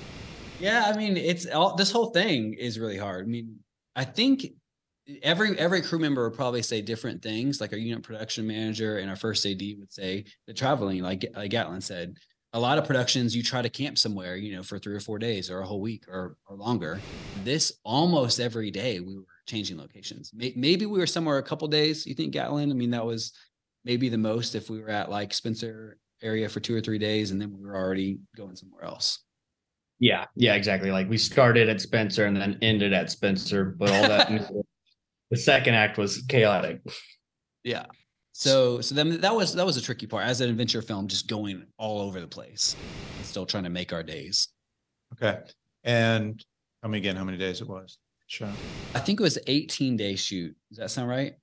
Yeah, 0.59 0.85
I 0.87 0.97
mean, 0.97 1.17
it's 1.17 1.47
all 1.47 1.77
this 1.77 1.91
whole 1.91 2.11
thing 2.11 2.55
is 2.55 2.79
really 2.79 2.97
hard. 2.97 3.27
I 3.27 3.29
mean, 3.29 3.57
I 3.95 4.05
think 4.05 4.47
every 5.23 5.59
every 5.59 5.83
crew 5.83 5.99
member 5.99 6.29
would 6.29 6.37
probably 6.37 6.63
say 6.63 6.83
different 6.83 7.23
things. 7.23 7.61
Like 7.61 7.73
our 7.73 7.79
unit 7.79 8.03
production 8.03 8.47
manager 8.47 8.99
and 8.99 9.11
our 9.11 9.17
first 9.17 9.45
AD 9.47 9.63
would 9.79 9.93
say 9.93 10.25
the 10.47 10.55
traveling, 10.55 11.03
like 11.03 11.25
like 11.35 11.51
Gattlin 11.51 11.83
said, 11.83 12.17
a 12.53 12.61
lot 12.61 12.79
of 12.79 12.87
productions 12.87 13.35
you 13.35 13.43
try 13.43 13.63
to 13.63 13.69
camp 13.69 13.99
somewhere, 13.99 14.37
you 14.37 14.55
know, 14.55 14.63
for 14.63 14.79
three 14.79 14.95
or 14.95 15.01
four 15.01 15.19
days 15.19 15.51
or 15.51 15.61
a 15.61 15.67
whole 15.67 15.81
week 15.81 16.05
or 16.09 16.37
or 16.47 16.57
longer. 16.57 17.01
This 17.43 17.73
almost 17.85 18.41
every 18.41 18.71
day 18.71 19.01
we 19.01 19.17
were 19.17 19.25
changing 19.47 19.79
locations. 19.79 20.33
Maybe 20.35 20.87
we 20.87 20.99
were 20.99 21.07
somewhere 21.07 21.39
a 21.39 21.43
couple 21.43 21.69
days. 21.69 22.07
You 22.07 22.15
think 22.15 22.33
Gatlin? 22.33 22.71
I 22.71 22.75
mean, 22.75 22.91
that 22.91 23.05
was 23.05 23.33
maybe 23.85 24.09
the 24.09 24.19
most 24.19 24.55
if 24.55 24.71
we 24.71 24.81
were 24.81 24.91
at 24.91 25.11
like 25.11 25.35
Spencer 25.35 25.99
area 26.23 26.49
for 26.49 26.61
two 26.61 26.75
or 26.75 26.81
three 26.81 26.99
days 26.99 27.31
and 27.33 27.41
then 27.41 27.53
we 27.53 27.63
were 27.63 27.77
already 27.77 28.19
going 28.37 28.57
somewhere 28.57 28.85
else. 28.85 29.21
Yeah, 29.99 30.25
yeah, 30.35 30.55
exactly. 30.55 30.91
Like 30.91 31.09
we 31.09 31.19
started 31.19 31.69
at 31.69 31.81
Spencer 31.81 32.27
and 32.27 32.37
then 32.37 32.59
ended 32.63 32.93
at 32.93 33.11
Spencer, 33.11 33.65
but 33.65 33.91
all 33.91 34.09
that 34.09 34.31
the 35.35 35.41
second 35.41 35.75
act 35.75 35.99
was 35.99 36.23
chaotic. 36.29 36.81
Yeah. 37.65 37.87
So 38.33 38.81
so 38.81 38.95
then 38.95 39.21
that 39.21 39.35
was 39.35 39.55
that 39.55 39.67
was 39.67 39.77
a 39.77 39.83
tricky 39.83 40.07
part 40.07 40.25
as 40.27 40.41
an 40.41 40.49
adventure 40.49 40.81
film, 40.81 41.09
just 41.09 41.29
going 41.29 41.67
all 41.77 42.01
over 42.01 42.21
the 42.21 42.29
place, 42.29 42.77
still 43.23 43.45
trying 43.45 43.65
to 43.65 43.71
make 43.71 43.93
our 43.93 44.05
days. 44.05 44.49
Okay. 45.13 45.41
And 45.83 46.45
tell 46.83 46.91
me 46.91 46.99
again 46.99 47.17
how 47.17 47.25
many 47.25 47.37
days 47.37 47.61
it 47.61 47.69
was. 47.69 47.99
Sure. 48.27 48.49
I 48.95 49.01
think 49.01 49.19
it 49.19 49.23
was 49.25 49.39
18 49.49 49.97
day 49.97 50.15
shoot. 50.15 50.55
Does 50.71 50.79
that 50.79 50.91
sound 50.91 51.09
right? 51.09 51.35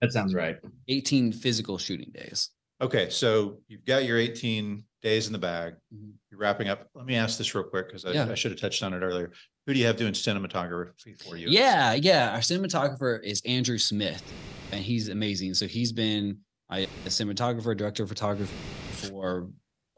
That 0.00 0.12
sounds 0.12 0.34
right. 0.34 0.56
18 0.88 1.32
physical 1.32 1.76
shooting 1.76 2.10
days. 2.14 2.50
Okay, 2.80 3.08
so 3.08 3.58
you've 3.68 3.84
got 3.84 4.04
your 4.04 4.18
18 4.18 4.82
days 5.02 5.26
in 5.26 5.32
the 5.32 5.38
bag. 5.38 5.74
Mm-hmm. 5.94 6.10
You're 6.36 6.42
wrapping 6.42 6.68
up. 6.68 6.86
Let 6.94 7.06
me 7.06 7.16
ask 7.16 7.38
this 7.38 7.54
real 7.54 7.64
quick 7.64 7.86
because 7.86 8.04
I, 8.04 8.10
yeah. 8.10 8.28
I, 8.30 8.34
should 8.34 8.50
have 8.50 8.60
touched 8.60 8.82
on 8.82 8.92
it 8.92 9.00
earlier. 9.00 9.32
Who 9.66 9.72
do 9.72 9.80
you 9.80 9.86
have 9.86 9.96
doing 9.96 10.12
cinematography 10.12 11.22
for 11.22 11.36
you? 11.36 11.48
Yeah, 11.48 11.94
yeah. 11.94 12.32
Our 12.32 12.40
cinematographer 12.40 13.24
is 13.24 13.40
Andrew 13.46 13.78
Smith, 13.78 14.22
and 14.70 14.84
he's 14.84 15.08
amazing. 15.08 15.54
So 15.54 15.66
he's 15.66 15.92
been 15.92 16.38
a 16.70 16.86
cinematographer, 17.06 17.74
director 17.74 18.02
of 18.02 18.10
photography 18.10 18.54
for 18.92 19.48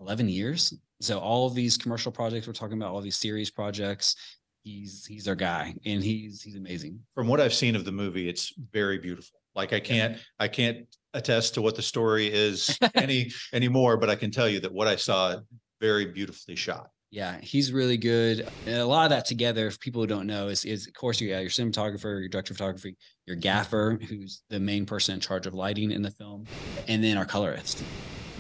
11 0.01 0.29
years. 0.29 0.75
So 1.01 1.19
all 1.19 1.49
of 1.49 1.57
these 1.57 1.77
commercial 1.77 2.13
projects 2.13 2.47
we're 2.47 2.53
talking 2.53 2.79
about, 2.79 2.93
all 2.93 3.01
these 3.01 3.17
series 3.17 3.51
projects, 3.51 4.15
he's 4.63 5.05
he's 5.05 5.27
our 5.27 5.35
guy, 5.35 5.75
and 5.85 6.05
he's 6.05 6.41
he's 6.41 6.57
amazing. 6.57 7.01
From 7.17 7.27
what 7.27 7.41
I've 7.41 7.55
seen 7.55 7.75
of 7.75 7.85
the 7.85 7.93
movie, 7.93 8.29
it's 8.29 8.53
very 8.73 8.99
beautiful. 8.99 9.41
Like 9.57 9.73
I 9.73 9.81
can't 9.81 10.15
yeah. 10.15 10.21
I 10.39 10.47
can't 10.47 10.87
attest 11.15 11.55
to 11.55 11.63
what 11.63 11.75
the 11.75 11.83
story 11.83 12.33
is 12.33 12.79
any 12.95 13.33
anymore, 13.53 13.97
but 13.97 14.09
I 14.09 14.15
can 14.15 14.31
tell 14.31 14.49
you 14.49 14.61
that 14.61 14.73
what 14.73 14.87
I 14.87 14.95
saw 14.95 15.37
very 15.81 16.07
beautifully 16.07 16.57
shot. 16.57 16.91
Yeah, 17.11 17.41
he's 17.41 17.73
really 17.73 17.97
good. 17.97 18.47
And 18.67 18.77
a 18.77 18.85
lot 18.85 19.05
of 19.05 19.11
that 19.11 19.25
together, 19.25 19.67
if 19.67 19.81
people 19.81 20.03
who 20.03 20.07
don't 20.07 20.27
know, 20.27 20.49
is, 20.49 20.67
is 20.67 20.87
of 20.87 20.93
course 20.93 21.21
you 21.21 21.31
got 21.31 21.41
your 21.41 21.51
cinematographer, 21.51 22.21
your 22.21 22.29
director 22.29 22.53
of 22.53 22.59
photography, 22.59 22.97
your 23.27 23.37
gaffer, 23.37 23.99
who's 24.09 24.43
the 24.51 24.61
main 24.61 24.85
person 24.85 25.15
in 25.15 25.21
charge 25.21 25.47
of 25.47 25.55
lighting 25.55 25.91
in 25.91 26.03
the 26.03 26.11
film, 26.11 26.45
and 26.87 27.03
then 27.03 27.17
our 27.17 27.25
colorist. 27.25 27.83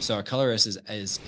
So 0.01 0.15
our 0.15 0.23
colorist 0.23 0.67
is, 0.67 0.79
is 0.89 1.19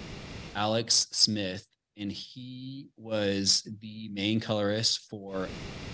Alex 0.54 1.06
Smith, 1.12 1.66
and 1.96 2.12
he 2.12 2.88
was 2.98 3.66
the 3.80 4.10
main 4.12 4.38
colorist 4.38 5.06
for 5.08 5.48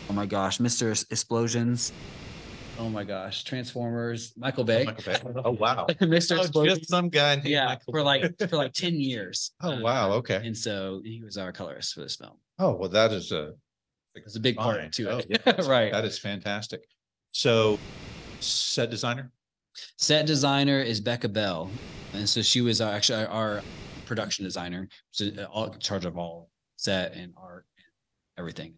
oh 0.09 0.13
my 0.13 0.27
gosh, 0.27 0.59
Mr. 0.59 0.91
Explosions 1.11 1.93
Oh 2.79 2.91
my 2.91 3.05
gosh, 3.05 3.45
Transformers, 3.45 4.35
Michael 4.37 4.65
Bay. 4.65 4.85
Michael 4.85 5.05
Bay. 5.05 5.43
Oh 5.45 5.53
wow, 5.53 5.87
Mr. 6.01 6.51
Oh, 6.55 6.67
just 6.67 6.89
some 6.89 7.09
guy. 7.09 7.41
Yeah, 7.45 7.67
Michael 7.67 7.93
for 7.93 8.03
like 8.03 8.39
for 8.39 8.57
like 8.57 8.73
ten 8.73 9.01
years. 9.01 9.53
Oh 9.63 9.73
uh, 9.73 9.81
wow, 9.81 10.13
okay. 10.13 10.43
And 10.45 10.57
so 10.57 11.01
he 11.05 11.23
was 11.23 11.39
our 11.39 11.53
colorist 11.53 11.95
for 11.95 12.01
this 12.01 12.17
film. 12.17 12.35
Oh 12.59 12.75
well, 12.75 12.91
that 12.91 13.13
is 13.13 13.33
a 13.33 13.53
it's 14.15 14.37
a 14.37 14.41
big 14.41 14.57
fine. 14.57 14.65
part 14.65 14.93
to 14.93 15.11
oh, 15.11 15.19
it. 15.19 15.27
Yeah, 15.47 15.69
right. 15.69 15.93
That 15.93 16.05
is 16.05 16.19
fantastic. 16.19 16.87
So, 17.31 17.79
set 18.41 18.91
designer. 18.91 19.31
Set 19.99 20.27
designer 20.27 20.81
is 20.81 21.01
Becca 21.01 21.29
Bell, 21.29 21.71
and 22.15 22.29
so 22.29 22.41
she 22.41 22.63
was 22.63 22.81
actually 22.81 23.25
our, 23.25 23.29
our 23.29 23.63
production 24.07 24.45
designer, 24.45 24.89
so 25.11 25.29
uh, 25.39 25.45
all 25.45 25.71
in 25.71 25.79
charge 25.81 26.05
of 26.05 26.17
all 26.17 26.51
set 26.77 27.15
and 27.15 27.35
art 27.37 27.67
and 27.77 27.87
everything. 28.39 28.75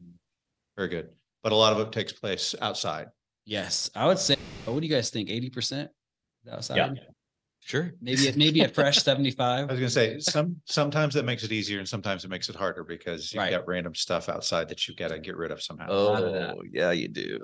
Very 0.77 0.89
good, 0.89 1.11
but 1.43 1.53
a 1.53 1.57
lot 1.57 1.73
of 1.73 1.81
it 1.81 1.93
takes 1.93 2.13
place 2.13 2.55
outside. 2.61 3.07
Yes, 3.49 3.91
I 3.95 4.07
would 4.07 4.19
say. 4.19 4.37
What 4.67 4.79
do 4.79 4.87
you 4.87 4.95
guys 4.95 5.09
think? 5.09 5.31
Eighty 5.31 5.49
percent 5.49 5.91
outside. 6.53 6.77
Yeah. 6.77 6.91
Sure. 7.61 7.95
Maybe 8.03 8.31
maybe 8.37 8.61
a 8.61 8.69
fresh 8.69 8.99
seventy 9.03 9.31
five. 9.31 9.71
I 9.71 9.73
was 9.73 9.81
gonna 9.81 9.89
say 9.89 10.19
some 10.19 10.57
sometimes 10.67 11.15
that 11.15 11.25
makes 11.25 11.45
it 11.45 11.51
easier 11.51 11.79
and 11.79 11.89
sometimes 11.89 12.27
it 12.27 12.29
makes 12.29 12.51
it 12.51 12.57
harder 12.57 12.85
because 12.85 13.33
you've 13.33 13.43
right. 13.43 13.51
got 13.51 13.67
random 13.67 13.95
stuff 13.95 14.29
outside 14.29 14.69
that 14.69 14.87
you've 14.87 14.99
got 14.99 15.09
to 15.09 15.19
get 15.19 15.35
rid 15.35 15.51
of 15.51 15.63
somehow. 15.63 15.87
Oh 15.89 16.61
yeah, 16.71 16.93
you 16.93 17.09
do. 17.09 17.41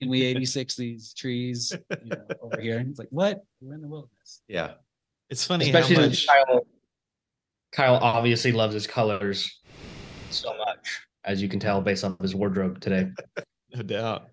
Can 0.00 0.10
we 0.10 0.24
86 0.24 0.74
these 0.74 1.14
trees 1.14 1.72
you 1.72 1.96
know, 2.06 2.16
over 2.42 2.60
here? 2.60 2.84
It's 2.88 2.98
like, 2.98 3.08
what? 3.10 3.40
We're 3.60 3.74
in 3.74 3.82
the 3.82 3.88
wilderness. 3.88 4.42
Yeah. 4.48 4.72
It's 5.30 5.44
funny 5.44 5.66
Especially 5.66 5.96
how 5.96 6.02
much 6.02 6.26
Kyle, 6.26 6.66
Kyle 7.72 7.94
obviously 7.96 8.50
loves 8.50 8.74
his 8.74 8.86
colors 8.88 9.60
so 10.30 10.56
much, 10.56 11.00
as 11.24 11.40
you 11.40 11.48
can 11.48 11.60
tell 11.60 11.80
based 11.80 12.02
on 12.02 12.16
his 12.20 12.34
wardrobe 12.34 12.80
today. 12.80 13.10
no 13.74 13.82
doubt. 13.82 14.28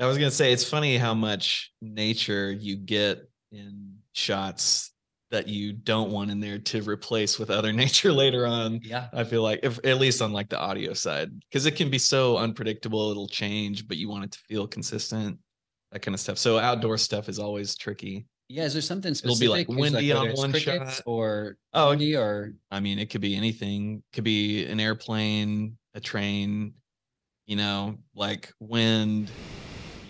I 0.00 0.06
was 0.06 0.16
gonna 0.16 0.30
say 0.30 0.52
it's 0.52 0.68
funny 0.68 0.96
how 0.96 1.14
much 1.14 1.72
nature 1.80 2.52
you 2.52 2.76
get 2.76 3.28
in 3.50 3.96
shots 4.12 4.92
that 5.30 5.48
you 5.48 5.72
don't 5.72 6.10
want 6.10 6.30
in 6.30 6.40
there 6.40 6.58
to 6.58 6.82
replace 6.82 7.38
with 7.38 7.50
other 7.50 7.72
nature 7.84 8.12
later 8.12 8.46
on. 8.46 8.80
Yeah. 8.82 9.08
I 9.12 9.24
feel 9.24 9.42
like 9.42 9.60
if 9.62 9.78
at 9.84 9.98
least 9.98 10.22
on 10.22 10.32
like 10.32 10.48
the 10.48 10.58
audio 10.58 10.92
side. 10.94 11.30
Because 11.50 11.66
it 11.66 11.72
can 11.72 11.90
be 11.90 11.98
so 11.98 12.38
unpredictable, 12.38 13.10
it'll 13.10 13.28
change, 13.28 13.86
but 13.86 13.96
you 13.96 14.08
want 14.08 14.24
it 14.24 14.32
to 14.32 14.38
feel 14.48 14.66
consistent, 14.66 15.38
that 15.92 16.00
kind 16.00 16.14
of 16.14 16.20
stuff. 16.20 16.38
So 16.38 16.58
outdoor 16.58 16.98
stuff 16.98 17.28
is 17.28 17.38
always 17.38 17.76
tricky. 17.76 18.26
Yeah, 18.48 18.64
is 18.64 18.72
there 18.72 18.80
something 18.80 19.12
specific? 19.12 19.42
It'll 19.42 19.54
be 19.54 19.58
like 19.58 19.68
windy 19.68 20.14
like, 20.14 20.30
on 20.30 20.36
one 20.36 20.52
shot 20.54 21.02
or 21.04 21.58
oh, 21.74 21.90
windy 21.90 22.16
or 22.16 22.54
I 22.70 22.80
mean, 22.80 22.98
it 22.98 23.10
could 23.10 23.20
be 23.20 23.36
anything. 23.36 24.02
It 24.10 24.14
could 24.14 24.24
be 24.24 24.64
an 24.64 24.80
airplane, 24.80 25.76
a 25.94 26.00
train, 26.00 26.72
you 27.46 27.56
know, 27.56 27.98
like 28.14 28.50
wind, 28.58 29.30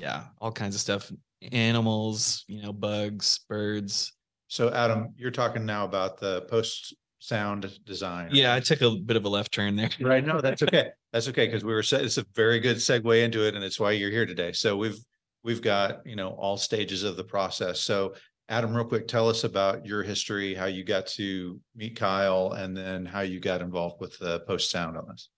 yeah, 0.01 0.25
all 0.41 0.53
kinds 0.53 0.75
of 0.75 0.81
stuff. 0.81 1.11
Animals, 1.53 2.45
you 2.49 2.63
know, 2.63 2.73
bugs, 2.73 3.41
birds. 3.49 4.13
So 4.49 4.73
Adam, 4.73 5.15
you're 5.17 5.31
talking 5.31 5.65
now 5.65 5.85
about 5.85 6.19
the 6.19 6.43
post 6.43 6.95
sound 7.19 7.79
design. 7.85 8.31
Yeah, 8.33 8.55
I 8.55 8.61
took 8.61 8.81
a 8.81 8.91
bit 8.97 9.17
of 9.17 9.25
a 9.25 9.29
left 9.29 9.53
turn 9.53 9.77
there. 9.77 9.91
right. 10.01 10.25
No, 10.25 10.41
that's 10.41 10.63
okay. 10.63 10.91
That's 11.11 11.27
okay 11.29 11.47
because 11.47 11.65
we 11.65 11.73
were. 11.73 11.79
It's 11.81 12.19
a 12.19 12.25
very 12.35 12.61
good 12.61 12.77
segue 12.77 13.25
into 13.25 13.47
it, 13.47 13.55
and 13.55 13.65
it's 13.65 13.81
why 13.81 13.93
you're 13.93 14.11
here 14.11 14.27
today. 14.27 14.53
So 14.53 14.77
we've 14.77 14.99
we've 15.43 15.63
got 15.63 16.05
you 16.05 16.17
know 16.17 16.29
all 16.33 16.59
stages 16.59 17.03
of 17.03 17.17
the 17.17 17.25
process. 17.25 17.81
So 17.81 18.13
Adam, 18.51 18.75
real 18.75 18.85
quick, 18.85 19.09
tell 19.09 19.27
us 19.27 19.45
about 19.45 19.87
your 19.87 20.03
history, 20.03 20.55
how 20.55 20.67
you 20.67 20.85
got 20.85 21.07
to 21.07 21.59
meet 21.75 21.97
Kyle, 21.97 22.53
and 22.53 22.77
then 22.77 23.07
how 23.07 23.21
you 23.21 23.41
got 23.41 23.63
involved 23.63 24.03
with 24.03 24.19
the 24.19 24.41
post 24.41 24.71
sound 24.71 24.99
on 24.99 25.07
this. 25.09 25.31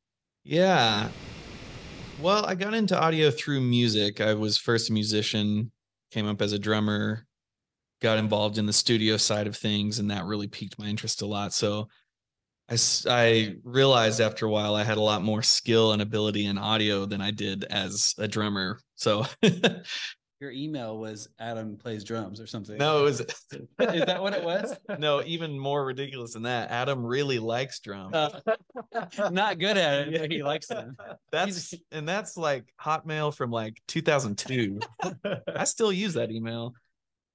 Yeah, 0.43 1.09
well, 2.23 2.45
I 2.45 2.55
got 2.55 2.75
into 2.75 2.99
audio 2.99 3.31
through 3.31 3.61
music. 3.61 4.21
I 4.21 4.35
was 4.35 4.59
first 4.59 4.91
a 4.91 4.93
musician, 4.93 5.71
came 6.11 6.27
up 6.27 6.43
as 6.43 6.53
a 6.53 6.59
drummer, 6.59 7.27
got 8.01 8.19
involved 8.19 8.59
in 8.59 8.67
the 8.67 8.73
studio 8.73 9.17
side 9.17 9.47
of 9.47 9.57
things, 9.57 9.99
and 9.99 10.11
that 10.11 10.25
really 10.25 10.49
piqued 10.49 10.79
my 10.79 10.87
interest 10.87 11.23
a 11.23 11.27
lot. 11.27 11.53
So 11.53 11.89
I, 12.69 12.77
I 13.09 13.55
realized 13.65 14.21
after 14.21 14.47
a 14.47 14.51
while 14.51 14.75
I 14.75 14.85
had 14.85 14.99
a 14.99 15.03
lot 15.03 15.23
more 15.23 15.43
skill 15.43 15.93
and 15.93 16.03
ability 16.03 16.47
in 16.47 16.59
audio 16.59 17.07
than 17.07 17.21
I 17.21 17.31
did 17.31 17.65
as 17.65 18.15
a 18.19 18.29
drummer. 18.29 18.79
So 18.95 19.27
your 20.41 20.51
email 20.51 20.99
was 20.99 21.29
Adam 21.39 21.77
plays 21.77 22.03
drums 22.03 22.41
or 22.41 22.47
something. 22.47 22.79
No, 22.79 23.01
it 23.01 23.05
was 23.05 23.21
is 23.51 23.67
that 23.79 24.23
what 24.23 24.33
it 24.33 24.43
was? 24.43 24.75
no, 24.99 25.23
even 25.25 25.59
more 25.59 25.85
ridiculous 25.85 26.33
than 26.33 26.45
that. 26.45 26.71
Adam 26.71 27.05
really 27.05 27.39
likes 27.39 27.79
drums. 27.81 28.15
Uh, 28.15 28.41
not 29.31 29.59
good 29.59 29.77
at 29.77 30.09
it, 30.09 30.21
but 30.21 30.33
he 30.33 30.43
likes 30.43 30.67
them. 30.67 30.97
that's 31.31 31.75
and 31.93 32.09
that's 32.09 32.37
like 32.37 32.73
Hotmail 32.81 33.35
from 33.35 33.51
like 33.51 33.81
2002. 33.89 34.81
I 35.55 35.65
still 35.65 35.93
use 35.93 36.15
that 36.15 36.31
email. 36.31 36.75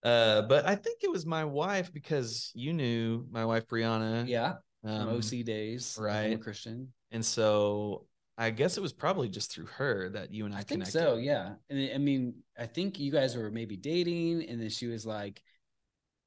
Uh, 0.04 0.44
but 0.44 0.68
I 0.68 0.76
think 0.76 1.04
it 1.04 1.10
was 1.10 1.26
my 1.26 1.46
wife 1.46 1.92
because 1.92 2.52
you 2.54 2.74
knew 2.74 3.26
my 3.32 3.46
wife 3.46 3.68
Brianna. 3.68 4.28
Yeah, 4.28 4.54
um, 4.84 5.10
OC 5.10 5.46
days, 5.46 5.98
right. 6.00 6.40
Christian. 6.42 6.92
And 7.12 7.24
so 7.24 8.06
I 8.38 8.50
guess 8.50 8.78
it 8.78 8.82
was 8.82 8.92
probably 8.94 9.30
just 9.30 9.52
through 9.54 9.68
her 9.78 10.10
that 10.10 10.32
you 10.34 10.46
and 10.46 10.54
I, 10.54 10.58
I 10.58 10.62
think 10.64 10.82
connected. 10.84 10.92
so. 11.00 11.16
Yeah, 11.16 11.54
and 11.70 11.92
I 11.94 11.98
mean, 11.98 12.36
I 12.60 12.66
think 12.66 13.00
you 13.00 13.12
guys 13.12 13.36
were 13.38 13.50
maybe 13.50 13.78
dating, 13.78 14.50
and 14.50 14.62
then 14.62 14.70
she 14.70 14.88
was 14.88 15.06
like, 15.06 15.42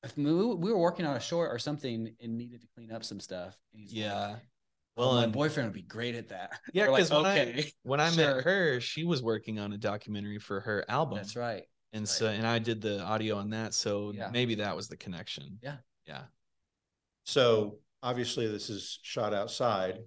if 0.03 0.17
we 0.17 0.25
we 0.25 0.73
were 0.73 0.79
working 0.79 1.05
on 1.07 1.17
a 1.17 1.21
short 1.21 1.51
or 1.53 1.59
something 1.59 2.15
and 2.21 2.39
needed 2.39 2.61
to 2.63 2.67
clean 2.75 2.93
up 2.93 3.05
some 3.05 3.21
stuff. 3.21 3.57
And 3.73 3.83
he's 3.83 3.91
like, 3.93 4.01
Yeah. 4.01 4.37
well, 4.97 5.09
Well, 5.09 5.15
my 5.17 5.25
and- 5.25 5.33
boyfriend 5.33 5.69
would 5.69 5.75
be 5.75 5.83
great 5.83 6.15
at 6.15 6.29
that. 6.29 6.59
Yeah, 6.73 6.87
We're 6.87 6.93
like, 6.93 7.01
'cause 7.03 7.11
when 7.11 7.27
I- 7.27 7.41
okay, 7.41 7.73
when 7.83 8.01
I 8.01 8.11
Sure. 8.11 8.37
met 8.37 8.45
her, 8.45 8.81
she 8.81 9.05
was 9.05 9.23
working 9.23 9.59
on 9.59 9.73
a 9.73 9.77
documentary 9.79 10.39
for 10.39 10.61
her 10.61 10.85
album. 10.89 11.17
that's 11.17 11.37
right. 11.37 11.65
And 11.93 12.03
right. 12.03 12.09
so 12.09 12.29
and 12.29 12.47
I 12.47 12.59
did 12.59 12.81
the 12.81 13.01
audio 13.03 13.37
on 13.37 13.51
that. 13.51 13.75
So 13.75 14.13
Yeah. 14.15 14.31
maybe 14.33 14.55
that 14.57 14.75
was 14.77 14.89
the 14.89 14.97
connection. 14.97 15.59
Yeah. 15.63 15.77
Yeah. 16.07 16.23
So 17.25 17.79
obviously 18.03 18.47
this 18.47 18.71
is 18.71 18.99
shot 19.03 19.35
outside. 19.35 19.99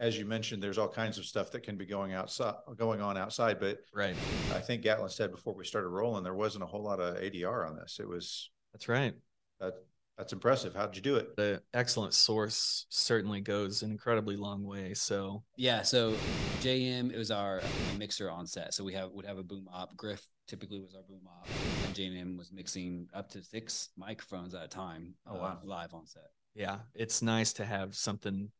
As 0.00 0.16
you 0.16 0.24
mentioned, 0.24 0.62
there's 0.62 0.78
all 0.78 0.88
kinds 0.88 1.18
of 1.18 1.24
stuff 1.24 1.50
that 1.52 1.62
can 1.62 1.76
be 1.76 1.84
going 1.86 2.12
outside, 2.12 2.54
going 2.76 3.00
on 3.00 3.16
outside. 3.16 3.58
But 3.58 3.78
Right. 3.92 4.14
I 4.54 4.60
think 4.60 4.84
Gattlin 4.84 5.10
said 5.10 5.30
before 5.32 5.54
we 5.54 5.64
started 5.64 5.88
rolling, 5.88 6.22
there 6.22 6.34
wasn't 6.34 6.62
a 6.64 6.66
whole 6.66 6.82
lot 6.82 7.00
of 7.00 7.16
ADR 7.16 7.66
on 7.68 7.76
this. 7.76 7.98
It 8.00 8.08
was 8.08 8.50
That's 8.72 8.88
right. 8.88 9.14
that 9.60 9.74
that's 10.16 10.32
impressive. 10.32 10.74
How'd 10.74 10.96
you 10.96 11.02
do 11.02 11.14
it? 11.14 11.36
The 11.36 11.62
excellent 11.72 12.12
source 12.12 12.86
certainly 12.88 13.40
goes 13.40 13.82
an 13.82 13.92
incredibly 13.92 14.36
long 14.36 14.64
way. 14.64 14.92
So 14.94 15.44
Yeah, 15.56 15.82
so 15.82 16.12
JM 16.60 17.12
it 17.12 17.16
was 17.16 17.30
our 17.30 17.62
mixer 17.96 18.28
on 18.28 18.46
set. 18.46 18.74
So 18.74 18.82
we 18.82 18.94
have 18.94 19.10
would 19.12 19.24
have 19.26 19.38
a 19.38 19.44
boom 19.44 19.68
op. 19.72 19.96
Griff 19.96 20.28
typically 20.48 20.80
was 20.80 20.94
our 20.94 21.02
boom 21.02 21.20
op, 21.28 21.46
and 21.86 21.94
JM 21.94 22.36
was 22.36 22.50
mixing 22.52 23.08
up 23.14 23.30
to 23.30 23.42
six 23.44 23.90
microphones 23.96 24.54
at 24.54 24.64
a 24.64 24.68
time. 24.68 25.14
Oh, 25.24 25.36
uh, 25.36 25.38
wow. 25.38 25.58
live 25.62 25.94
on 25.94 26.06
set. 26.06 26.30
yeah, 26.54 26.78
it's 26.94 27.22
nice 27.22 27.52
to 27.54 27.64
have 27.64 27.94
something 27.94 28.50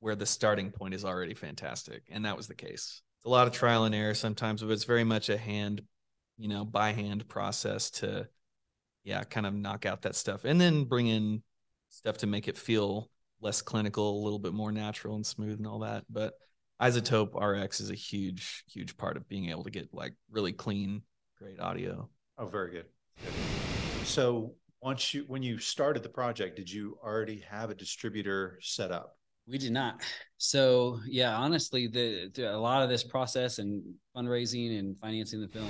where 0.00 0.16
the 0.16 0.26
starting 0.26 0.70
point 0.70 0.94
is 0.94 1.04
already 1.04 1.34
fantastic. 1.34 2.02
And 2.10 2.24
that 2.24 2.36
was 2.36 2.48
the 2.48 2.54
case. 2.54 3.02
It's 3.18 3.26
a 3.26 3.30
lot 3.30 3.46
of 3.46 3.52
trial 3.52 3.84
and 3.84 3.94
error 3.94 4.14
sometimes, 4.14 4.62
but 4.62 4.70
it's 4.70 4.84
very 4.84 5.04
much 5.04 5.28
a 5.28 5.36
hand, 5.36 5.82
you 6.38 6.48
know, 6.48 6.64
by 6.64 6.92
hand 6.92 7.28
process 7.28 7.90
to, 7.90 8.26
yeah, 9.04 9.22
kind 9.24 9.46
of 9.46 9.54
knock 9.54 9.86
out 9.86 10.02
that 10.02 10.16
stuff 10.16 10.44
and 10.44 10.60
then 10.60 10.84
bring 10.84 11.06
in 11.06 11.42
stuff 11.90 12.18
to 12.18 12.26
make 12.26 12.48
it 12.48 12.56
feel 12.56 13.10
less 13.40 13.62
clinical, 13.62 14.20
a 14.20 14.24
little 14.24 14.38
bit 14.38 14.52
more 14.52 14.72
natural 14.72 15.16
and 15.16 15.26
smooth 15.26 15.58
and 15.58 15.66
all 15.66 15.80
that. 15.80 16.04
But 16.08 16.34
iZotope 16.80 17.34
RX 17.34 17.80
is 17.80 17.90
a 17.90 17.94
huge, 17.94 18.64
huge 18.70 18.96
part 18.96 19.16
of 19.16 19.28
being 19.28 19.50
able 19.50 19.64
to 19.64 19.70
get 19.70 19.92
like 19.92 20.14
really 20.30 20.52
clean, 20.52 21.02
great 21.38 21.60
audio. 21.60 22.08
Oh, 22.38 22.46
very 22.46 22.70
good. 22.70 22.86
Good. 23.22 24.06
So 24.06 24.54
once 24.80 25.12
you 25.12 25.24
when 25.26 25.42
you 25.42 25.58
started 25.58 26.02
the 26.02 26.08
project, 26.08 26.56
did 26.56 26.70
you 26.70 26.98
already 27.04 27.44
have 27.50 27.68
a 27.68 27.74
distributor 27.74 28.58
set 28.62 28.90
up? 28.90 29.18
We 29.46 29.58
did 29.58 29.72
not. 29.72 30.00
So 30.38 31.00
yeah, 31.06 31.36
honestly, 31.36 31.86
the, 31.86 32.30
the 32.32 32.54
a 32.54 32.56
lot 32.56 32.82
of 32.82 32.88
this 32.88 33.02
process 33.02 33.58
and 33.58 33.82
fundraising 34.16 34.78
and 34.78 34.98
financing 34.98 35.40
the 35.40 35.48
film 35.48 35.68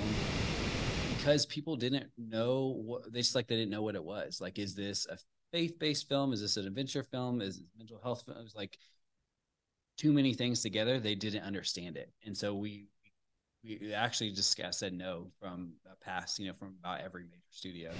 because 1.17 1.45
people 1.45 1.75
didn't 1.75 2.09
know 2.17 2.75
what 2.83 3.11
they 3.11 3.19
just 3.19 3.35
like 3.35 3.47
they 3.47 3.55
didn't 3.55 3.71
know 3.71 3.81
what 3.81 3.95
it 3.95 4.03
was. 4.03 4.39
Like, 4.41 4.59
is 4.59 4.75
this 4.75 5.07
a 5.07 5.17
faith-based 5.51 6.07
film? 6.09 6.33
Is 6.33 6.41
this 6.41 6.57
an 6.57 6.67
adventure 6.67 7.03
film? 7.03 7.41
Is 7.41 7.57
it 7.57 7.65
mental 7.77 7.99
health 8.01 8.23
film? 8.25 8.37
It 8.37 8.43
was 8.43 8.55
like 8.55 8.77
too 9.97 10.11
many 10.11 10.33
things 10.33 10.61
together. 10.61 10.99
They 10.99 11.15
didn't 11.15 11.43
understand 11.43 11.97
it, 11.97 12.11
and 12.25 12.35
so 12.35 12.55
we 12.55 12.87
we 13.63 13.93
actually 13.93 14.31
just 14.31 14.57
got 14.57 14.73
said 14.73 14.93
no 14.93 15.31
from 15.39 15.73
a 15.85 15.95
pass, 16.03 16.39
you 16.39 16.47
know, 16.47 16.53
from 16.57 16.75
about 16.79 17.01
every 17.01 17.23
major 17.23 17.41
studio, 17.51 17.91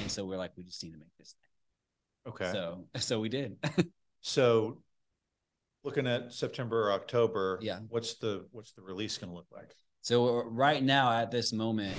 and 0.00 0.10
so 0.10 0.24
we're 0.24 0.36
like, 0.36 0.52
we 0.56 0.64
just 0.64 0.82
need 0.82 0.92
to 0.92 0.98
make 0.98 1.16
this 1.18 1.34
thing. 1.40 2.32
Okay. 2.32 2.52
So 2.52 2.84
so 2.96 3.20
we 3.20 3.28
did. 3.28 3.56
So 4.34 4.78
looking 5.84 6.06
at 6.06 6.32
September 6.32 6.88
or 6.88 6.92
October, 6.92 7.58
Yeah. 7.60 7.80
what's 7.90 8.14
the 8.14 8.46
what's 8.52 8.72
the 8.72 8.80
release 8.80 9.18
going 9.18 9.28
to 9.28 9.36
look 9.36 9.48
like? 9.52 9.76
So 10.00 10.38
uh, 10.40 10.44
right 10.44 10.82
now, 10.82 11.12
at 11.12 11.30
this 11.30 11.52
moment, 11.52 11.94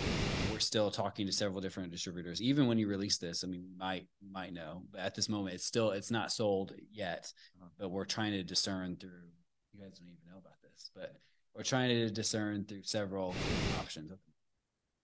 we're 0.51 0.57
still 0.57 0.89
talking 0.89 1.27
to 1.27 1.31
several 1.31 1.61
different 1.61 1.91
distributors. 1.91 2.41
Even 2.41 2.65
when 2.65 2.79
you 2.79 2.87
release 2.87 3.19
this, 3.19 3.43
I 3.43 3.47
mean, 3.47 3.67
might 3.77 4.07
might 4.27 4.53
know, 4.53 4.83
but 4.91 5.01
at 5.01 5.13
this 5.13 5.29
moment, 5.29 5.53
it's 5.53 5.65
still 5.65 5.91
it's 5.91 6.09
not 6.09 6.31
sold 6.31 6.73
yet. 6.91 7.31
Uh-huh. 7.61 7.69
But 7.77 7.89
we're 7.89 8.05
trying 8.05 8.31
to 8.31 8.43
discern 8.43 8.97
through. 8.97 9.29
You 9.73 9.83
guys 9.83 9.99
don't 9.99 10.07
even 10.07 10.31
know 10.33 10.39
about 10.39 10.59
this, 10.63 10.89
but 10.95 11.15
we're 11.55 11.63
trying 11.63 11.89
to 11.89 12.09
discern 12.09 12.65
through 12.65 12.83
several 12.83 13.35
options. 13.79 14.11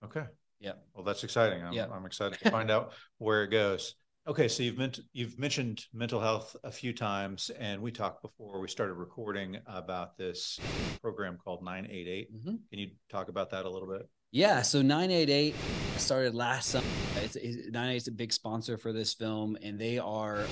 Okay. 0.03 0.23
Yeah. 0.59 0.73
Well, 0.95 1.03
that's 1.03 1.23
exciting. 1.23 1.63
I'm, 1.63 1.73
Yeah. 1.73 1.85
I'm 1.91 2.05
excited 2.07 2.39
to 2.39 2.49
find 2.51 2.71
out 2.71 2.93
where 3.19 3.43
it 3.43 3.49
goes. 3.51 3.93
Okay, 4.27 4.47
so 4.47 4.61
you've 4.61 4.77
meant 4.77 4.99
you've 5.13 5.39
mentioned 5.39 5.85
mental 5.93 6.19
health 6.19 6.55
a 6.63 6.71
few 6.71 6.93
times, 6.93 7.49
and 7.59 7.81
we 7.81 7.91
talked 7.91 8.21
before 8.21 8.59
we 8.59 8.67
started 8.67 8.93
recording 8.93 9.57
about 9.65 10.15
this 10.15 10.59
program 11.01 11.39
called 11.43 11.63
988. 11.63 12.31
Mhm. 12.31 12.59
Can 12.69 12.79
you 12.79 12.91
talk 13.09 13.29
about 13.29 13.49
that 13.49 13.65
a 13.65 13.69
little 13.69 13.87
bit? 13.89 14.07
Yeah, 14.31 14.61
so 14.61 14.83
988 14.83 15.55
started 15.97 16.35
last 16.35 16.69
summer. 16.69 16.85
It's, 17.15 17.35
it's 17.35 17.65
988 17.71 17.95
is 17.95 18.07
a 18.07 18.11
big 18.11 18.31
sponsor 18.31 18.77
for 18.77 18.93
this 18.93 19.13
film, 19.15 19.57
and 19.63 19.79
they 19.79 19.97
are 19.97 20.45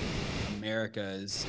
America's 0.58 1.46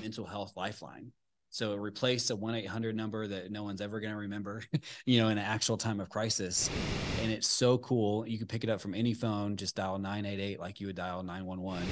mental 0.00 0.24
health 0.24 0.54
lifeline. 0.56 1.12
So 1.52 1.74
it 1.74 1.80
replaced 1.80 2.30
a 2.30 2.36
1 2.36 2.54
800 2.54 2.96
number 2.96 3.26
that 3.26 3.52
no 3.52 3.62
one's 3.62 3.82
ever 3.82 4.00
going 4.00 4.12
to 4.12 4.18
remember, 4.18 4.64
you 5.04 5.20
know, 5.20 5.28
in 5.28 5.36
an 5.36 5.44
actual 5.44 5.76
time 5.76 6.00
of 6.00 6.08
crisis. 6.08 6.70
And 7.20 7.30
it's 7.30 7.46
so 7.46 7.76
cool. 7.78 8.26
You 8.26 8.38
can 8.38 8.46
pick 8.46 8.64
it 8.64 8.70
up 8.70 8.80
from 8.80 8.94
any 8.94 9.12
phone, 9.12 9.56
just 9.56 9.76
dial 9.76 9.98
988 9.98 10.58
like 10.58 10.80
you 10.80 10.86
would 10.86 10.96
dial 10.96 11.22
911. 11.22 11.86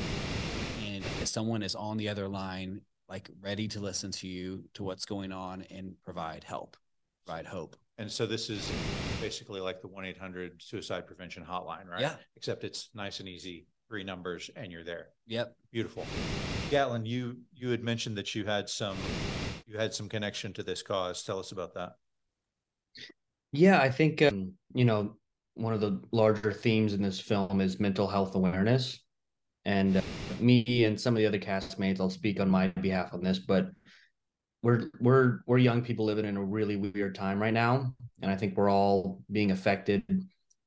And 0.87 1.05
if 1.05 1.29
someone 1.29 1.62
is 1.62 1.75
on 1.75 1.99
the 1.99 2.09
other 2.09 2.27
line, 2.27 2.81
like 3.07 3.29
ready 3.42 3.68
to 3.68 3.81
listen 3.81 4.11
to 4.12 4.27
you, 4.27 4.64
to 4.75 4.83
what's 4.83 5.05
going 5.05 5.31
on, 5.31 5.66
and 5.70 5.94
provide 6.05 6.42
help, 6.42 6.79
provide 7.27 7.44
hope. 7.44 7.77
And 7.99 8.11
so 8.11 8.25
this 8.25 8.49
is 8.49 8.73
basically 9.20 9.61
like 9.61 9.83
the 9.83 9.88
1 9.88 10.07
800 10.07 10.62
suicide 10.62 11.07
prevention 11.07 11.44
hotline, 11.44 11.87
right? 11.87 12.01
Yeah. 12.01 12.14
Except 12.35 12.64
it's 12.64 12.88
nice 12.94 13.20
and 13.20 13.29
easy, 13.29 13.66
three 13.88 14.05
numbers, 14.05 14.49
and 14.57 14.73
you're 14.73 14.85
there. 14.85 15.09
Yep. 15.27 15.55
Beautiful. 15.70 16.07
Gattlin, 16.70 17.05
you 17.05 17.37
you 17.53 17.68
had 17.68 17.85
mentioned 17.85 18.16
that 18.16 18.35
you 18.35 18.46
had 18.46 18.70
some 18.70 18.96
you 19.70 19.78
had 19.78 19.94
some 19.94 20.09
connection 20.09 20.52
to 20.54 20.62
this 20.62 20.83
cause. 20.83 21.22
Tell 21.22 21.38
us 21.38 21.52
about 21.52 21.74
that. 21.74 21.92
Yeah, 23.52 23.80
I 23.80 23.90
think 23.90 24.20
um, 24.22 24.54
you 24.74 24.85
know 24.85 25.16
one 25.54 25.72
of 25.72 25.80
the 25.80 26.02
larger 26.11 26.52
themes 26.52 26.92
in 26.92 27.02
this 27.02 27.20
film 27.20 27.61
is 27.61 27.78
mental 27.78 28.09
health 28.09 28.35
awareness, 28.35 29.00
and 29.64 29.96
uh, 29.96 30.02
me 30.40 30.85
and 30.85 31.00
some 31.00 31.14
of 31.14 31.18
the 31.18 31.26
other 31.26 31.38
castmates. 31.38 32.00
I'll 32.00 32.11
speak 32.11 32.40
on 32.40 32.50
my 32.50 32.68
behalf 32.68 33.14
on 33.14 33.22
this, 33.22 33.38
but 33.38 33.70
we're 34.62 34.90
we're 35.00 35.40
we're 35.46 35.59
young 35.59 35.83
people 35.83 36.04
living 36.04 36.24
in 36.24 36.37
a 36.37 36.44
really 36.44 36.76
weird 36.76 37.14
time 37.14 37.40
right 37.40 37.54
now, 37.54 37.94
and 38.22 38.30
I 38.30 38.37
think 38.37 38.56
we're 38.56 38.70
all 38.70 39.22
being 39.30 39.52
affected 39.52 40.04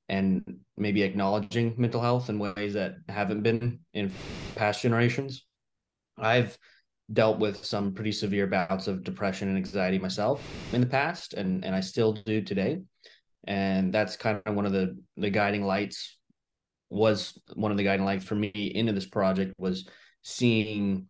and 0.09 0.59
maybe 0.77 1.01
acknowledging 1.01 1.73
mental 1.77 2.01
health 2.01 2.29
in 2.29 2.39
ways 2.39 2.73
that 2.73 2.95
haven't 3.09 3.41
been 3.41 3.79
in 3.93 4.11
past 4.55 4.81
generations. 4.81 5.45
I've 6.17 6.57
dealt 7.11 7.39
with 7.39 7.65
some 7.65 7.93
pretty 7.93 8.11
severe 8.11 8.47
bouts 8.47 8.87
of 8.87 9.03
depression 9.03 9.49
and 9.49 9.57
anxiety 9.57 9.99
myself 9.99 10.41
in 10.71 10.81
the 10.81 10.87
past 10.87 11.33
and 11.33 11.65
and 11.65 11.75
I 11.75 11.81
still 11.81 12.13
do 12.13 12.41
today. 12.41 12.79
And 13.45 13.93
that's 13.93 14.15
kind 14.15 14.41
of 14.45 14.55
one 14.55 14.65
of 14.65 14.71
the 14.71 14.97
the 15.17 15.29
guiding 15.29 15.65
lights 15.65 16.17
was 16.89 17.39
one 17.55 17.71
of 17.71 17.77
the 17.77 17.83
guiding 17.83 18.05
lights 18.05 18.23
for 18.23 18.35
me 18.35 18.49
into 18.49 18.93
this 18.93 19.05
project 19.05 19.53
was 19.57 19.87
seeing 20.21 21.07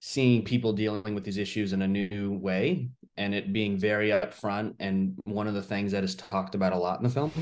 seeing 0.00 0.44
people 0.44 0.72
dealing 0.72 1.14
with 1.14 1.24
these 1.24 1.36
issues 1.36 1.72
in 1.72 1.82
a 1.82 1.88
new 1.88 2.38
way 2.40 2.88
and 3.16 3.34
it 3.34 3.52
being 3.52 3.76
very 3.76 4.10
upfront 4.10 4.74
and 4.78 5.18
one 5.24 5.46
of 5.46 5.54
the 5.54 5.62
things 5.62 5.92
that 5.92 6.04
is 6.04 6.14
talked 6.14 6.54
about 6.54 6.72
a 6.72 6.76
lot 6.76 6.98
in 6.98 7.04
the 7.04 7.10
film. 7.10 7.32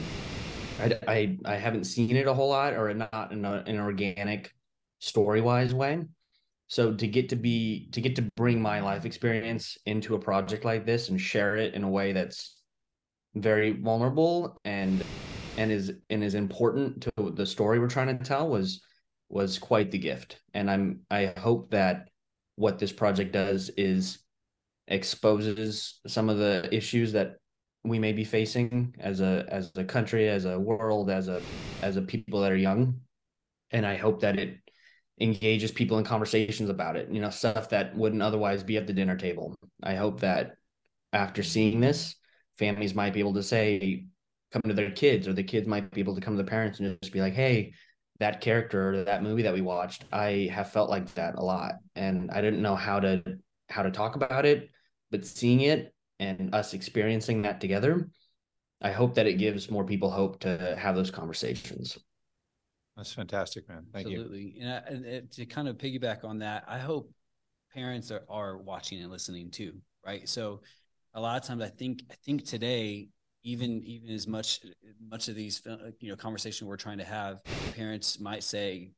I, 0.81 0.99
I, 1.07 1.39
I 1.45 1.57
haven't 1.57 1.85
seen 1.85 2.17
it 2.17 2.27
a 2.27 2.35
whole 2.35 2.49
lot 2.49 2.73
or 2.75 2.93
not 2.95 3.33
in 3.33 3.45
a, 3.45 3.63
an 3.67 3.79
organic 3.79 4.53
story 4.99 5.41
wise 5.41 5.75
way 5.75 6.05
so 6.67 6.95
to 6.95 7.07
get 7.07 7.29
to 7.29 7.37
be 7.37 7.89
to 7.93 8.01
get 8.01 8.17
to 8.17 8.29
bring 8.37 8.61
my 8.61 8.81
life 8.81 9.05
experience 9.05 9.77
into 9.87 10.15
a 10.15 10.19
project 10.19 10.65
like 10.65 10.87
this 10.87 11.09
and 11.09 11.21
share 11.21 11.57
it 11.57 11.75
in 11.75 11.85
a 11.85 11.89
way 11.89 12.13
that's 12.13 12.61
very 13.35 13.73
vulnerable 13.73 14.57
and 14.65 15.05
and 15.57 15.71
is 15.71 15.93
and 16.11 16.25
is 16.25 16.35
important 16.35 17.03
to 17.03 17.33
the 17.35 17.47
story 17.47 17.79
we're 17.79 17.89
trying 17.89 18.19
to 18.19 18.25
tell 18.25 18.49
was 18.49 18.83
was 19.29 19.59
quite 19.59 19.91
the 19.91 19.99
gift 19.99 20.41
and 20.55 20.71
i'm 20.71 21.01
i 21.11 21.33
hope 21.39 21.71
that 21.71 22.09
what 22.57 22.79
this 22.79 22.93
project 22.93 23.33
does 23.33 23.71
is 23.77 24.19
exposes 24.89 26.01
some 26.07 26.29
of 26.29 26.39
the 26.39 26.69
issues 26.73 27.13
that 27.13 27.37
we 27.85 27.99
may 27.99 28.13
be 28.13 28.25
facing 28.25 28.95
as 28.99 29.21
a 29.21 29.45
as 29.49 29.71
a 29.77 29.85
country, 29.85 30.29
as 30.29 30.47
a 30.47 30.59
world, 30.59 31.11
as 31.11 31.29
a 31.29 31.41
as 31.83 31.97
a 31.97 32.03
people 32.03 32.41
that 32.41 32.53
are 32.53 32.57
young. 32.57 33.01
And 33.71 33.85
I 33.87 33.97
hope 33.97 34.21
that 34.21 34.39
it 34.39 34.59
engages 35.21 35.71
people 35.71 35.99
in 35.99 36.05
conversations 36.05 36.69
about 36.69 36.97
it, 36.97 37.09
you 37.11 37.21
know, 37.21 37.31
stuff 37.31 37.69
that 37.71 37.97
wouldn't 37.97 38.23
otherwise 38.23 38.63
be 38.63 38.77
at 38.77 38.87
the 38.87 38.93
dinner 38.93 39.17
table. 39.17 39.55
I 39.83 39.95
hope 39.95 40.21
that 40.21 40.57
after 41.13 41.43
seeing 41.43 41.81
this, 41.81 42.17
families 42.59 42.95
might 42.95 43.13
be 43.13 43.21
able 43.21 43.35
to 43.35 43.43
say, 43.43 44.07
come 44.53 44.63
to 44.67 44.75
their 44.75 44.91
kids, 44.91 45.29
or 45.29 45.33
the 45.33 45.43
kids 45.43 45.67
might 45.67 45.91
be 45.91 46.01
able 46.01 46.15
to 46.15 46.21
come 46.21 46.37
to 46.37 46.43
the 46.43 46.49
parents 46.49 46.81
and 46.81 46.99
just 47.01 47.13
be 47.13 47.21
like, 47.21 47.35
hey, 47.35 47.75
that 48.21 48.41
character 48.41 48.91
or 48.91 49.05
that 49.05 49.23
movie 49.23 49.43
that 49.43 49.55
we 49.55 49.61
watched, 49.61 50.05
I 50.13 50.49
have 50.53 50.71
felt 50.71 50.91
like 50.91 51.13
that 51.15 51.35
a 51.37 51.43
lot. 51.43 51.75
And 51.97 52.31
I 52.31 52.41
didn't 52.41 52.63
know 52.63 52.77
how 52.77 53.01
to 53.01 53.23
how 53.69 53.83
to 53.83 53.91
talk 53.91 54.15
about 54.15 54.45
it, 54.45 54.71
but 55.11 55.27
seeing 55.27 55.63
it 55.63 55.93
and 56.21 56.55
us 56.55 56.75
experiencing 56.75 57.43
that 57.43 57.61
together, 57.61 58.09
I 58.81 58.93
hope 58.93 59.15
that 59.15 59.27
it 59.27 59.39
gives 59.39 59.71
more 59.71 59.85
people 59.85 60.11
hope 60.11 60.41
to 60.41 60.77
have 60.79 60.95
those 60.95 61.11
conversations. 61.11 61.99
That's 62.97 63.13
fantastic, 63.13 63.69
man. 63.69 63.87
Thank 63.93 64.07
Absolutely. 64.07 64.55
you. 64.57 64.67
And, 64.67 65.05
and 65.05 65.31
to 65.33 65.47
kind 65.47 65.69
of 65.69 65.79
piggyback 65.79 66.25
on 66.25 66.39
that, 66.39 66.65
I 66.69 66.79
hope 66.79 67.13
parents 67.73 68.11
are, 68.11 68.25
are 68.29 68.59
watching 68.59 69.03
and 69.03 69.11
listening 69.11 69.51
too, 69.51 69.75
right? 70.07 70.29
So 70.29 70.61
a 71.13 71.21
lot 71.21 71.41
of 71.41 71.47
times 71.47 71.63
I 71.63 71.69
think 71.69 72.03
I 72.11 72.15
think 72.25 72.45
today 72.45 73.09
even 73.45 73.83
even 73.85 74.11
as 74.11 74.27
much 74.27 74.61
much 75.09 75.29
of 75.29 75.35
these 75.37 75.65
uh, 75.67 75.91
you 76.01 76.11
know 76.11 76.17
conversation 76.17 76.67
we're 76.67 76.77
trying 76.77 76.99
to 76.99 77.05
have 77.05 77.41
parents 77.77 78.19
might 78.19 78.43
say 78.43 78.91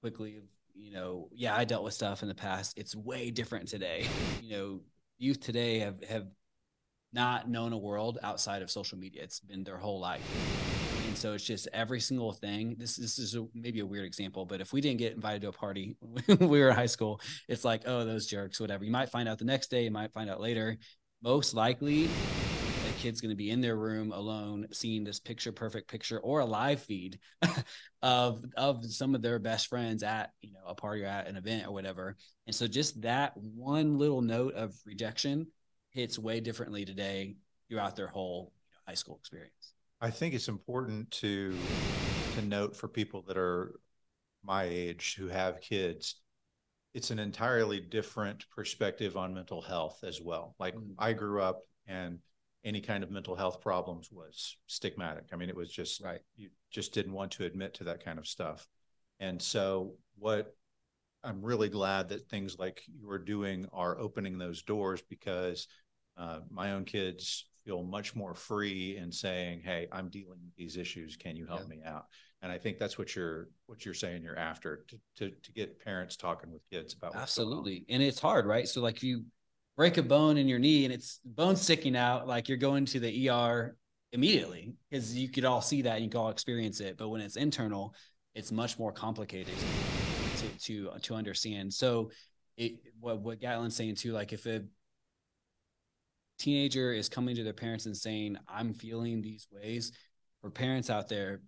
quickly 0.00 0.40
you 0.74 0.92
know 0.92 1.28
yeah 1.32 1.54
i 1.54 1.64
dealt 1.64 1.84
with 1.84 1.92
stuff 1.92 2.22
in 2.22 2.28
the 2.28 2.34
past 2.34 2.78
it's 2.78 2.94
way 2.94 3.30
different 3.30 3.68
today 3.68 4.06
you 4.40 4.56
know 4.56 4.80
youth 5.18 5.40
today 5.40 5.80
have 5.80 6.02
have 6.04 6.26
not 7.12 7.48
known 7.48 7.72
a 7.72 7.78
world 7.78 8.18
outside 8.22 8.62
of 8.62 8.70
social 8.70 8.96
media 8.96 9.22
it's 9.22 9.40
been 9.40 9.64
their 9.64 9.76
whole 9.76 10.00
life 10.00 10.22
and 11.12 11.18
so 11.18 11.34
it's 11.34 11.44
just 11.44 11.68
every 11.74 12.00
single 12.00 12.32
thing 12.32 12.74
this, 12.78 12.96
this 12.96 13.18
is 13.18 13.34
a, 13.34 13.44
maybe 13.52 13.80
a 13.80 13.86
weird 13.86 14.06
example 14.06 14.46
but 14.46 14.62
if 14.62 14.72
we 14.72 14.80
didn't 14.80 14.96
get 14.96 15.12
invited 15.12 15.42
to 15.42 15.48
a 15.48 15.52
party 15.52 15.94
when 16.00 16.38
we 16.48 16.58
were 16.58 16.70
in 16.70 16.74
high 16.74 16.86
school 16.86 17.20
it's 17.50 17.66
like 17.66 17.82
oh 17.84 18.02
those 18.02 18.26
jerks 18.26 18.58
whatever. 18.58 18.82
You 18.82 18.90
might 18.90 19.10
find 19.10 19.28
out 19.28 19.38
the 19.38 19.44
next 19.44 19.70
day 19.70 19.84
you 19.84 19.90
might 19.90 20.14
find 20.14 20.30
out 20.30 20.40
later. 20.40 20.78
Most 21.22 21.52
likely 21.52 22.06
a 22.06 22.92
kid's 22.98 23.20
going 23.20 23.28
to 23.28 23.36
be 23.36 23.50
in 23.50 23.60
their 23.60 23.76
room 23.76 24.10
alone 24.10 24.68
seeing 24.72 25.04
this 25.04 25.20
picture 25.20 25.52
perfect 25.52 25.86
picture 25.86 26.18
or 26.18 26.40
a 26.40 26.46
live 26.46 26.80
feed 26.80 27.18
of 28.02 28.42
of 28.56 28.82
some 28.86 29.14
of 29.14 29.20
their 29.20 29.38
best 29.38 29.66
friends 29.66 30.02
at 30.02 30.30
you 30.40 30.50
know 30.50 30.60
a 30.66 30.74
party 30.74 31.02
or 31.02 31.08
at 31.08 31.28
an 31.28 31.36
event 31.36 31.66
or 31.66 31.72
whatever. 31.72 32.16
And 32.46 32.56
so 32.56 32.66
just 32.66 33.02
that 33.02 33.36
one 33.36 33.98
little 33.98 34.22
note 34.22 34.54
of 34.54 34.72
rejection 34.86 35.48
hits 35.90 36.18
way 36.18 36.40
differently 36.40 36.86
today 36.86 37.36
throughout 37.68 37.96
their 37.96 38.08
whole 38.08 38.54
you 38.70 38.72
know, 38.72 38.80
high 38.86 38.94
school 38.94 39.18
experience 39.20 39.74
i 40.02 40.10
think 40.10 40.34
it's 40.34 40.48
important 40.48 41.10
to 41.10 41.56
to 42.34 42.42
note 42.42 42.76
for 42.76 42.88
people 42.88 43.22
that 43.22 43.38
are 43.38 43.80
my 44.44 44.64
age 44.64 45.14
who 45.18 45.28
have 45.28 45.60
kids 45.62 46.16
it's 46.94 47.10
an 47.10 47.18
entirely 47.18 47.80
different 47.80 48.44
perspective 48.50 49.16
on 49.16 49.34
mental 49.34 49.62
health 49.62 50.04
as 50.04 50.20
well. 50.20 50.54
Like 50.58 50.74
mm. 50.74 50.94
I 50.98 51.12
grew 51.12 51.40
up 51.40 51.62
and 51.86 52.18
any 52.64 52.80
kind 52.80 53.02
of 53.02 53.10
mental 53.10 53.34
health 53.34 53.60
problems 53.60 54.10
was 54.12 54.56
stigmatic. 54.68 55.24
I 55.32 55.36
mean, 55.36 55.48
it 55.48 55.56
was 55.56 55.70
just 55.70 56.02
right. 56.02 56.20
You 56.36 56.50
just 56.70 56.92
didn't 56.92 57.12
want 57.12 57.32
to 57.32 57.44
admit 57.44 57.74
to 57.74 57.84
that 57.84 58.04
kind 58.04 58.18
of 58.18 58.26
stuff. 58.26 58.66
And 59.20 59.40
so 59.40 59.94
what 60.18 60.54
I'm 61.24 61.42
really 61.42 61.68
glad 61.68 62.10
that 62.10 62.28
things 62.28 62.58
like 62.58 62.82
you 62.86 63.10
are 63.10 63.18
doing 63.18 63.66
are 63.72 63.98
opening 63.98 64.38
those 64.38 64.62
doors 64.62 65.02
because 65.08 65.66
uh, 66.16 66.40
my 66.50 66.72
own 66.72 66.84
kids 66.84 67.46
feel 67.64 67.82
much 67.82 68.14
more 68.14 68.34
free 68.34 68.96
in 68.96 69.12
saying, 69.12 69.62
"Hey, 69.64 69.88
I'm 69.92 70.08
dealing 70.08 70.38
with 70.42 70.54
these 70.56 70.76
issues. 70.76 71.16
Can 71.16 71.36
you 71.36 71.46
help 71.46 71.62
yeah. 71.62 71.66
me 71.66 71.82
out?" 71.84 72.06
And 72.42 72.50
I 72.50 72.58
think 72.58 72.78
that's 72.78 72.98
what 72.98 73.14
you're 73.14 73.48
what 73.66 73.84
you're 73.84 73.94
saying 73.94 74.22
you're 74.22 74.38
after 74.38 74.84
to 74.88 74.98
to, 75.16 75.30
to 75.30 75.52
get 75.52 75.78
parents 75.82 76.16
talking 76.16 76.52
with 76.52 76.62
kids 76.70 76.94
about. 76.94 77.14
Absolutely, 77.14 77.84
and 77.88 78.02
it's 78.02 78.20
hard, 78.20 78.46
right? 78.46 78.68
So 78.68 78.80
like 78.80 79.02
you 79.02 79.24
break 79.76 79.96
a 79.96 80.02
bone 80.02 80.36
in 80.36 80.48
your 80.48 80.58
knee 80.58 80.84
and 80.84 80.92
it's 80.92 81.20
bone 81.24 81.56
sticking 81.56 81.96
out, 81.96 82.26
like 82.28 82.48
you're 82.48 82.58
going 82.58 82.84
to 82.86 83.00
the 83.00 83.28
ER 83.28 83.76
immediately 84.12 84.74
because 84.90 85.16
you 85.16 85.28
could 85.28 85.44
all 85.44 85.62
see 85.62 85.82
that 85.82 85.96
and 85.96 86.04
you 86.04 86.10
could 86.10 86.18
all 86.18 86.28
experience 86.28 86.80
it. 86.80 86.96
But 86.98 87.08
when 87.08 87.20
it's 87.20 87.36
internal, 87.36 87.94
it's 88.34 88.52
much 88.52 88.78
more 88.78 88.92
complicated 88.92 89.54
to 90.38 90.48
to 90.66 90.90
to 91.00 91.14
understand. 91.14 91.72
So 91.72 92.10
it 92.56 92.74
what 93.00 93.20
what 93.20 93.40
Gattlin's 93.40 93.76
saying 93.76 93.96
too, 93.96 94.12
like 94.12 94.32
if 94.32 94.46
a 94.46 94.62
teenager 96.42 96.92
is 96.92 97.08
coming 97.08 97.36
to 97.36 97.44
their 97.44 97.52
parents 97.52 97.86
and 97.86 97.96
saying, 97.96 98.36
I'm 98.48 98.74
feeling 98.74 99.22
these 99.22 99.46
ways, 99.50 99.92
for 100.40 100.50
parents 100.50 100.90
out 100.90 101.08
there, 101.08 101.40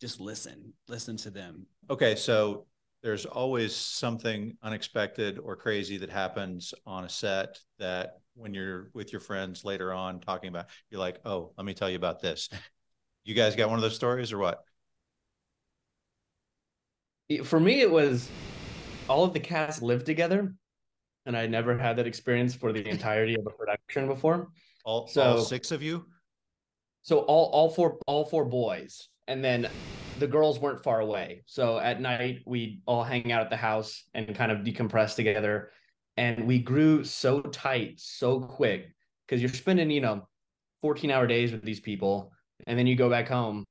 just 0.00 0.20
listen, 0.20 0.74
listen 0.88 1.16
to 1.18 1.30
them. 1.30 1.66
Okay. 1.88 2.14
So 2.14 2.66
there's 3.02 3.24
always 3.24 3.74
something 3.74 4.56
unexpected 4.62 5.38
or 5.38 5.56
crazy 5.56 5.96
that 5.98 6.10
happens 6.10 6.74
on 6.86 7.04
a 7.04 7.08
set 7.08 7.58
that 7.78 8.18
when 8.34 8.54
you're 8.54 8.90
with 8.94 9.12
your 9.12 9.20
friends 9.20 9.64
later 9.64 9.92
on 9.92 10.20
talking 10.20 10.48
about, 10.48 10.66
you're 10.90 11.00
like, 11.00 11.18
oh, 11.24 11.52
let 11.56 11.64
me 11.64 11.74
tell 11.74 11.90
you 11.90 11.96
about 11.96 12.20
this. 12.20 12.48
You 13.24 13.34
guys 13.34 13.56
got 13.56 13.68
one 13.68 13.78
of 13.78 13.82
those 13.82 13.96
stories 13.96 14.32
or 14.32 14.38
what? 14.38 14.62
For 17.44 17.58
me, 17.58 17.80
it 17.80 17.90
was 17.90 18.28
all 19.08 19.24
of 19.24 19.32
the 19.32 19.40
cast 19.40 19.82
lived 19.82 20.06
together, 20.06 20.54
and 21.26 21.36
I 21.36 21.46
never 21.46 21.76
had 21.76 21.96
that 21.96 22.06
experience 22.06 22.54
for 22.54 22.72
the 22.72 22.86
entirety 22.96 23.34
of 23.34 23.46
a 23.46 23.50
production 23.50 24.06
before. 24.06 24.48
All, 24.84 25.06
so, 25.06 25.22
all 25.22 25.38
six 25.38 25.70
of 25.70 25.82
you? 25.82 26.06
So 27.02 27.20
all 27.20 27.46
all 27.46 27.68
four 27.68 27.98
all 28.06 28.24
four 28.24 28.44
boys 28.44 29.08
and 29.26 29.44
then 29.44 29.68
the 30.18 30.26
girls 30.26 30.60
weren't 30.60 30.82
far 30.82 31.00
away. 31.00 31.42
So 31.46 31.78
at 31.78 32.00
night 32.00 32.42
we'd 32.46 32.82
all 32.86 33.02
hang 33.02 33.32
out 33.32 33.42
at 33.42 33.50
the 33.50 33.56
house 33.56 34.04
and 34.14 34.34
kind 34.34 34.52
of 34.52 34.58
decompress 34.58 35.16
together. 35.16 35.70
And 36.16 36.46
we 36.46 36.58
grew 36.60 37.04
so 37.04 37.40
tight 37.40 37.94
so 37.96 38.40
quick 38.40 38.94
because 39.26 39.40
you're 39.40 39.50
spending, 39.50 39.90
you 39.90 40.00
know, 40.00 40.28
14 40.80 41.10
hour 41.10 41.26
days 41.26 41.52
with 41.52 41.62
these 41.62 41.80
people. 41.80 42.32
And 42.66 42.78
then 42.78 42.86
you 42.86 42.94
go 42.94 43.08
back 43.08 43.28
home 43.28 43.64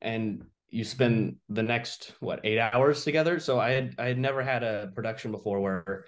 and 0.00 0.44
you 0.68 0.84
spend 0.84 1.36
the 1.48 1.62
next 1.62 2.12
what 2.20 2.40
eight 2.44 2.58
hours 2.58 3.02
together. 3.02 3.40
So 3.40 3.58
I 3.58 3.70
had 3.70 3.94
I 3.98 4.06
had 4.06 4.18
never 4.18 4.42
had 4.42 4.62
a 4.62 4.90
production 4.94 5.32
before 5.32 5.60
where 5.60 6.04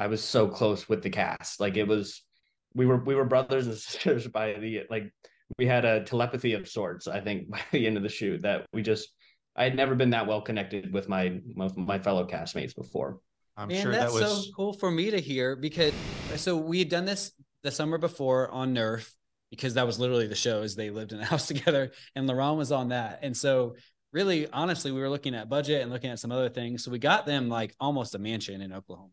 I 0.00 0.06
was 0.06 0.24
so 0.24 0.48
close 0.48 0.88
with 0.88 1.02
the 1.02 1.10
cast. 1.10 1.60
Like 1.60 1.76
it 1.76 1.86
was 1.86 2.22
we 2.74 2.86
were 2.86 2.96
we 3.04 3.14
were 3.14 3.26
brothers 3.26 3.66
and 3.66 3.76
sisters 3.76 4.26
by 4.26 4.54
the 4.54 4.84
like 4.88 5.12
we 5.58 5.66
had 5.66 5.84
a 5.84 6.02
telepathy 6.04 6.54
of 6.54 6.66
sorts. 6.66 7.06
I 7.06 7.20
think 7.20 7.50
by 7.50 7.60
the 7.70 7.86
end 7.86 7.98
of 7.98 8.02
the 8.02 8.08
shoot 8.08 8.40
that 8.42 8.66
we 8.72 8.82
just 8.82 9.10
I 9.54 9.64
had 9.64 9.76
never 9.76 9.94
been 9.94 10.10
that 10.10 10.26
well 10.26 10.40
connected 10.40 10.90
with 10.90 11.10
my 11.10 11.40
with 11.54 11.76
my 11.76 11.98
fellow 11.98 12.26
castmates 12.26 12.74
before. 12.74 13.18
I'm 13.58 13.68
Man, 13.68 13.82
sure 13.82 13.92
that's 13.92 14.14
that 14.14 14.20
was 14.20 14.46
so 14.46 14.52
cool 14.56 14.72
for 14.72 14.90
me 14.90 15.10
to 15.10 15.20
hear 15.20 15.54
because 15.54 15.92
so 16.36 16.56
we 16.56 16.78
had 16.78 16.88
done 16.88 17.04
this 17.04 17.32
the 17.62 17.70
summer 17.70 17.98
before 17.98 18.50
on 18.50 18.74
Nerf 18.74 19.10
because 19.50 19.74
that 19.74 19.86
was 19.86 19.98
literally 19.98 20.28
the 20.28 20.34
show 20.34 20.62
as 20.62 20.76
they 20.76 20.88
lived 20.88 21.12
in 21.12 21.20
a 21.20 21.24
house 21.26 21.46
together 21.46 21.90
and 22.16 22.26
Laurent 22.26 22.56
was 22.56 22.72
on 22.72 22.88
that. 22.88 23.18
And 23.20 23.36
so 23.36 23.76
really 24.14 24.48
honestly 24.50 24.92
we 24.92 25.00
were 25.00 25.10
looking 25.10 25.34
at 25.34 25.50
budget 25.50 25.82
and 25.82 25.90
looking 25.90 26.08
at 26.08 26.18
some 26.18 26.32
other 26.32 26.48
things. 26.48 26.84
So 26.84 26.90
we 26.90 26.98
got 26.98 27.26
them 27.26 27.50
like 27.50 27.74
almost 27.78 28.14
a 28.14 28.18
mansion 28.18 28.62
in 28.62 28.72
Oklahoma 28.72 29.10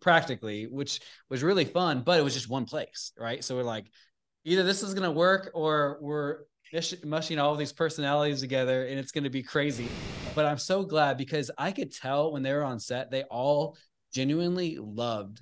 practically, 0.00 0.66
which 0.66 1.00
was 1.30 1.42
really 1.42 1.64
fun, 1.64 2.02
but 2.02 2.18
it 2.18 2.22
was 2.22 2.34
just 2.34 2.48
one 2.48 2.64
place, 2.64 3.12
right? 3.18 3.42
So 3.42 3.56
we're 3.56 3.62
like, 3.62 3.86
either 4.44 4.62
this 4.62 4.82
is 4.82 4.94
to 4.94 5.10
work 5.10 5.50
or 5.54 5.98
we're 6.00 6.38
mushing 7.04 7.38
all 7.38 7.56
these 7.56 7.72
personalities 7.72 8.40
together 8.40 8.86
and 8.86 8.98
it's 8.98 9.12
going 9.12 9.24
to 9.24 9.30
be 9.30 9.42
crazy. 9.42 9.88
But 10.34 10.46
I'm 10.46 10.58
so 10.58 10.82
glad 10.82 11.16
because 11.16 11.50
I 11.56 11.72
could 11.72 11.92
tell 11.92 12.32
when 12.32 12.42
they 12.42 12.52
were 12.52 12.64
on 12.64 12.78
set, 12.78 13.10
they 13.10 13.22
all 13.24 13.76
genuinely 14.12 14.78
loved 14.80 15.40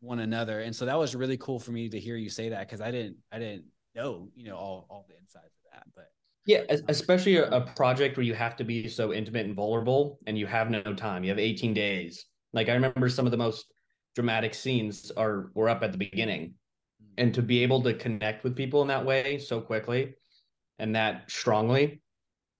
one 0.00 0.18
another. 0.18 0.60
And 0.60 0.74
so 0.74 0.86
that 0.86 0.98
was 0.98 1.14
really 1.14 1.36
cool 1.38 1.58
for 1.58 1.72
me 1.72 1.88
to 1.88 1.98
hear 1.98 2.16
you 2.16 2.28
say 2.28 2.50
that 2.50 2.66
because 2.66 2.80
I 2.80 2.90
didn't, 2.90 3.16
I 3.32 3.38
didn't 3.38 3.64
know, 3.94 4.28
you 4.34 4.46
know, 4.46 4.56
all, 4.56 4.86
all 4.90 5.06
the 5.08 5.16
insides 5.16 5.46
of 5.46 5.72
that. 5.72 5.84
But 5.94 6.10
yeah, 6.46 6.64
especially 6.88 7.36
a, 7.36 7.48
a 7.50 7.60
project 7.74 8.16
where 8.16 8.26
you 8.26 8.34
have 8.34 8.56
to 8.56 8.64
be 8.64 8.88
so 8.88 9.12
intimate 9.12 9.46
and 9.46 9.54
vulnerable 9.54 10.18
and 10.26 10.36
you 10.36 10.46
have 10.46 10.70
no 10.70 10.82
time. 10.82 11.24
You 11.24 11.30
have 11.30 11.38
18 11.38 11.72
days. 11.72 12.26
Like 12.54 12.70
I 12.70 12.74
remember 12.74 13.08
some 13.10 13.26
of 13.26 13.32
the 13.32 13.36
most 13.36 13.66
dramatic 14.14 14.54
scenes 14.54 15.10
are 15.10 15.50
were 15.54 15.68
up 15.68 15.82
at 15.82 15.92
the 15.92 15.98
beginning. 15.98 16.54
And 17.18 17.34
to 17.34 17.42
be 17.42 17.62
able 17.62 17.82
to 17.82 17.94
connect 17.94 18.42
with 18.42 18.56
people 18.56 18.82
in 18.82 18.88
that 18.88 19.04
way 19.04 19.38
so 19.38 19.60
quickly 19.60 20.14
and 20.78 20.94
that 20.96 21.30
strongly 21.30 22.00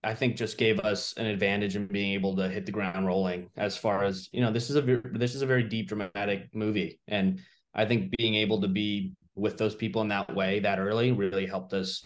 i 0.02 0.14
think 0.14 0.36
just 0.36 0.58
gave 0.58 0.78
us 0.80 1.14
an 1.16 1.26
advantage 1.26 1.76
in 1.76 1.86
being 1.86 2.12
able 2.12 2.36
to 2.36 2.48
hit 2.48 2.66
the 2.66 2.72
ground 2.72 3.06
rolling 3.06 3.50
as 3.56 3.76
far 3.76 4.04
as 4.04 4.28
you 4.32 4.40
know 4.40 4.52
this 4.52 4.70
is 4.70 4.76
a 4.76 4.82
this 5.12 5.34
is 5.34 5.42
a 5.42 5.46
very 5.46 5.64
deep 5.64 5.88
dramatic 5.88 6.48
movie. 6.54 7.00
And 7.08 7.40
i 7.74 7.84
think 7.84 8.14
being 8.16 8.34
able 8.34 8.60
to 8.60 8.68
be 8.68 9.14
with 9.34 9.58
those 9.58 9.74
people 9.74 10.02
in 10.02 10.08
that 10.08 10.32
way 10.34 10.60
that 10.60 10.78
early 10.78 11.10
really 11.10 11.46
helped 11.46 11.72
us 11.72 12.04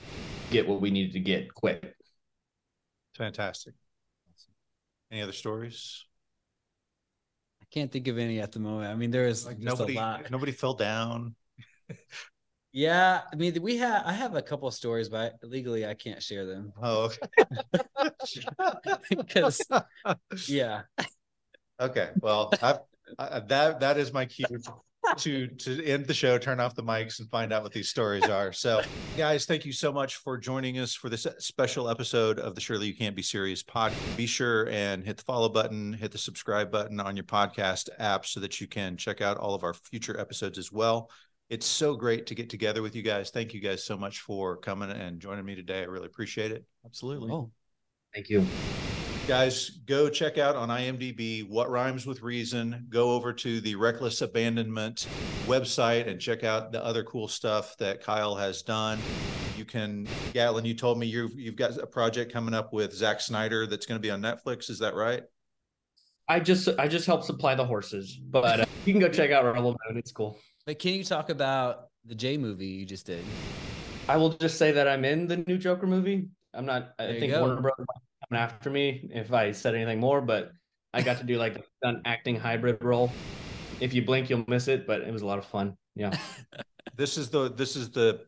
get 0.50 0.66
what 0.66 0.80
we 0.80 0.90
needed 0.90 1.12
to 1.12 1.20
get 1.20 1.52
quick. 1.52 1.94
Fantastic. 3.14 3.74
Any 5.10 5.20
other 5.20 5.32
stories 5.32 6.07
can't 7.70 7.90
think 7.90 8.08
of 8.08 8.18
any 8.18 8.40
at 8.40 8.52
the 8.52 8.60
moment. 8.60 8.90
I 8.90 8.94
mean, 8.94 9.10
there 9.10 9.26
is 9.26 9.46
like 9.46 9.58
nobody, 9.58 9.94
a 9.94 10.00
lot. 10.00 10.30
Nobody 10.30 10.52
fell 10.52 10.74
down. 10.74 11.34
Yeah, 12.72 13.22
I 13.32 13.36
mean, 13.36 13.60
we 13.62 13.78
have. 13.78 14.02
I 14.04 14.12
have 14.12 14.34
a 14.34 14.42
couple 14.42 14.68
of 14.68 14.74
stories, 14.74 15.08
but 15.08 15.36
legally, 15.42 15.86
I 15.86 15.94
can't 15.94 16.22
share 16.22 16.44
them. 16.44 16.72
Oh, 16.80 17.10
because 19.10 19.60
yeah. 20.48 20.82
Okay. 21.80 22.10
Well, 22.20 22.52
I, 22.62 22.78
I, 23.18 23.40
that 23.40 23.80
that 23.80 23.96
is 23.96 24.12
my 24.12 24.26
cue 24.26 24.46
to 25.16 25.46
to 25.46 25.84
end 25.84 26.06
the 26.06 26.14
show, 26.14 26.38
turn 26.38 26.60
off 26.60 26.74
the 26.74 26.82
mics, 26.82 27.18
and 27.18 27.28
find 27.30 27.52
out 27.52 27.62
what 27.62 27.72
these 27.72 27.88
stories 27.88 28.24
are. 28.24 28.52
So, 28.52 28.82
guys, 29.16 29.46
thank 29.46 29.64
you 29.64 29.72
so 29.72 29.92
much 29.92 30.16
for 30.16 30.36
joining 30.36 30.78
us 30.78 30.94
for 30.94 31.08
this 31.08 31.26
uh, 31.26 31.32
special 31.38 31.88
episode 31.88 32.38
of 32.38 32.54
the 32.54 32.60
Surely 32.60 32.86
You 32.86 32.96
Can't 32.96 33.16
Be 33.16 33.22
Serious 33.22 33.62
pod. 33.62 33.92
Be 34.16 34.26
sure 34.26 34.68
and 34.68 35.04
hit 35.04 35.16
the 35.16 35.24
follow 35.24 35.48
button, 35.48 35.92
hit 35.92 36.12
the 36.12 36.18
subscribe 36.18 36.70
button 36.70 37.00
on 37.00 37.16
your 37.16 37.24
podcast 37.24 37.88
app 37.98 38.26
so 38.26 38.40
that 38.40 38.60
you 38.60 38.66
can 38.66 38.96
check 38.96 39.20
out 39.20 39.36
all 39.38 39.54
of 39.54 39.64
our 39.64 39.74
future 39.74 40.18
episodes 40.18 40.58
as 40.58 40.70
well. 40.70 41.10
It's 41.48 41.66
so 41.66 41.96
great 41.96 42.26
to 42.26 42.34
get 42.34 42.50
together 42.50 42.82
with 42.82 42.94
you 42.94 43.02
guys. 43.02 43.30
Thank 43.30 43.54
you 43.54 43.60
guys 43.60 43.82
so 43.82 43.96
much 43.96 44.20
for 44.20 44.58
coming 44.58 44.90
and 44.90 45.18
joining 45.18 45.46
me 45.46 45.54
today. 45.54 45.80
I 45.80 45.84
really 45.84 46.06
appreciate 46.06 46.52
it. 46.52 46.64
Absolutely. 46.84 47.32
Oh, 47.32 47.50
Thank 48.14 48.28
you. 48.30 48.46
Guys, 49.28 49.68
go 49.84 50.08
check 50.08 50.38
out 50.38 50.56
on 50.56 50.70
IMDb 50.70 51.46
What 51.46 51.68
Rhymes 51.70 52.06
with 52.06 52.22
Reason. 52.22 52.86
Go 52.88 53.10
over 53.10 53.34
to 53.34 53.60
the 53.60 53.74
Reckless 53.74 54.22
Abandonment 54.22 55.06
website 55.44 56.08
and 56.08 56.18
check 56.18 56.44
out 56.44 56.72
the 56.72 56.82
other 56.82 57.04
cool 57.04 57.28
stuff 57.28 57.76
that 57.76 58.02
Kyle 58.02 58.34
has 58.34 58.62
done. 58.62 58.98
You 59.54 59.66
can, 59.66 60.06
Gattlin, 60.32 60.64
you 60.64 60.72
told 60.72 60.98
me 60.98 61.06
you've 61.06 61.38
you've 61.38 61.56
got 61.56 61.76
a 61.76 61.86
project 61.86 62.32
coming 62.32 62.54
up 62.54 62.72
with 62.72 62.90
Zack 62.94 63.20
Snyder 63.20 63.66
that's 63.66 63.84
going 63.84 64.00
to 64.00 64.02
be 64.02 64.10
on 64.10 64.22
Netflix. 64.22 64.70
Is 64.70 64.78
that 64.78 64.94
right? 64.94 65.24
I 66.26 66.40
just 66.40 66.66
I 66.78 66.88
just 66.88 67.04
help 67.04 67.22
supply 67.22 67.54
the 67.54 67.66
horses, 67.66 68.16
but 68.16 68.60
uh, 68.60 68.64
you 68.86 68.94
can 68.94 69.00
go 69.00 69.10
check 69.10 69.30
out 69.30 69.44
Rebel 69.44 69.76
Moon. 69.90 69.98
It's 69.98 70.10
cool. 70.10 70.38
but 70.64 70.78
can 70.78 70.94
you 70.94 71.04
talk 71.04 71.28
about 71.28 71.88
the 72.06 72.14
J 72.14 72.38
movie 72.38 72.68
you 72.68 72.86
just 72.86 73.04
did? 73.04 73.26
I 74.08 74.16
will 74.16 74.30
just 74.30 74.56
say 74.56 74.72
that 74.72 74.88
I'm 74.88 75.04
in 75.04 75.26
the 75.26 75.36
new 75.46 75.58
Joker 75.58 75.86
movie. 75.86 76.28
I'm 76.54 76.64
not. 76.64 76.96
There 76.96 77.10
I 77.10 77.20
think 77.20 77.30
go. 77.30 77.40
Warner 77.40 77.60
Brothers 77.60 77.86
might 77.94 78.00
be 78.00 78.07
coming 78.28 78.42
after 78.42 78.70
me 78.70 79.08
if 79.12 79.32
I 79.32 79.52
said 79.52 79.74
anything 79.74 80.00
more, 80.00 80.20
but 80.20 80.52
I 80.92 81.02
got 81.02 81.18
to 81.18 81.24
do 81.24 81.38
like 81.38 81.64
an 81.82 82.02
acting 82.04 82.36
hybrid 82.36 82.82
role. 82.82 83.12
If 83.80 83.94
you 83.94 84.04
blink, 84.04 84.28
you'll 84.30 84.44
miss 84.48 84.68
it, 84.68 84.86
but 84.86 85.02
it 85.02 85.12
was 85.12 85.22
a 85.22 85.26
lot 85.26 85.38
of 85.38 85.46
fun. 85.46 85.76
Yeah. 85.94 86.16
This 86.96 87.16
is 87.16 87.30
the 87.30 87.48
this 87.52 87.76
is 87.76 87.90
the 87.90 88.26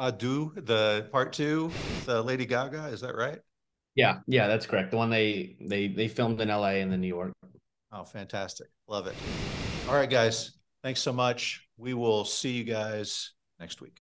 à 0.00 0.10
Deux, 0.10 0.50
the 0.56 1.08
part 1.12 1.32
two, 1.32 1.70
the 2.04 2.18
uh, 2.18 2.22
Lady 2.22 2.44
Gaga. 2.44 2.86
Is 2.86 3.00
that 3.02 3.14
right? 3.14 3.38
Yeah, 3.94 4.20
yeah, 4.26 4.48
that's 4.48 4.66
correct. 4.66 4.90
The 4.90 4.96
one 4.96 5.08
they 5.08 5.56
they 5.60 5.86
they 5.86 6.08
filmed 6.08 6.40
in 6.40 6.48
LA 6.48 6.80
and 6.80 6.90
then 6.90 7.00
New 7.00 7.06
York. 7.06 7.32
Oh, 7.92 8.02
fantastic. 8.02 8.66
Love 8.88 9.06
it. 9.06 9.14
All 9.88 9.94
right, 9.94 10.10
guys. 10.10 10.58
Thanks 10.82 11.00
so 11.00 11.12
much. 11.12 11.68
We 11.76 11.94
will 11.94 12.24
see 12.24 12.50
you 12.50 12.64
guys 12.64 13.34
next 13.60 13.80
week. 13.80 13.96